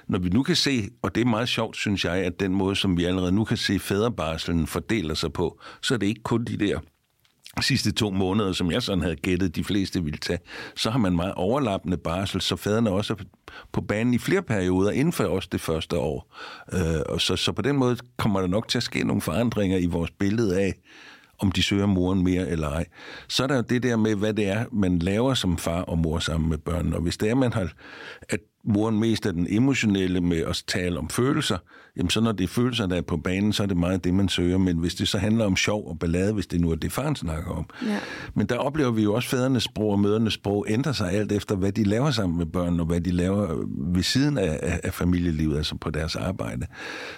når 0.07 0.19
vi 0.19 0.29
nu 0.29 0.43
kan 0.43 0.55
se, 0.55 0.89
og 1.01 1.15
det 1.15 1.21
er 1.21 1.25
meget 1.25 1.49
sjovt, 1.49 1.77
synes 1.77 2.05
jeg, 2.05 2.13
at 2.13 2.39
den 2.39 2.53
måde, 2.55 2.75
som 2.75 2.97
vi 2.97 3.03
allerede 3.05 3.31
nu 3.31 3.43
kan 3.43 3.57
se 3.57 3.79
fædrebarselen 3.79 4.67
fordeler 4.67 5.13
sig 5.13 5.33
på, 5.33 5.59
så 5.81 5.93
er 5.93 5.97
det 5.97 6.07
ikke 6.07 6.23
kun 6.23 6.43
de 6.45 6.57
der 6.57 6.79
sidste 7.61 7.91
to 7.91 8.09
måneder, 8.09 8.53
som 8.53 8.71
jeg 8.71 8.81
sådan 8.81 9.01
havde 9.01 9.15
gættet, 9.15 9.55
de 9.55 9.63
fleste 9.63 10.03
ville 10.03 10.17
tage, 10.17 10.39
så 10.75 10.89
har 10.89 10.99
man 10.99 11.15
meget 11.15 11.33
overlappende 11.33 11.97
barsel, 11.97 12.41
så 12.41 12.55
faderne 12.55 12.89
også 12.89 13.13
er 13.13 13.17
på 13.71 13.81
banen 13.81 14.13
i 14.13 14.17
flere 14.17 14.41
perioder 14.41 14.91
inden 14.91 15.13
for 15.13 15.23
også 15.23 15.49
det 15.51 15.61
første 15.61 15.97
år. 15.97 16.35
Øh, 16.73 17.01
og 17.09 17.21
så, 17.21 17.35
så 17.35 17.51
på 17.51 17.61
den 17.61 17.75
måde 17.75 17.97
kommer 18.17 18.39
der 18.41 18.47
nok 18.47 18.67
til 18.67 18.77
at 18.77 18.83
ske 18.83 19.03
nogle 19.03 19.21
forandringer 19.21 19.77
i 19.77 19.85
vores 19.85 20.11
billede 20.11 20.59
af, 20.61 20.73
om 21.39 21.51
de 21.51 21.63
søger 21.63 21.85
moren 21.85 22.23
mere 22.23 22.49
eller 22.49 22.69
ej. 22.69 22.85
Så 23.27 23.43
er 23.43 23.47
der 23.47 23.55
jo 23.55 23.61
det 23.61 23.83
der 23.83 23.95
med, 23.95 24.15
hvad 24.15 24.33
det 24.33 24.47
er, 24.47 24.65
man 24.71 24.99
laver 24.99 25.33
som 25.33 25.57
far 25.57 25.81
og 25.81 25.97
mor 25.97 26.19
sammen 26.19 26.49
med 26.49 26.57
børnene. 26.57 26.95
Og 26.95 27.01
hvis 27.01 27.17
det 27.17 27.29
er, 27.29 27.35
man 27.35 27.53
har, 27.53 27.71
at 28.29 28.39
moren 28.65 28.99
mest 28.99 29.25
er 29.25 29.31
den 29.31 29.47
emotionelle 29.49 30.21
med 30.21 30.37
at 30.37 30.63
tale 30.67 30.99
om 30.99 31.09
følelser, 31.09 31.57
jamen 31.97 32.09
så 32.09 32.21
når 32.21 32.31
det 32.31 32.43
er 32.43 32.47
følelser, 32.47 32.85
der 32.85 32.95
er 32.95 33.01
på 33.01 33.17
banen, 33.17 33.53
så 33.53 33.63
er 33.63 33.67
det 33.67 33.77
meget 33.77 34.03
det, 34.03 34.13
man 34.13 34.29
søger. 34.29 34.57
Men 34.57 34.77
hvis 34.77 34.95
det 34.95 35.07
så 35.07 35.17
handler 35.17 35.45
om 35.45 35.55
sjov 35.55 35.87
og 35.89 35.99
ballade, 35.99 36.33
hvis 36.33 36.47
det 36.47 36.61
nu 36.61 36.71
er 36.71 36.75
det, 36.75 36.91
faren 36.91 37.15
snakker 37.15 37.51
om. 37.51 37.65
Ja. 37.85 37.99
Men 38.33 38.47
der 38.47 38.57
oplever 38.57 38.91
vi 38.91 39.03
jo 39.03 39.13
også, 39.13 39.27
at 39.27 39.29
fædrenes 39.29 39.63
sprog 39.63 39.91
og 39.91 39.99
mødernes 39.99 40.33
sprog 40.33 40.65
ændrer 40.69 40.91
sig 40.91 41.11
alt 41.11 41.31
efter, 41.31 41.55
hvad 41.55 41.71
de 41.71 41.83
laver 41.83 42.11
sammen 42.11 42.37
med 42.37 42.45
børnene, 42.45 42.81
og 42.81 42.85
hvad 42.85 43.01
de 43.01 43.11
laver 43.11 43.65
ved 43.93 44.03
siden 44.03 44.37
af, 44.37 44.59
af, 44.63 44.79
af 44.83 44.93
familielivet, 44.93 45.57
altså 45.57 45.75
på 45.75 45.89
deres 45.89 46.15
arbejde. 46.15 46.65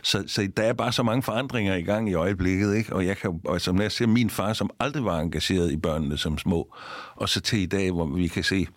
Så, 0.04 0.24
så 0.28 0.48
der 0.58 0.64
er 0.64 0.74
bare 0.74 0.92
så 0.92 1.04
mange 1.04 1.24
forandringer 1.24 1.76
i 1.76 1.82
gang 1.82 2.10
i 2.10 2.14
øjeblikket, 2.14 2.76
ikke? 2.76 2.94
Og 2.96 3.06
jeg 3.06 3.18
kan, 3.18 3.40
og 3.46 3.62
som 3.62 3.82
jeg 3.82 3.92
ser 3.92 4.08
min 4.08 4.30
far, 4.30 4.54
som 4.54 4.70
aldrig 4.80 5.06
var 5.06 5.20
engageret 5.20 5.72
i 5.72 5.78
børnene 5.78 6.18
som 6.18 6.38
små, 6.38 6.76
og 7.16 7.30
så 7.30 7.42
til 7.42 7.60
i 7.60 7.66
dag, 7.66 7.92
hvor 7.92 8.06
vi 8.06 8.28
kan 8.28 8.44
se, 8.44 8.68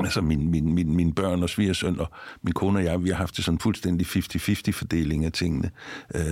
Altså 0.00 0.20
min, 0.20 0.50
min, 0.50 0.74
min, 0.74 0.96
mine 0.96 1.12
børn 1.12 1.42
og 1.42 1.50
svigersøn 1.50 2.00
og 2.00 2.10
min 2.42 2.52
kone 2.52 2.78
og 2.78 2.84
jeg, 2.84 3.04
vi 3.04 3.08
har 3.08 3.16
haft 3.16 3.36
det 3.36 3.44
sådan 3.44 3.58
fuldstændig 3.58 4.06
50-50 4.06 4.70
fordeling 4.72 5.24
af 5.24 5.32
tingene, 5.32 5.70
øh, 6.14 6.22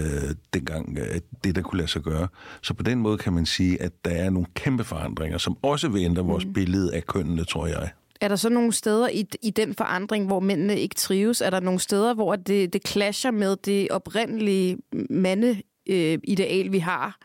dengang 0.54 0.98
at 0.98 1.22
det 1.44 1.54
der 1.54 1.62
kunne 1.62 1.78
lade 1.78 1.88
sig 1.88 2.02
gøre. 2.02 2.28
Så 2.62 2.74
på 2.74 2.82
den 2.82 2.98
måde 2.98 3.18
kan 3.18 3.32
man 3.32 3.46
sige, 3.46 3.82
at 3.82 4.04
der 4.04 4.10
er 4.10 4.30
nogle 4.30 4.46
kæmpe 4.54 4.84
forandringer, 4.84 5.38
som 5.38 5.56
også 5.62 5.88
vil 5.88 6.02
ændre 6.02 6.24
vores 6.24 6.46
mm. 6.46 6.52
billede 6.52 6.94
af 6.94 7.06
kønnene, 7.06 7.44
tror 7.44 7.66
jeg. 7.66 7.90
Er 8.20 8.28
der 8.28 8.36
så 8.36 8.48
nogle 8.48 8.72
steder 8.72 9.08
i, 9.08 9.26
i 9.42 9.50
den 9.50 9.74
forandring, 9.74 10.26
hvor 10.26 10.40
mændene 10.40 10.80
ikke 10.80 10.94
trives? 10.94 11.40
Er 11.40 11.50
der 11.50 11.60
nogle 11.60 11.80
steder, 11.80 12.14
hvor 12.14 12.36
det, 12.36 12.72
det 12.72 12.88
clasher 12.88 13.30
med 13.30 13.56
det 13.56 13.88
oprindelige 13.90 14.78
mandeideal, 15.10 16.66
øh, 16.66 16.72
vi 16.72 16.78
har? 16.78 17.18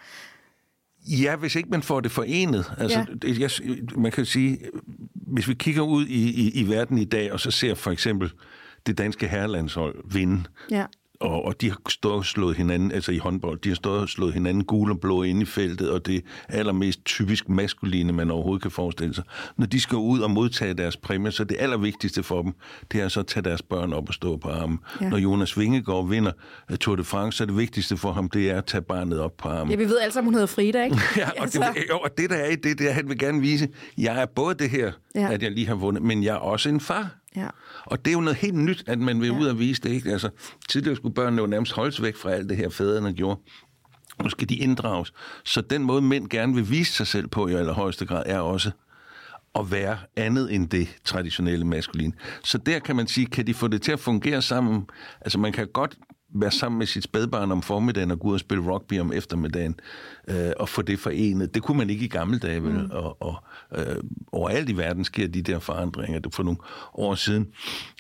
Ja, 1.08 1.36
hvis 1.36 1.56
ikke 1.56 1.70
man 1.70 1.84
får 1.84 2.00
det 2.00 2.12
forenet. 2.12 2.74
Altså, 2.78 3.06
ja. 3.24 3.40
jeg, 3.40 3.50
man 3.98 4.12
kan 4.12 4.26
sige, 4.26 4.60
hvis 5.32 5.48
vi 5.48 5.54
kigger 5.54 5.82
ud 5.82 6.06
i, 6.06 6.48
i, 6.48 6.62
i 6.62 6.70
verden 6.70 6.98
i 6.98 7.06
dag, 7.06 7.34
og 7.34 7.40
så 7.40 7.52
ser 7.52 7.76
for 7.76 7.92
eksempel 7.92 8.32
det 8.86 8.98
danske 8.98 9.28
herrelandshold 9.28 10.14
vinde, 10.14 10.44
ja 10.72 10.86
og, 11.22 11.46
og 11.46 11.62
de 11.62 11.70
har 11.70 11.78
stået 11.90 12.16
og 12.16 12.26
slået 12.26 12.58
hinanden, 12.58 12.92
altså 12.92 13.12
i 13.12 13.18
håndbold, 13.18 13.60
de 13.60 13.70
har 13.70 13.76
stået 13.76 14.02
og 14.02 14.10
slået 14.10 14.34
hinanden 14.34 14.64
gul 14.64 14.92
og 14.92 15.00
blå 15.00 15.24
ind 15.24 15.42
i 15.42 15.46
feltet, 15.46 15.90
og 15.90 16.06
det 16.06 16.24
allermest 16.50 17.06
typisk 17.06 17.50
maskuline, 17.50 18.14
man 18.14 18.32
overhovedet 18.32 18.62
kan 18.62 18.72
forestille 18.72 19.16
sig. 19.16 19.24
Når 19.58 19.66
de 19.66 19.82
skal 19.82 19.98
ud 19.98 20.20
og 20.20 20.32
modtage 20.32 20.74
deres 20.74 20.98
præmie, 20.98 21.32
så 21.32 21.44
det 21.44 21.58
allervigtigste 21.60 22.24
for 22.24 22.42
dem, 22.42 22.54
det 22.92 23.02
er 23.02 23.08
så 23.08 23.20
at 23.20 23.28
tage 23.28 23.44
deres 23.44 23.62
børn 23.62 23.94
op 23.94 24.08
og 24.08 24.14
stå 24.14 24.38
på 24.38 24.50
armen. 24.50 24.80
Ja. 25.02 25.10
Når 25.10 25.18
Jonas 25.18 25.60
Vingegaard 25.60 26.10
vinder 26.10 26.32
øh, 26.72 26.78
Tour 26.78 26.96
de 26.96 27.04
France, 27.04 27.38
så 27.38 27.46
det 27.46 27.58
vigtigste 27.58 27.98
for 27.98 28.12
ham, 28.12 28.30
det 28.30 28.50
er 28.50 28.58
at 28.58 28.66
tage 28.66 28.82
barnet 28.82 29.20
op 29.20 29.38
på 29.38 29.50
armen. 29.50 29.72
Ja, 29.72 29.76
vi 29.76 29.86
ved 29.86 30.00
alle 30.00 30.14
sammen, 30.14 30.28
hun 30.28 30.34
hedder 30.34 30.48
Frida, 30.48 30.84
ikke? 30.84 30.98
ja, 31.18 31.30
og, 31.30 31.42
altså. 31.42 31.60
det, 31.76 31.84
jo, 31.90 32.00
og 32.00 32.18
det 32.18 32.30
der 32.30 32.36
er 32.36 32.50
i 32.50 32.56
det, 32.56 32.80
det 32.80 32.90
er, 32.90 32.92
han 32.92 33.10
vil 33.10 33.20
gerne 33.20 33.42
vise, 33.42 33.68
jeg 33.98 34.22
er 34.22 34.26
både 34.26 34.56
det 34.56 34.70
her, 34.70 34.92
ja. 35.16 35.34
at 35.34 35.44
jeg 35.44 35.52
lige 35.52 35.68
har 35.68 35.76
vundet, 35.76 36.04
men 36.04 36.24
jeg 36.24 36.34
er 36.36 36.40
også 36.40 36.70
en 36.70 36.80
far. 36.80 37.21
Ja. 37.36 37.48
Og 37.86 38.06
det 38.06 38.12
er 38.12 38.16
jo 38.16 38.22
noget 38.22 38.38
helt 38.38 38.56
nyt, 38.56 38.84
at 38.88 39.00
man 39.00 39.22
vil 39.22 39.28
ja. 39.28 39.40
ud 39.40 39.46
og 39.46 39.60
vise 39.60 39.82
det. 39.82 39.90
Ikke? 39.90 40.12
Altså, 40.12 40.30
tidligere 40.70 40.96
skulle 40.96 41.16
børnene 41.16 41.42
jo 41.42 41.48
nærmest 41.48 41.74
holdes 41.74 42.02
væk 42.02 42.16
fra 42.16 42.32
alt 42.32 42.50
det 42.50 42.58
her, 42.58 42.70
fædrene 42.70 43.14
gjorde. 43.14 43.40
Nu 44.24 44.30
skal 44.30 44.50
de 44.50 44.56
inddrages. 44.56 45.14
Så 45.46 45.62
den 45.62 45.84
måde, 45.84 46.02
mænd 46.02 46.30
gerne 46.30 46.56
vil 46.56 46.70
vise 46.70 46.94
sig 46.94 47.08
selv 47.08 47.28
på 47.28 47.48
i 47.48 47.54
allerhøjeste 47.54 48.06
grad, 48.06 48.24
er 48.26 48.40
også 48.40 48.72
at 49.56 49.72
være 49.72 49.98
andet 50.16 50.56
end 50.56 50.70
det 50.70 50.88
traditionelle 51.04 51.66
maskulin. 51.66 52.14
Så 52.44 52.58
der 52.58 52.80
kan 52.80 52.96
man 52.96 53.08
sige, 53.08 53.26
kan 53.26 53.48
de 53.48 53.54
få 53.54 53.68
det 53.68 53.82
til 53.82 53.92
at 53.92 54.00
fungere 54.00 54.42
sammen? 54.42 54.90
Altså 55.22 55.40
man 55.40 55.52
kan 55.52 55.68
godt 55.68 55.98
være 56.34 56.52
sammen 56.52 56.80
med 56.80 56.88
sit 56.88 57.04
spædbarn 57.04 57.52
om 57.52 57.62
formiddagen 57.62 58.12
og 58.12 58.20
gå 58.20 58.28
ud 58.28 58.34
og 58.34 58.40
spille 58.40 58.72
rugby 58.72 59.00
om 59.00 59.14
eftermiddagen 59.14 59.80
øh, 60.28 60.52
og 60.60 60.70
få 60.70 60.82
det 60.82 61.00
forenet. 61.00 61.54
Det 61.54 61.64
kunne 61.64 61.78
man 61.78 61.90
ikke 61.90 62.06
i 62.06 62.08
gamle 62.08 62.40
dage, 62.40 62.64
vel? 62.64 62.74
Mm. 62.74 62.92
Og, 62.92 63.22
og 63.22 63.44
øh, 63.76 63.96
overalt 64.32 64.70
i 64.70 64.78
verden 64.78 65.06
sker 65.06 65.28
de 65.28 65.42
der 65.42 65.60
forandringer. 65.60 66.20
Det 66.20 66.36
for 66.36 66.44
nogle 66.44 66.60
år 66.94 67.16
siden, 67.16 67.48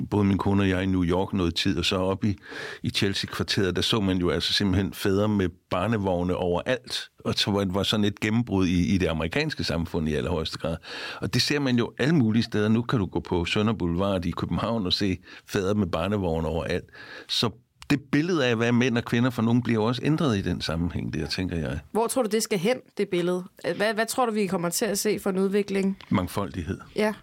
både 0.10 0.24
min 0.24 0.38
kone 0.38 0.64
og 0.64 0.70
jeg 0.70 0.84
i 0.84 0.86
New 0.86 1.04
York 1.04 1.34
noget 1.34 1.56
tid, 1.56 1.78
og 1.78 1.86
så 1.86 1.96
op 1.96 2.24
i, 2.24 2.38
i 2.84 2.90
Chelsea-kvarteret, 2.90 3.76
der 3.76 3.82
så 3.82 4.00
man 4.00 4.18
jo 4.18 4.30
altså 4.30 4.54
simpelthen 4.54 4.94
fædre 4.94 5.28
med 5.28 5.50
barnevogne 5.70 6.36
overalt. 6.36 7.10
Og 7.26 7.34
så 7.34 7.52
var 7.52 7.64
det 7.64 7.74
var 7.74 7.84
sådan 7.84 8.04
et 8.04 8.20
gennembrud 8.20 8.68
i, 8.68 8.96
i 8.96 8.98
det 8.98 9.08
amerikanske 9.08 9.64
samfund 9.64 10.10
i 10.10 10.14
allerhøjeste 10.14 10.58
grad. 10.58 10.78
Og 11.22 11.34
det 11.34 11.42
ser 11.42 11.60
man 11.60 11.78
jo 11.78 11.94
alle 12.00 12.16
mulige 12.16 12.44
steder. 12.44 12.70
Nu 12.70 12.82
kan 12.82 13.00
du 13.00 13.06
gå 13.06 13.20
på 13.20 13.46
Sønder 13.46 13.74
Boulevard 13.74 14.26
i 14.26 14.32
København 14.32 14.86
og 14.86 14.94
se 14.94 15.18
fædre 15.48 15.76
med 15.76 15.88
barnevogne 15.88 16.48
overalt. 16.48 16.86
Så 17.30 17.50
det 17.92 18.02
billede 18.12 18.46
af, 18.46 18.56
hvad 18.56 18.72
mænd 18.72 18.98
og 18.98 19.06
kvinder 19.06 19.30
for 19.30 19.42
nogen 19.42 19.62
bliver 19.62 19.84
også 19.84 20.02
ændret 20.04 20.38
i 20.38 20.42
den 20.42 20.62
sammenhæng, 20.62 21.14
der 21.14 21.28
tænker 21.28 21.58
jeg. 21.58 21.80
Hvor 21.92 22.08
tror 22.08 22.24
du, 22.24 22.30
det 22.30 22.44
skal 22.44 22.60
hen, 22.60 22.78
det 22.98 23.10
billede? 23.10 23.44
Hvad, 23.76 23.94
hvad 23.94 24.06
tror 24.06 24.26
du, 24.26 24.32
vi 24.32 24.48
kommer 24.48 24.70
til 24.70 24.86
at 24.86 25.00
se 25.00 25.20
for 25.20 25.30
en 25.30 25.38
udvikling? 25.38 25.98
Mangfoldighed. 26.10 26.80
Ja. 26.96 27.14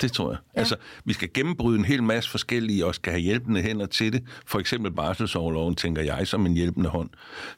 Det 0.00 0.12
tror 0.12 0.30
jeg. 0.30 0.38
Ja. 0.54 0.58
Altså, 0.58 0.76
vi 1.04 1.12
skal 1.12 1.28
gennembryde 1.34 1.78
en 1.78 1.84
hel 1.84 2.02
masse 2.02 2.30
forskellige, 2.30 2.86
og 2.86 2.94
skal 2.94 3.12
have 3.12 3.20
hjælpende 3.20 3.62
hænder 3.62 3.86
til 3.86 4.12
det. 4.12 4.22
For 4.46 4.58
eksempel 4.58 4.92
barselsårloven, 4.92 5.74
tænker 5.74 6.02
jeg, 6.02 6.26
som 6.26 6.46
en 6.46 6.54
hjælpende 6.54 6.88
hånd 6.88 7.10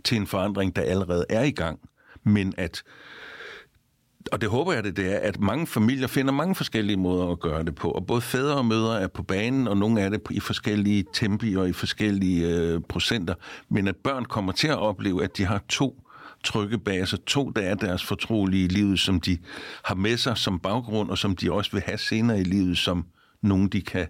til 0.04 0.16
en 0.16 0.26
forandring, 0.26 0.76
der 0.76 0.82
allerede 0.82 1.26
er 1.28 1.42
i 1.42 1.50
gang. 1.50 1.78
Men 2.24 2.54
at 2.56 2.82
og 4.32 4.40
det 4.40 4.48
håber 4.48 4.72
jeg 4.72 4.84
det, 4.84 4.96
det 4.96 5.14
er, 5.14 5.18
at 5.18 5.40
mange 5.40 5.66
familier 5.66 6.06
finder 6.06 6.32
mange 6.32 6.54
forskellige 6.54 6.96
måder 6.96 7.26
at 7.28 7.40
gøre 7.40 7.64
det 7.64 7.74
på. 7.74 7.90
Og 7.90 8.06
både 8.06 8.20
fædre 8.20 8.54
og 8.54 8.66
mødre 8.66 9.00
er 9.00 9.06
på 9.06 9.22
banen, 9.22 9.68
og 9.68 9.76
nogle 9.76 10.02
af 10.02 10.10
det 10.10 10.20
i 10.30 10.40
forskellige 10.40 11.04
tempi 11.12 11.54
og 11.54 11.68
i 11.68 11.72
forskellige 11.72 12.48
øh, 12.48 12.80
procenter. 12.88 13.34
Men 13.68 13.88
at 13.88 13.96
børn 13.96 14.24
kommer 14.24 14.52
til 14.52 14.68
at 14.68 14.78
opleve, 14.78 15.24
at 15.24 15.36
de 15.36 15.44
har 15.44 15.62
to 15.68 16.02
trygge 16.44 16.78
baser, 16.78 17.00
altså 17.00 17.16
to, 17.16 17.50
der 17.50 17.62
er 17.62 17.74
deres 17.74 18.04
fortrolige 18.04 18.64
i 18.64 18.68
livet, 18.68 18.98
som 18.98 19.20
de 19.20 19.38
har 19.84 19.94
med 19.94 20.16
sig 20.16 20.38
som 20.38 20.58
baggrund, 20.58 21.10
og 21.10 21.18
som 21.18 21.36
de 21.36 21.52
også 21.52 21.72
vil 21.72 21.82
have 21.86 21.98
senere 21.98 22.40
i 22.40 22.44
livet, 22.44 22.78
som 22.78 23.06
nogen, 23.42 23.68
de 23.68 23.80
kan 23.80 24.06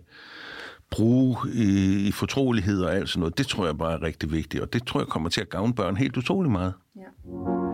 bruge 0.91 1.37
i, 1.53 2.09
i 2.09 2.13
fortrolighed 2.13 2.83
og 2.83 2.95
alt 2.95 3.09
sådan 3.09 3.21
noget. 3.21 3.39
Det 3.39 3.47
tror 3.47 3.67
jeg 3.67 3.79
bare 3.79 3.93
er 3.93 4.03
rigtig 4.03 4.33
vigtigt, 4.33 4.63
og 4.63 4.73
det 4.73 4.87
tror 4.87 5.01
jeg 5.01 5.07
kommer 5.07 5.29
til 5.29 5.41
at 5.41 5.49
gavne 5.49 5.75
børn 5.75 5.97
helt 5.97 6.17
utrolig 6.17 6.51
meget. 6.51 6.73
Ja. 6.97 7.66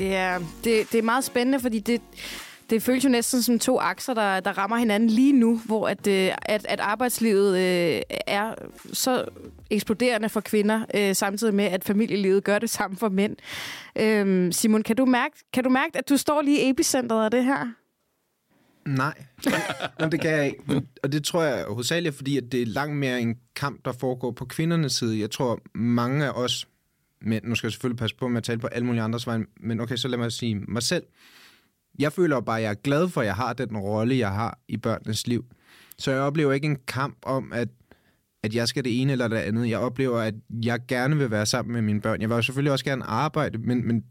Det 0.00 0.14
er, 0.14 0.38
det, 0.38 0.92
det 0.92 0.98
er 0.98 1.02
meget 1.02 1.24
spændende, 1.24 1.60
fordi 1.60 1.78
det, 1.78 2.00
det 2.70 2.82
føles 2.82 3.04
jo 3.04 3.08
næsten 3.08 3.42
som 3.42 3.58
to 3.58 3.78
akser, 3.78 4.14
der, 4.14 4.40
der 4.40 4.58
rammer 4.58 4.76
hinanden 4.76 5.10
lige 5.10 5.32
nu, 5.32 5.60
hvor 5.66 5.88
at, 5.88 6.06
øh, 6.06 6.30
at, 6.42 6.66
at 6.68 6.80
arbejdslivet 6.80 7.58
øh, 7.58 8.02
er 8.26 8.54
så 8.92 9.24
eksploderende 9.70 10.28
for 10.28 10.40
kvinder, 10.40 10.84
øh, 10.94 11.14
samtidig 11.14 11.54
med, 11.54 11.64
at 11.64 11.84
familielivet 11.84 12.44
gør 12.44 12.58
det 12.58 12.70
samme 12.70 12.96
for 12.96 13.08
mænd. 13.08 13.36
Øh, 13.96 14.52
Simon, 14.52 14.82
kan 14.82 14.96
du, 14.96 15.04
mærke, 15.04 15.36
kan 15.52 15.64
du 15.64 15.70
mærke, 15.70 15.98
at 15.98 16.08
du 16.08 16.16
står 16.16 16.42
lige 16.42 16.66
i 16.66 16.70
epicentret 16.70 17.24
af 17.24 17.30
det 17.30 17.44
her? 17.44 17.72
Nej, 18.86 19.14
Jamen, 20.00 20.12
det 20.12 20.20
kan 20.20 20.30
jeg 20.30 20.46
ikke. 20.46 20.82
Og 21.02 21.12
det 21.12 21.24
tror 21.24 21.42
jeg 21.42 21.64
hovedsageligt, 21.68 22.14
fordi 22.14 22.36
at 22.36 22.44
det 22.52 22.62
er 22.62 22.66
langt 22.66 22.96
mere 22.96 23.20
en 23.20 23.36
kamp, 23.56 23.84
der 23.84 23.92
foregår 23.92 24.30
på 24.30 24.44
kvindernes 24.44 24.92
side. 24.92 25.20
Jeg 25.20 25.30
tror, 25.30 25.60
mange 25.74 26.26
af 26.26 26.30
os 26.30 26.66
men 27.22 27.40
nu 27.44 27.54
skal 27.54 27.66
jeg 27.68 27.72
selvfølgelig 27.72 27.98
passe 27.98 28.16
på 28.16 28.28
med 28.28 28.36
at 28.36 28.44
tale 28.44 28.60
på 28.60 28.66
alle 28.66 28.86
mulige 28.86 29.02
andres 29.02 29.26
vej, 29.26 29.38
men 29.60 29.80
okay, 29.80 29.96
så 29.96 30.08
lad 30.08 30.18
mig 30.18 30.32
sige 30.32 30.54
mig 30.54 30.82
selv. 30.82 31.04
Jeg 31.98 32.12
føler 32.12 32.40
bare, 32.40 32.56
at 32.56 32.62
jeg 32.62 32.70
er 32.70 32.74
glad 32.74 33.08
for, 33.08 33.20
at 33.20 33.26
jeg 33.26 33.34
har 33.34 33.52
den 33.52 33.76
rolle, 33.76 34.18
jeg 34.18 34.32
har 34.32 34.58
i 34.68 34.76
børnenes 34.76 35.26
liv. 35.26 35.44
Så 35.98 36.10
jeg 36.10 36.20
oplever 36.20 36.52
ikke 36.52 36.66
en 36.66 36.78
kamp 36.86 37.18
om, 37.22 37.52
at, 37.52 37.68
at 38.42 38.54
jeg 38.54 38.68
skal 38.68 38.84
det 38.84 39.00
ene 39.00 39.12
eller 39.12 39.28
det 39.28 39.36
andet. 39.36 39.70
Jeg 39.70 39.78
oplever, 39.78 40.18
at 40.18 40.34
jeg 40.64 40.80
gerne 40.88 41.16
vil 41.16 41.30
være 41.30 41.46
sammen 41.46 41.72
med 41.72 41.82
mine 41.82 42.00
børn. 42.00 42.20
Jeg 42.20 42.28
vil 42.28 42.34
jo 42.34 42.42
selvfølgelig 42.42 42.72
også 42.72 42.84
gerne 42.84 43.04
arbejde, 43.04 43.58
men, 43.58 43.86
men 43.86 44.04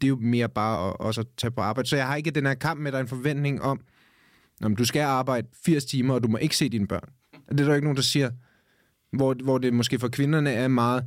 det 0.00 0.04
er 0.04 0.08
jo 0.08 0.16
mere 0.16 0.48
bare 0.48 0.88
at, 0.88 0.96
også 1.00 1.20
at 1.20 1.26
tage 1.36 1.50
på 1.50 1.60
arbejde. 1.60 1.88
Så 1.88 1.96
jeg 1.96 2.06
har 2.06 2.16
ikke 2.16 2.30
den 2.30 2.46
her 2.46 2.54
kamp 2.54 2.80
med, 2.80 2.92
der 2.92 3.00
en 3.00 3.08
forventning 3.08 3.62
om, 3.62 3.80
om 4.62 4.76
du 4.76 4.84
skal 4.84 5.00
arbejde 5.00 5.48
80 5.64 5.84
timer, 5.84 6.14
og 6.14 6.22
du 6.22 6.28
må 6.28 6.38
ikke 6.38 6.56
se 6.56 6.68
dine 6.68 6.86
børn. 6.86 7.08
Det 7.48 7.60
er 7.60 7.64
der 7.64 7.74
ikke 7.74 7.84
nogen, 7.84 7.96
der 7.96 8.02
siger. 8.02 8.30
Hvor, 9.12 9.34
hvor 9.44 9.58
det 9.58 9.74
måske 9.74 9.98
for 9.98 10.08
kvinderne 10.08 10.52
er 10.52 10.68
meget, 10.68 11.04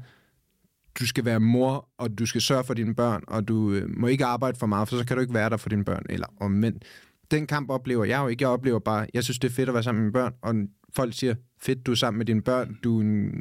du 0.99 1.07
skal 1.07 1.25
være 1.25 1.39
mor, 1.39 1.89
og 1.97 2.19
du 2.19 2.25
skal 2.25 2.41
sørge 2.41 2.63
for 2.63 2.73
dine 2.73 2.95
børn, 2.95 3.23
og 3.27 3.47
du 3.47 3.71
øh, 3.71 3.89
må 3.97 4.07
ikke 4.07 4.25
arbejde 4.25 4.59
for 4.59 4.67
meget, 4.67 4.89
for 4.89 4.97
så 4.97 5.05
kan 5.05 5.17
du 5.17 5.21
ikke 5.21 5.33
være 5.33 5.49
der 5.49 5.57
for 5.57 5.69
dine 5.69 5.85
børn, 5.85 6.05
eller 6.09 6.27
omvendt. 6.39 6.83
Den 7.31 7.47
kamp 7.47 7.69
oplever 7.69 8.05
jeg 8.05 8.21
jo 8.21 8.27
ikke. 8.27 8.43
Jeg 8.43 8.49
oplever 8.49 8.79
bare, 8.79 9.07
jeg 9.13 9.23
synes, 9.23 9.39
det 9.39 9.49
er 9.49 9.53
fedt 9.53 9.69
at 9.69 9.73
være 9.73 9.83
sammen 9.83 10.03
med 10.03 10.05
mine 10.05 10.13
børn, 10.13 10.33
og 10.41 10.55
folk 10.95 11.13
siger, 11.13 11.35
fedt, 11.61 11.85
du 11.85 11.91
er 11.91 11.95
sammen 11.95 12.17
med 12.17 12.25
dine 12.25 12.41
børn, 12.41 12.77
du 12.83 12.97
er 12.97 13.01
en, 13.01 13.31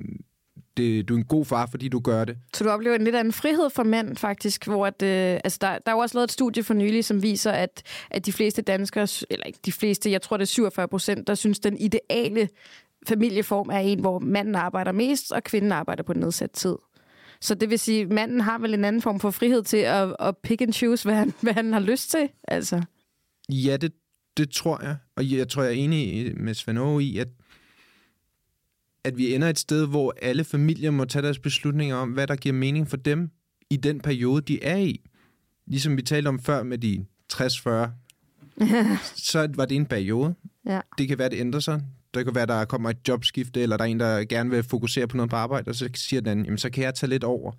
det, 0.77 1.09
du 1.09 1.15
er 1.15 1.19
en 1.19 1.25
god 1.25 1.45
far, 1.45 1.67
fordi 1.71 1.89
du 1.89 2.01
gør 2.01 2.25
det. 2.25 2.37
Så 2.55 2.65
du 2.65 2.71
oplever 2.71 2.97
en 2.97 3.05
lidt 3.05 3.17
anden 3.17 3.33
frihed 3.33 3.71
for 3.71 3.83
mænd, 3.83 4.17
faktisk, 4.17 4.67
hvor 4.67 4.87
at, 4.87 5.03
øh, 5.03 5.41
altså 5.45 5.59
der, 5.61 5.69
der 5.69 5.93
er 5.93 5.93
jo 5.93 5.99
også 5.99 6.19
lavet 6.19 6.29
et 6.29 6.33
studie 6.33 6.63
for 6.63 6.75
nylig, 6.75 7.05
som 7.05 7.23
viser, 7.23 7.53
at, 7.53 7.83
at 8.11 8.27
de 8.27 8.33
fleste 8.33 8.63
danskere, 8.63 9.09
eller 9.31 9.47
ikke 9.47 9.59
de 9.65 9.73
fleste, 9.73 10.11
jeg 10.11 10.23
tror 10.23 10.37
det 10.37 10.45
er 10.45 10.47
47 10.47 10.89
procent, 10.89 11.27
der 11.27 11.35
synes, 11.35 11.59
den 11.59 11.79
ideale 11.79 12.49
familieform 13.09 13.69
er 13.69 13.79
en, 13.79 14.01
hvor 14.01 14.19
manden 14.19 14.55
arbejder 14.55 14.93
mest, 14.93 15.33
og 15.33 15.45
kvinden 15.45 15.73
arbejder 15.73 16.03
på 16.03 16.13
nedsat 16.13 16.51
tid. 16.51 16.77
Så 17.41 17.55
det 17.55 17.71
vil 17.71 17.79
sige, 17.79 18.03
at 18.03 18.13
manden 18.13 18.41
har 18.41 18.59
vel 18.59 18.75
en 18.75 18.85
anden 18.85 19.03
form 19.03 19.21
for 19.21 19.31
frihed 19.31 19.63
til 19.63 19.77
at, 19.77 20.17
at 20.21 20.37
pick 20.37 20.61
and 20.61 20.73
choose, 20.73 21.05
hvad 21.05 21.15
han, 21.15 21.35
hvad 21.43 21.53
han 21.53 21.73
har 21.73 21.81
lyst 21.81 22.11
til? 22.11 22.29
Altså. 22.49 22.83
Ja, 23.49 23.77
det, 23.77 23.93
det 24.37 24.51
tror 24.51 24.83
jeg. 24.83 24.97
Og 25.17 25.31
jeg 25.31 25.49
tror, 25.49 25.63
jeg 25.63 25.71
er 25.71 25.77
enig 25.77 26.33
med 26.41 26.55
Svend 26.55 27.03
i, 27.03 27.19
at, 27.19 27.29
at 29.05 29.19
vi 29.19 29.35
ender 29.35 29.49
et 29.49 29.59
sted, 29.59 29.87
hvor 29.87 30.15
alle 30.23 30.45
familier 30.45 30.91
må 30.91 31.05
tage 31.05 31.23
deres 31.23 31.39
beslutninger 31.39 31.97
om, 31.97 32.11
hvad 32.11 32.27
der 32.27 32.37
giver 32.37 32.55
mening 32.55 32.89
for 32.89 32.97
dem 32.97 33.31
i 33.71 33.77
den 33.77 34.01
periode, 34.01 34.43
de 34.43 34.63
er 34.65 34.77
i. 34.77 35.01
Ligesom 35.67 35.97
vi 35.97 36.03
talte 36.03 36.29
om 36.29 36.41
før 36.41 36.63
med 36.63 36.79
de 36.79 37.05
60-40, 37.33 37.37
så 39.31 39.49
var 39.55 39.65
det 39.67 39.75
en 39.77 39.87
periode. 39.87 40.35
Ja. 40.67 40.81
Det 40.99 41.09
kan 41.09 41.19
være, 41.19 41.29
det 41.29 41.41
ændrer 41.41 41.61
sig. 41.61 41.83
Det 42.15 42.25
kan 42.25 42.35
være, 42.35 42.47
der 42.47 42.65
kommer 42.65 42.91
et 42.91 43.09
jobskifte, 43.09 43.61
eller 43.61 43.77
der 43.77 43.85
er 43.85 43.89
en, 43.89 44.01
der 44.01 44.25
gerne 44.25 44.51
vil 44.51 44.63
fokusere 44.63 45.07
på 45.07 45.17
noget 45.17 45.31
på 45.31 45.37
arbejde, 45.37 45.69
og 45.69 45.75
så 45.75 45.89
siger 45.95 46.21
den, 46.21 46.45
jamen 46.45 46.59
så 46.59 46.71
kan 46.71 46.85
jeg 46.85 46.95
tage 46.95 47.11
lidt 47.11 47.25
over. 47.25 47.53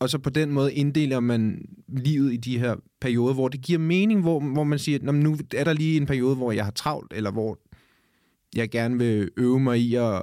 Og 0.00 0.10
så 0.10 0.18
på 0.18 0.30
den 0.30 0.52
måde 0.52 0.74
inddeler 0.74 1.20
man 1.20 1.64
livet 1.88 2.32
i 2.32 2.36
de 2.36 2.58
her 2.58 2.76
perioder, 3.00 3.34
hvor 3.34 3.48
det 3.48 3.60
giver 3.60 3.78
mening, 3.78 4.20
hvor, 4.20 4.40
hvor 4.40 4.64
man 4.64 4.78
siger, 4.78 5.12
nu 5.12 5.38
er 5.56 5.64
der 5.64 5.72
lige 5.72 5.96
en 5.96 6.06
periode, 6.06 6.36
hvor 6.36 6.52
jeg 6.52 6.64
har 6.64 6.72
travlt, 6.72 7.12
eller 7.12 7.30
hvor 7.30 7.58
jeg 8.56 8.70
gerne 8.70 8.98
vil 8.98 9.30
øve 9.36 9.60
mig 9.60 9.78
i 9.78 9.94
at 9.94 10.22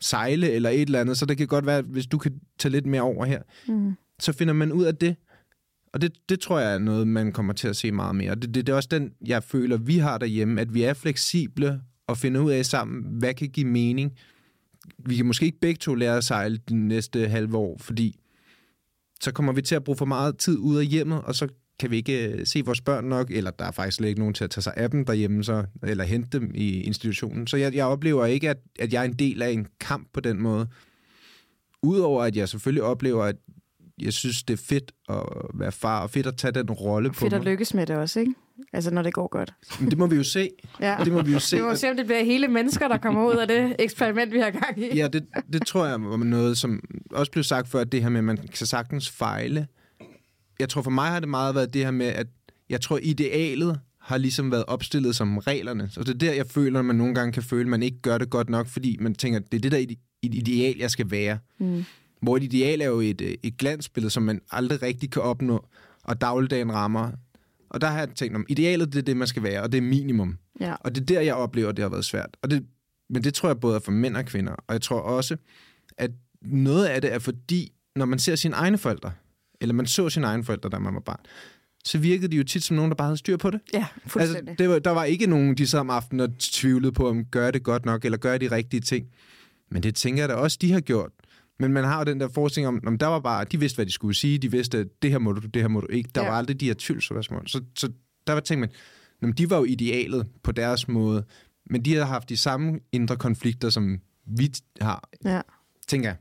sejle, 0.00 0.50
eller 0.50 0.70
et 0.70 0.80
eller 0.80 1.00
andet. 1.00 1.18
Så 1.18 1.26
det 1.26 1.38
kan 1.38 1.46
godt 1.46 1.66
være, 1.66 1.82
hvis 1.82 2.06
du 2.06 2.18
kan 2.18 2.40
tage 2.58 2.72
lidt 2.72 2.86
mere 2.86 3.02
over 3.02 3.24
her, 3.24 3.42
mm. 3.68 3.92
så 4.20 4.32
finder 4.32 4.54
man 4.54 4.72
ud 4.72 4.84
af 4.84 4.96
det. 4.96 5.16
Og 5.92 6.00
det, 6.00 6.12
det 6.28 6.40
tror 6.40 6.58
jeg 6.58 6.74
er 6.74 6.78
noget, 6.78 7.08
man 7.08 7.32
kommer 7.32 7.52
til 7.52 7.68
at 7.68 7.76
se 7.76 7.92
meget 7.92 8.16
mere. 8.16 8.34
Det, 8.34 8.54
det, 8.54 8.66
det 8.66 8.68
er 8.68 8.76
også 8.76 8.88
den, 8.92 9.12
jeg 9.26 9.42
føler, 9.42 9.76
vi 9.76 9.98
har 9.98 10.18
derhjemme, 10.18 10.60
at 10.60 10.74
vi 10.74 10.82
er 10.82 10.94
fleksible 10.94 11.80
og 12.06 12.18
finder 12.18 12.40
ud 12.40 12.50
af 12.50 12.66
sammen, 12.66 13.18
hvad 13.18 13.34
kan 13.34 13.48
give 13.48 13.66
mening. 13.66 14.12
Vi 14.98 15.16
kan 15.16 15.26
måske 15.26 15.46
ikke 15.46 15.60
begge 15.60 15.78
to 15.78 15.94
lære 15.94 16.16
at 16.16 16.24
sejle 16.24 16.56
de 16.68 16.74
næste 16.74 17.28
halve 17.28 17.56
år, 17.56 17.78
fordi 17.78 18.18
så 19.20 19.32
kommer 19.32 19.52
vi 19.52 19.62
til 19.62 19.74
at 19.74 19.84
bruge 19.84 19.96
for 19.96 20.04
meget 20.04 20.38
tid 20.38 20.58
ud 20.58 20.76
af 20.76 20.86
hjemmet, 20.86 21.22
og 21.22 21.34
så 21.34 21.48
kan 21.78 21.90
vi 21.90 21.96
ikke 21.96 22.28
øh, 22.28 22.46
se 22.46 22.62
vores 22.64 22.80
børn 22.80 23.04
nok, 23.04 23.30
eller 23.30 23.50
der 23.50 23.64
er 23.64 23.70
faktisk 23.70 23.96
slet 23.96 24.08
ikke 24.08 24.20
nogen 24.20 24.34
til 24.34 24.44
at 24.44 24.50
tage 24.50 24.62
sig 24.62 24.72
af 24.76 24.90
dem 24.90 25.04
derhjemme, 25.04 25.44
så, 25.44 25.64
eller 25.82 26.04
hente 26.04 26.38
dem 26.38 26.50
i 26.54 26.80
institutionen. 26.80 27.46
Så 27.46 27.56
jeg, 27.56 27.74
jeg 27.74 27.86
oplever 27.86 28.26
ikke, 28.26 28.50
at, 28.50 28.58
at 28.78 28.92
jeg 28.92 29.00
er 29.00 29.04
en 29.04 29.12
del 29.12 29.42
af 29.42 29.50
en 29.50 29.66
kamp 29.80 30.08
på 30.12 30.20
den 30.20 30.42
måde. 30.42 30.68
Udover 31.82 32.24
at 32.24 32.36
jeg 32.36 32.48
selvfølgelig 32.48 32.82
oplever, 32.82 33.24
at 33.24 33.36
jeg 34.04 34.12
synes, 34.12 34.42
det 34.42 34.54
er 34.60 34.62
fedt 34.68 34.92
at 35.08 35.22
være 35.54 35.72
far, 35.72 36.02
og 36.02 36.10
fedt 36.10 36.26
at 36.26 36.36
tage 36.36 36.52
den 36.52 36.70
rolle 36.70 37.08
på 37.08 37.14
Fedt 37.14 37.32
at 37.32 37.40
mig. 37.40 37.50
lykkes 37.52 37.74
med 37.74 37.86
det 37.86 37.96
også, 37.96 38.20
ikke? 38.20 38.34
Altså, 38.72 38.90
når 38.90 39.02
det 39.02 39.12
går 39.12 39.28
godt. 39.28 39.54
Men 39.80 39.90
det 39.90 39.98
må 39.98 40.06
vi 40.06 40.16
jo 40.16 40.22
se. 40.22 40.48
Ja. 40.80 40.96
Det 41.04 41.12
må 41.12 41.22
vi 41.22 41.32
jo 41.32 41.38
se. 41.38 41.56
Vi 41.56 41.62
må 41.62 41.74
se, 41.74 41.90
om 41.90 41.96
det 41.96 42.06
bliver 42.06 42.24
hele 42.24 42.48
mennesker, 42.48 42.88
der 42.88 42.96
kommer 42.98 43.26
ud 43.32 43.36
af 43.36 43.48
det 43.48 43.76
eksperiment, 43.78 44.32
vi 44.32 44.38
har 44.38 44.50
gang 44.50 44.78
i. 44.78 44.96
Ja, 44.96 45.08
det, 45.08 45.24
det 45.52 45.66
tror 45.66 45.86
jeg 45.86 46.02
var 46.02 46.16
noget, 46.16 46.58
som 46.58 46.80
også 47.10 47.32
blev 47.32 47.44
sagt 47.44 47.68
før, 47.68 47.84
det 47.84 48.02
her 48.02 48.08
med, 48.08 48.18
at 48.18 48.24
man 48.24 48.36
kan 48.36 48.66
sagtens 48.66 49.10
fejle. 49.10 49.66
Jeg 50.60 50.68
tror 50.68 50.82
for 50.82 50.90
mig 50.90 51.08
har 51.10 51.20
det 51.20 51.28
meget 51.28 51.54
været 51.54 51.74
det 51.74 51.84
her 51.84 51.90
med, 51.90 52.06
at 52.06 52.26
jeg 52.70 52.80
tror 52.80 52.98
idealet 53.02 53.80
har 54.00 54.16
ligesom 54.18 54.50
været 54.50 54.64
opstillet 54.66 55.16
som 55.16 55.38
reglerne. 55.38 55.88
Så 55.90 56.00
det 56.02 56.08
er 56.14 56.18
der, 56.18 56.32
jeg 56.32 56.46
føler, 56.46 56.78
at 56.78 56.84
man 56.84 56.96
nogle 56.96 57.14
gange 57.14 57.32
kan 57.32 57.42
føle, 57.42 57.60
at 57.60 57.68
man 57.68 57.82
ikke 57.82 58.00
gør 58.02 58.18
det 58.18 58.30
godt 58.30 58.50
nok, 58.50 58.66
fordi 58.66 58.96
man 59.00 59.14
tænker, 59.14 59.38
at 59.40 59.52
det 59.52 59.58
er 59.58 59.62
det 59.62 59.72
der 59.72 59.78
ide- 59.78 59.96
ideal, 60.22 60.76
jeg 60.78 60.90
skal 60.90 61.10
være. 61.10 61.38
Mm. 61.58 61.84
Hvor 62.22 62.36
et 62.36 62.42
ideal 62.42 62.80
er 62.80 62.86
jo 62.86 63.00
et, 63.00 63.20
øh, 63.20 63.34
et 63.42 63.56
glansbillede, 63.56 64.10
som 64.10 64.22
man 64.22 64.40
aldrig 64.50 64.82
rigtig 64.82 65.10
kan 65.10 65.22
opnå, 65.22 65.66
og 66.04 66.20
dagligdagen 66.20 66.72
rammer. 66.72 67.10
Og 67.70 67.80
der 67.80 67.86
har 67.86 67.98
jeg 67.98 68.08
tænkt 68.14 68.36
om, 68.36 68.46
idealet 68.48 68.92
det 68.92 68.98
er 68.98 69.02
det, 69.02 69.16
man 69.16 69.26
skal 69.28 69.42
være, 69.42 69.62
og 69.62 69.72
det 69.72 69.78
er 69.78 69.82
minimum. 69.82 70.38
Ja. 70.60 70.74
Og 70.80 70.94
det 70.94 71.00
er 71.00 71.04
der, 71.06 71.20
jeg 71.20 71.34
oplever, 71.34 71.68
at 71.68 71.76
det 71.76 71.82
har 71.82 71.88
været 71.90 72.04
svært. 72.04 72.36
Og 72.42 72.50
det, 72.50 72.66
men 73.10 73.24
det 73.24 73.34
tror 73.34 73.48
jeg 73.48 73.60
både 73.60 73.76
er 73.76 73.80
for 73.80 73.92
mænd 73.92 74.16
og 74.16 74.24
kvinder. 74.24 74.52
Og 74.52 74.72
jeg 74.72 74.82
tror 74.82 75.00
også, 75.00 75.36
at 75.98 76.10
noget 76.42 76.86
af 76.86 77.00
det 77.00 77.12
er 77.12 77.18
fordi, 77.18 77.72
når 77.96 78.04
man 78.04 78.18
ser 78.18 78.36
sine 78.36 78.54
egne 78.54 78.78
forældre, 78.78 79.12
eller 79.60 79.74
man 79.74 79.86
så 79.86 80.08
sine 80.08 80.26
egne 80.26 80.44
forældre, 80.44 80.68
da 80.68 80.78
man 80.78 80.94
var 80.94 81.00
barn, 81.00 81.20
så 81.84 81.98
virkede 81.98 82.28
de 82.28 82.36
jo 82.36 82.44
tit 82.44 82.62
som 82.62 82.76
nogen, 82.76 82.90
der 82.90 82.94
bare 82.94 83.06
havde 83.06 83.16
styr 83.16 83.36
på 83.36 83.50
det. 83.50 83.60
Ja, 83.72 83.78
Altså, 83.78 84.08
fuldstændig. 84.10 84.58
det 84.58 84.68
var, 84.68 84.78
der 84.78 84.90
var 84.90 85.04
ikke 85.04 85.26
nogen, 85.26 85.54
de 85.54 85.66
sad 85.66 85.80
om 85.80 85.90
aftenen 85.90 86.20
og 86.20 86.38
tvivlede 86.38 86.92
på, 86.92 87.08
om 87.08 87.24
gør 87.24 87.50
det 87.50 87.62
godt 87.62 87.84
nok, 87.84 88.04
eller 88.04 88.18
gør 88.18 88.38
de 88.38 88.50
rigtige 88.50 88.80
ting. 88.80 89.06
Men 89.70 89.82
det 89.82 89.94
tænker 89.94 90.22
jeg 90.22 90.28
da 90.28 90.34
også, 90.34 90.58
de 90.60 90.72
har 90.72 90.80
gjort. 90.80 91.10
Men 91.62 91.72
man 91.72 91.84
har 91.84 91.98
jo 91.98 92.04
den 92.04 92.20
der 92.20 92.28
forestilling 92.28 92.68
om, 92.68 92.80
om 92.86 92.98
der 92.98 93.06
var 93.06 93.18
bare, 93.20 93.44
de 93.44 93.60
vidste, 93.60 93.76
hvad 93.76 93.86
de 93.86 93.92
skulle 93.92 94.14
sige, 94.14 94.38
de 94.38 94.50
vidste, 94.50 94.78
at 94.78 94.86
det 95.02 95.10
her 95.10 95.18
må 95.18 95.32
du, 95.32 95.40
det 95.46 95.62
her 95.62 95.68
må 95.68 95.80
du 95.80 95.86
ikke. 95.86 96.10
Der 96.14 96.22
Ja. 96.22 96.28
var 96.28 96.36
aldrig 96.36 96.60
de 96.60 96.66
her 96.66 96.74
tvivlsspørgsmål. 96.78 97.48
Så, 97.48 97.60
så 97.78 97.88
der 98.26 98.32
var 98.32 98.40
tænkt 98.40 98.60
man, 98.60 98.70
jamen, 99.22 99.34
de 99.34 99.50
var 99.50 99.56
jo 99.56 99.64
idealet 99.64 100.26
på 100.42 100.52
deres 100.52 100.88
måde, 100.88 101.24
men 101.70 101.82
de 101.84 101.92
havde 101.92 102.06
haft 102.06 102.28
de 102.28 102.36
samme 102.36 102.78
indre 102.92 103.16
konflikter, 103.16 103.70
som 103.70 104.00
vi 104.26 104.50
har, 104.80 105.08
Ja. 105.24 105.40
tænker 105.88 106.08
jeg. 106.08 106.16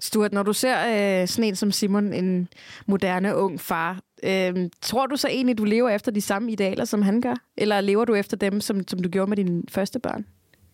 Stuart, 0.00 0.32
når 0.32 0.42
du 0.42 0.52
ser 0.52 0.76
øh, 1.22 1.28
sådan 1.28 1.44
en 1.44 1.56
som 1.56 1.70
Simon, 1.72 2.12
en 2.12 2.48
moderne 2.86 3.36
ung 3.36 3.60
far, 3.60 4.00
øh, 4.22 4.54
tror 4.82 5.06
du 5.06 5.16
så 5.16 5.28
egentlig, 5.28 5.58
du 5.58 5.64
lever 5.64 5.88
efter 5.90 6.12
de 6.12 6.20
samme 6.20 6.52
idealer, 6.52 6.84
som 6.84 7.02
han 7.02 7.20
gør? 7.20 7.34
Eller 7.56 7.80
lever 7.80 8.04
du 8.04 8.14
efter 8.14 8.36
dem, 8.36 8.60
som, 8.60 8.88
som 8.88 9.02
du 9.02 9.08
gjorde 9.08 9.28
med 9.28 9.36
dine 9.36 9.62
første 9.68 9.98
børn? 9.98 10.26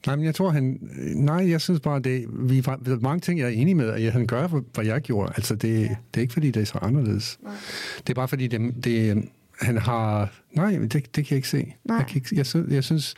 Nej, 0.07 0.17
men 0.17 0.25
jeg 0.25 0.35
tror, 0.35 0.51
han... 0.51 0.79
Nej, 1.15 1.51
jeg 1.51 1.61
synes 1.61 1.81
bare, 1.81 2.01
det... 2.01 2.25
Vi 2.33 2.61
der 2.61 2.71
er 2.73 3.01
mange 3.01 3.21
ting, 3.21 3.39
jeg 3.41 3.47
er 3.47 3.51
enig 3.53 3.77
med, 3.77 3.89
at 3.89 4.13
han 4.13 4.27
gør, 4.27 4.47
hvad 4.75 4.85
jeg 4.85 5.01
gjorde. 5.01 5.33
Altså, 5.37 5.55
det, 5.55 5.69
ja. 5.81 5.81
det 5.83 5.97
er 6.17 6.21
ikke, 6.21 6.33
fordi 6.33 6.51
det 6.51 6.61
er 6.63 6.67
så 6.67 6.79
anderledes. 6.83 7.39
Nej. 7.43 7.53
Det 7.99 8.11
er 8.11 8.15
bare, 8.15 8.29
fordi 8.29 8.47
det, 8.47 8.85
det, 8.85 9.25
han 9.61 9.77
har... 9.79 10.33
Nej, 10.53 10.71
det, 10.71 10.93
det 10.93 11.13
kan 11.13 11.25
jeg 11.31 11.37
ikke 11.37 11.49
se. 11.49 11.75
Nej. 11.85 11.97
Jeg, 11.97 12.07
kan 12.07 12.17
ikke, 12.17 12.37
jeg, 12.37 12.47
synes, 12.47 12.73
jeg 12.73 12.85
synes, 12.85 13.15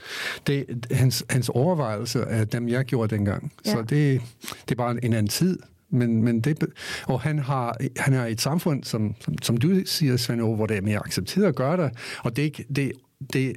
det, 0.47 0.87
hans, 0.91 1.25
hans 1.31 1.49
overvejelser 1.49 2.21
er 2.21 2.45
dem, 2.45 2.69
jeg 2.69 2.85
gjorde 2.85 3.15
dengang. 3.17 3.53
Ja. 3.67 3.71
Så 3.71 3.83
det, 3.83 4.21
det 4.69 4.71
er 4.71 4.75
bare 4.77 4.91
en 5.05 5.13
anden 5.13 5.29
tid. 5.29 5.59
Men, 5.91 6.23
men 6.23 6.41
det, 6.41 6.65
og 7.05 7.21
han 7.21 7.39
har, 7.39 7.77
han 7.97 8.13
har 8.15 8.27
et 8.27 8.41
samfund, 8.41 8.85
som, 8.85 9.15
som, 9.21 9.35
som 9.43 9.57
du 9.57 9.81
siger, 9.85 10.17
Svend, 10.17 10.41
hvor 10.41 10.67
det 10.67 10.77
er 10.77 10.81
mere 10.81 10.99
accepteret 10.99 11.45
at 11.47 11.55
gøre 11.55 11.85
det. 11.85 11.91
Og 12.19 12.37
det, 12.37 12.43
er 12.43 12.47
ikke- 12.47 12.65
det, 12.77 12.93
det 13.33 13.57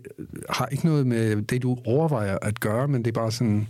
har 0.49 0.65
ikke 0.65 0.85
noget 0.85 1.07
med 1.07 1.41
det, 1.41 1.63
du 1.63 1.77
overvejer 1.85 2.37
at 2.41 2.59
gøre, 2.59 2.87
men 2.87 3.05
det 3.05 3.07
er 3.07 3.21
bare 3.21 3.31
sådan, 3.31 3.67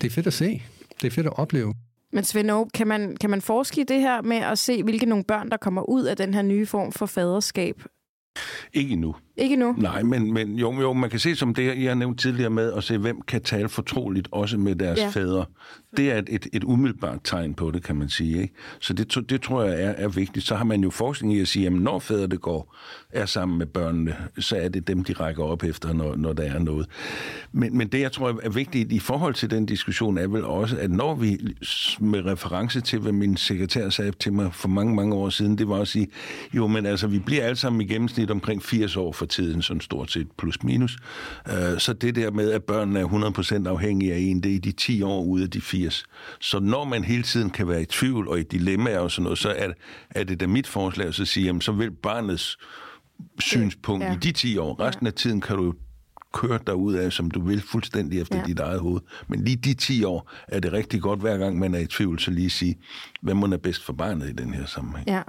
det 0.00 0.06
er 0.06 0.10
fedt 0.10 0.26
at 0.26 0.32
se. 0.32 0.62
Det 1.00 1.06
er 1.06 1.10
fedt 1.10 1.26
at 1.26 1.38
opleve. 1.38 1.74
Men 2.12 2.24
Svend 2.24 2.50
Aage, 2.50 2.70
kan 2.74 2.86
man, 2.86 3.16
kan 3.16 3.30
man 3.30 3.42
forske 3.42 3.80
i 3.80 3.84
det 3.84 4.00
her 4.00 4.22
med 4.22 4.36
at 4.36 4.58
se, 4.58 4.82
hvilke 4.82 5.06
nogle 5.06 5.24
børn, 5.24 5.50
der 5.50 5.56
kommer 5.56 5.82
ud 5.82 6.04
af 6.04 6.16
den 6.16 6.34
her 6.34 6.42
nye 6.42 6.66
form 6.66 6.92
for 6.92 7.06
faderskab? 7.06 7.82
Ikke 8.72 8.92
endnu. 8.92 9.14
Ikke 9.38 9.56
nu? 9.56 9.74
Nej, 9.78 10.02
men, 10.02 10.32
men 10.32 10.58
jo, 10.58 10.80
jo, 10.80 10.92
man 10.92 11.10
kan 11.10 11.18
se 11.18 11.36
som 11.36 11.54
det, 11.54 11.82
jeg 11.82 11.90
har 11.90 11.94
nævnt 11.94 12.20
tidligere 12.20 12.50
med, 12.50 12.72
at 12.72 12.84
se, 12.84 12.98
hvem 12.98 13.20
kan 13.22 13.42
tale 13.42 13.68
fortroligt 13.68 14.28
også 14.32 14.58
med 14.58 14.74
deres 14.74 14.98
Ja. 14.98 15.08
fædre. 15.08 15.44
Det 15.96 16.12
er 16.12 16.18
et, 16.18 16.28
et, 16.30 16.46
et 16.52 16.64
umiddelbart 16.64 17.18
tegn 17.24 17.54
på 17.54 17.70
det, 17.70 17.82
kan 17.82 17.96
man 17.96 18.08
sige. 18.08 18.42
Ikke? 18.42 18.54
Så 18.80 18.92
det, 18.92 19.30
det 19.30 19.42
tror 19.42 19.62
jeg 19.62 19.82
er, 19.82 19.90
er 19.90 20.08
vigtigt. 20.08 20.46
Så 20.46 20.54
har 20.54 20.64
man 20.64 20.80
jo 20.82 20.90
forskning 20.90 21.34
i 21.34 21.40
at 21.40 21.48
sige, 21.48 21.66
at 21.66 21.72
når 21.72 21.98
fædre 21.98 22.26
det 22.26 22.40
går, 22.40 22.76
er 23.10 23.26
sammen 23.26 23.58
med 23.58 23.66
børnene, 23.66 24.16
så 24.38 24.56
er 24.56 24.68
det 24.68 24.88
dem, 24.88 25.04
de 25.04 25.12
rækker 25.12 25.44
op 25.44 25.64
efter, 25.64 25.92
når, 25.92 26.16
når 26.16 26.32
der 26.32 26.42
er 26.42 26.58
noget. 26.58 26.86
Men, 27.52 27.78
men 27.78 27.88
det, 27.88 28.00
jeg 28.00 28.12
tror 28.12 28.40
er 28.42 28.50
vigtigt 28.50 28.92
i 28.92 28.98
forhold 28.98 29.34
til 29.34 29.50
den 29.50 29.66
diskussion, 29.66 30.18
er 30.18 30.26
vel 30.28 30.44
også, 30.44 30.76
at 30.78 30.90
når 30.90 31.14
vi 31.14 31.38
med 32.00 32.26
reference 32.26 32.80
til, 32.80 32.98
hvad 32.98 33.12
min 33.12 33.36
sekretær 33.36 33.88
sagde 33.88 34.12
til 34.12 34.32
mig 34.32 34.54
for 34.54 34.68
mange, 34.68 34.94
mange 34.94 35.14
år 35.14 35.28
siden, 35.28 35.58
det 35.58 35.68
var 35.68 35.80
at 35.80 35.88
sige, 35.88 36.08
jo, 36.54 36.66
men 36.66 36.86
altså, 36.86 37.06
vi 37.06 37.18
bliver 37.18 37.42
alle 37.44 37.56
sammen 37.56 37.80
i 37.80 37.84
gennemsnit 37.84 38.30
omkring 38.30 38.62
80 38.62 38.96
år 38.96 39.12
for 39.12 39.25
tiden, 39.26 39.62
sådan 39.62 39.80
stort 39.80 40.10
set 40.12 40.28
plus 40.38 40.62
minus. 40.62 40.98
Øh, 41.48 41.78
Så 41.78 41.92
det 41.92 42.14
der 42.14 42.30
med, 42.30 42.50
at 42.50 42.64
børnene 42.64 43.00
er 43.00 43.06
100% 43.64 43.68
afhængige 43.68 44.14
af 44.14 44.18
en, 44.18 44.42
det 44.42 44.50
er 44.50 44.54
i 44.54 44.58
de 44.58 44.72
10 44.72 45.02
år 45.02 45.22
ud 45.24 45.40
af 45.40 45.50
de 45.50 45.60
80. 45.60 46.04
Så 46.40 46.58
når 46.60 46.84
man 46.84 47.04
hele 47.04 47.22
tiden 47.22 47.50
kan 47.50 47.68
være 47.68 47.82
i 47.82 47.86
tvivl 47.86 48.28
og 48.28 48.38
i 48.38 48.42
dilemmaer 48.42 48.98
og 48.98 49.10
sådan 49.10 49.22
noget, 49.24 49.38
så 49.38 49.48
er, 49.56 49.72
er 50.10 50.24
det 50.24 50.40
da 50.40 50.46
mit 50.46 50.66
forslag 50.66 51.08
at 51.08 51.14
så 51.14 51.24
sige, 51.24 51.46
jamen, 51.46 51.60
så 51.60 51.72
vil 51.72 51.90
barnets 51.90 52.58
synspunkt 53.38 54.04
Ja. 54.04 54.12
i 54.12 54.16
de 54.16 54.32
10 54.32 54.58
år. 54.58 54.80
Resten 54.80 55.06
af 55.06 55.12
tiden 55.12 55.40
kan 55.40 55.56
du 55.56 55.64
jo 55.64 55.74
køre 56.32 56.58
derud 56.66 56.94
af, 56.94 57.12
som 57.12 57.30
du 57.30 57.40
vil, 57.46 57.60
fuldstændig 57.60 58.20
efter 58.20 58.36
ja. 58.38 58.44
dit 58.46 58.58
eget 58.58 58.80
hoved. 58.80 59.00
Men 59.28 59.44
lige 59.44 59.56
de 59.56 59.74
10 59.74 60.04
år 60.04 60.30
er 60.48 60.60
det 60.60 60.72
rigtig 60.72 61.00
godt, 61.02 61.20
hver 61.20 61.38
gang 61.38 61.58
man 61.58 61.74
er 61.74 61.78
i 61.78 61.86
tvivl, 61.86 62.18
så 62.18 62.30
lige 62.30 62.50
sige, 62.50 62.76
hvad 63.20 63.34
må 63.34 63.46
er 63.46 63.56
bedst 63.56 63.84
for 63.84 63.92
barnet 63.92 64.28
i 64.28 64.32
den 64.32 64.54
her 64.54 64.66
sammenhæng, 64.66 65.08
Ja. 65.08 65.22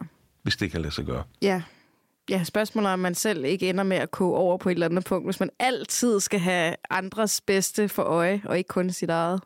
hvis 0.43 0.55
det 0.55 0.71
kan 0.71 0.81
lade 0.81 0.93
sig 0.93 1.05
gøre. 1.05 1.23
Ja. 1.41 1.61
Ja, 2.30 2.43
spørgsmålet 2.43 2.89
er, 2.89 2.93
om 2.93 2.99
man 2.99 3.15
selv 3.15 3.45
ikke 3.45 3.69
ender 3.69 3.84
med 3.84 3.97
at 3.97 4.11
koge 4.11 4.38
over 4.38 4.57
på 4.57 4.69
et 4.69 4.73
eller 4.73 4.86
andet 4.89 5.05
punkt, 5.05 5.28
hvis 5.28 5.39
man 5.39 5.49
altid 5.59 6.19
skal 6.19 6.39
have 6.39 6.75
andres 6.89 7.41
bedste 7.41 7.89
for 7.89 8.03
øje, 8.03 8.41
og 8.45 8.57
ikke 8.57 8.67
kun 8.67 8.89
sit 8.89 9.09
eget. 9.09 9.41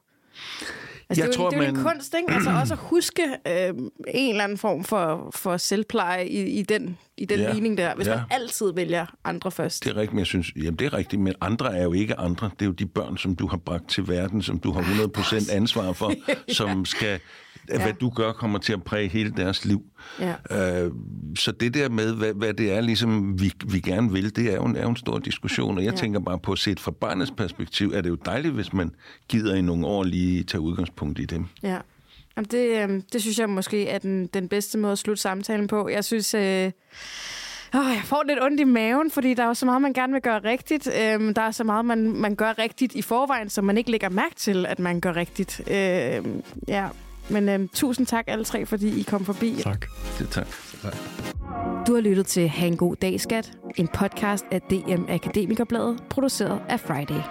Altså, 1.10 1.24
Jeg 1.24 1.32
det 1.32 1.38
er 1.38 1.44
jo, 1.44 1.44
tror, 1.44 1.50
det 1.50 1.58
er 1.58 1.64
jo 1.64 1.70
en 1.70 1.84
man- 1.84 1.84
kunst, 1.94 2.16
ikke? 2.20 2.34
Altså 2.34 2.50
også 2.52 2.74
at 2.74 2.80
huske 2.80 3.22
øh, 3.48 3.70
en 4.08 4.30
eller 4.30 4.44
anden 4.44 4.58
form 4.58 4.84
for, 4.84 5.32
for 5.36 5.58
selvpleje 5.58 6.28
i, 6.28 6.42
i 6.60 6.62
den, 6.62 6.98
i 7.18 7.26
den 7.26 7.40
Ja. 7.40 7.52
ligning 7.54 7.78
der, 7.78 7.96
hvis 7.96 8.08
Ja. 8.08 8.16
man 8.16 8.24
altid 8.32 8.74
vælger 8.74 9.06
andre 9.24 9.52
først. 9.52 9.84
Det 9.84 9.90
er 9.92 9.96
rigtigt, 9.96 10.14
men 10.14 10.20
jeg 10.20 10.26
synes, 10.28 10.48
jamen 10.56 10.76
det 10.76 10.86
er 10.86 10.94
rigtigt, 10.94 11.22
men 11.22 11.34
andre 11.42 11.78
er 11.78 11.84
jo 11.84 11.94
ikke 11.94 12.20
andre. 12.20 12.50
Det 12.60 12.62
er 12.62 12.66
jo 12.66 12.72
de 12.72 12.86
børn, 12.86 13.18
som 13.18 13.36
du 13.36 13.48
har 13.48 13.58
bragt 13.58 13.90
til 13.90 14.08
verden, 14.08 14.42
som 14.42 14.60
du 14.60 14.72
har 14.72 14.82
100% 14.82 15.52
ansvar 15.52 15.94
for, 15.94 16.14
som 16.54 16.86
skal, 16.86 17.20
ja. 17.70 17.84
hvad 17.84 17.94
du 17.94 18.10
gør, 18.10 18.32
kommer 18.32 18.60
til 18.60 18.74
at 18.74 18.84
præge 18.84 19.08
hele 19.10 19.32
deres 19.38 19.66
liv. 19.66 19.82
Ja. 20.20 20.84
Øh, 20.84 20.92
så 21.36 21.52
det 21.52 21.74
der 21.74 21.90
med, 21.90 22.16
hvad, 22.16 22.34
hvad 22.34 22.54
det 22.54 22.72
er, 22.72 22.82
ligesom 22.82 23.42
vi, 23.42 23.52
vi 23.66 23.80
gerne 23.80 24.12
vil, 24.12 24.36
det 24.36 24.52
er 24.52 24.56
jo 24.56 24.66
en, 24.66 24.76
er 24.76 24.82
jo 24.82 24.90
en 24.90 24.96
stor 24.96 25.20
diskussion, 25.20 25.78
og 25.78 25.84
jeg 25.84 25.92
Ja. 25.94 25.98
tænker 25.98 26.20
bare 26.20 26.40
på, 26.40 26.56
set 26.56 26.80
fra 26.80 26.92
barnets 26.92 27.32
perspektiv, 27.32 27.92
er 27.96 28.02
det 28.02 28.10
jo 28.10 28.16
dejligt, 28.26 28.54
hvis 28.54 28.74
man 28.74 28.92
gider 29.30 29.56
i 29.56 29.62
nogle 29.62 29.88
år 29.88 30.04
lige 30.04 30.44
tage 30.44 30.62
udgangspunkt 30.62 31.20
i 31.20 31.26
dem. 31.26 31.46
Ja. 31.64 31.78
Jamen, 32.38 32.48
det, 32.52 32.90
øh, 32.90 33.02
det 33.14 33.22
synes 33.22 33.40
jeg 33.40 33.50
måske 33.50 33.88
er 33.88 33.98
den, 34.00 34.28
den 34.28 34.48
bedste 34.48 34.78
måde 34.78 34.92
at 34.92 35.00
slutte 35.00 35.22
samtalen 35.22 35.68
på. 35.68 35.90
Jeg 35.90 36.06
synes... 36.06 36.34
Øh, 36.34 36.72
Åh, 37.76 37.82
jeg 37.86 38.02
får 38.06 38.24
lidt 38.28 38.44
ondt 38.44 38.60
i 38.60 38.64
maven, 38.64 39.12
fordi 39.12 39.34
der 39.34 39.44
er 39.44 39.48
jo 39.48 39.54
så 39.54 39.66
meget, 39.66 39.82
man 39.82 39.94
gerne 39.94 40.14
vil 40.14 40.22
gøre 40.22 40.40
rigtigt. 40.44 40.90
Øhm, 41.02 41.34
der 41.34 41.42
er 41.42 41.52
så 41.52 41.64
meget, 41.64 41.86
man, 41.86 42.12
man 42.12 42.36
gør 42.36 42.54
rigtigt 42.60 42.96
i 42.96 43.02
forvejen, 43.02 43.50
som 43.50 43.64
man 43.66 43.78
ikke 43.78 43.92
lægger 43.92 44.10
mærke 44.10 44.36
til, 44.36 44.66
at 44.66 44.80
man 44.80 45.00
gør 45.02 45.16
rigtigt. 45.16 45.62
Øhm, 45.72 46.44
ja. 46.68 46.88
Men 47.32 47.50
øhm, 47.50 47.68
tusind 47.68 48.08
tak 48.08 48.24
alle 48.28 48.46
tre, 48.46 48.66
fordi 48.66 49.00
I 49.00 49.04
kom 49.04 49.26
forbi. 49.26 49.56
Tak. 49.64 49.86
Det 50.20 50.30
tak. 50.30 50.48
Du 51.88 51.94
har 51.94 52.02
lyttet 52.02 52.26
til 52.26 52.50
Ha' 52.50 52.68
en 52.68 52.78
god 52.78 52.96
dag, 52.96 53.22
skat. 53.22 53.52
En 53.76 53.88
podcast 53.88 54.46
af 54.52 54.62
DM 54.62 55.04
Akademikerbladet, 55.10 56.04
produceret 56.10 56.62
af 56.70 56.80
Friday. 56.80 57.22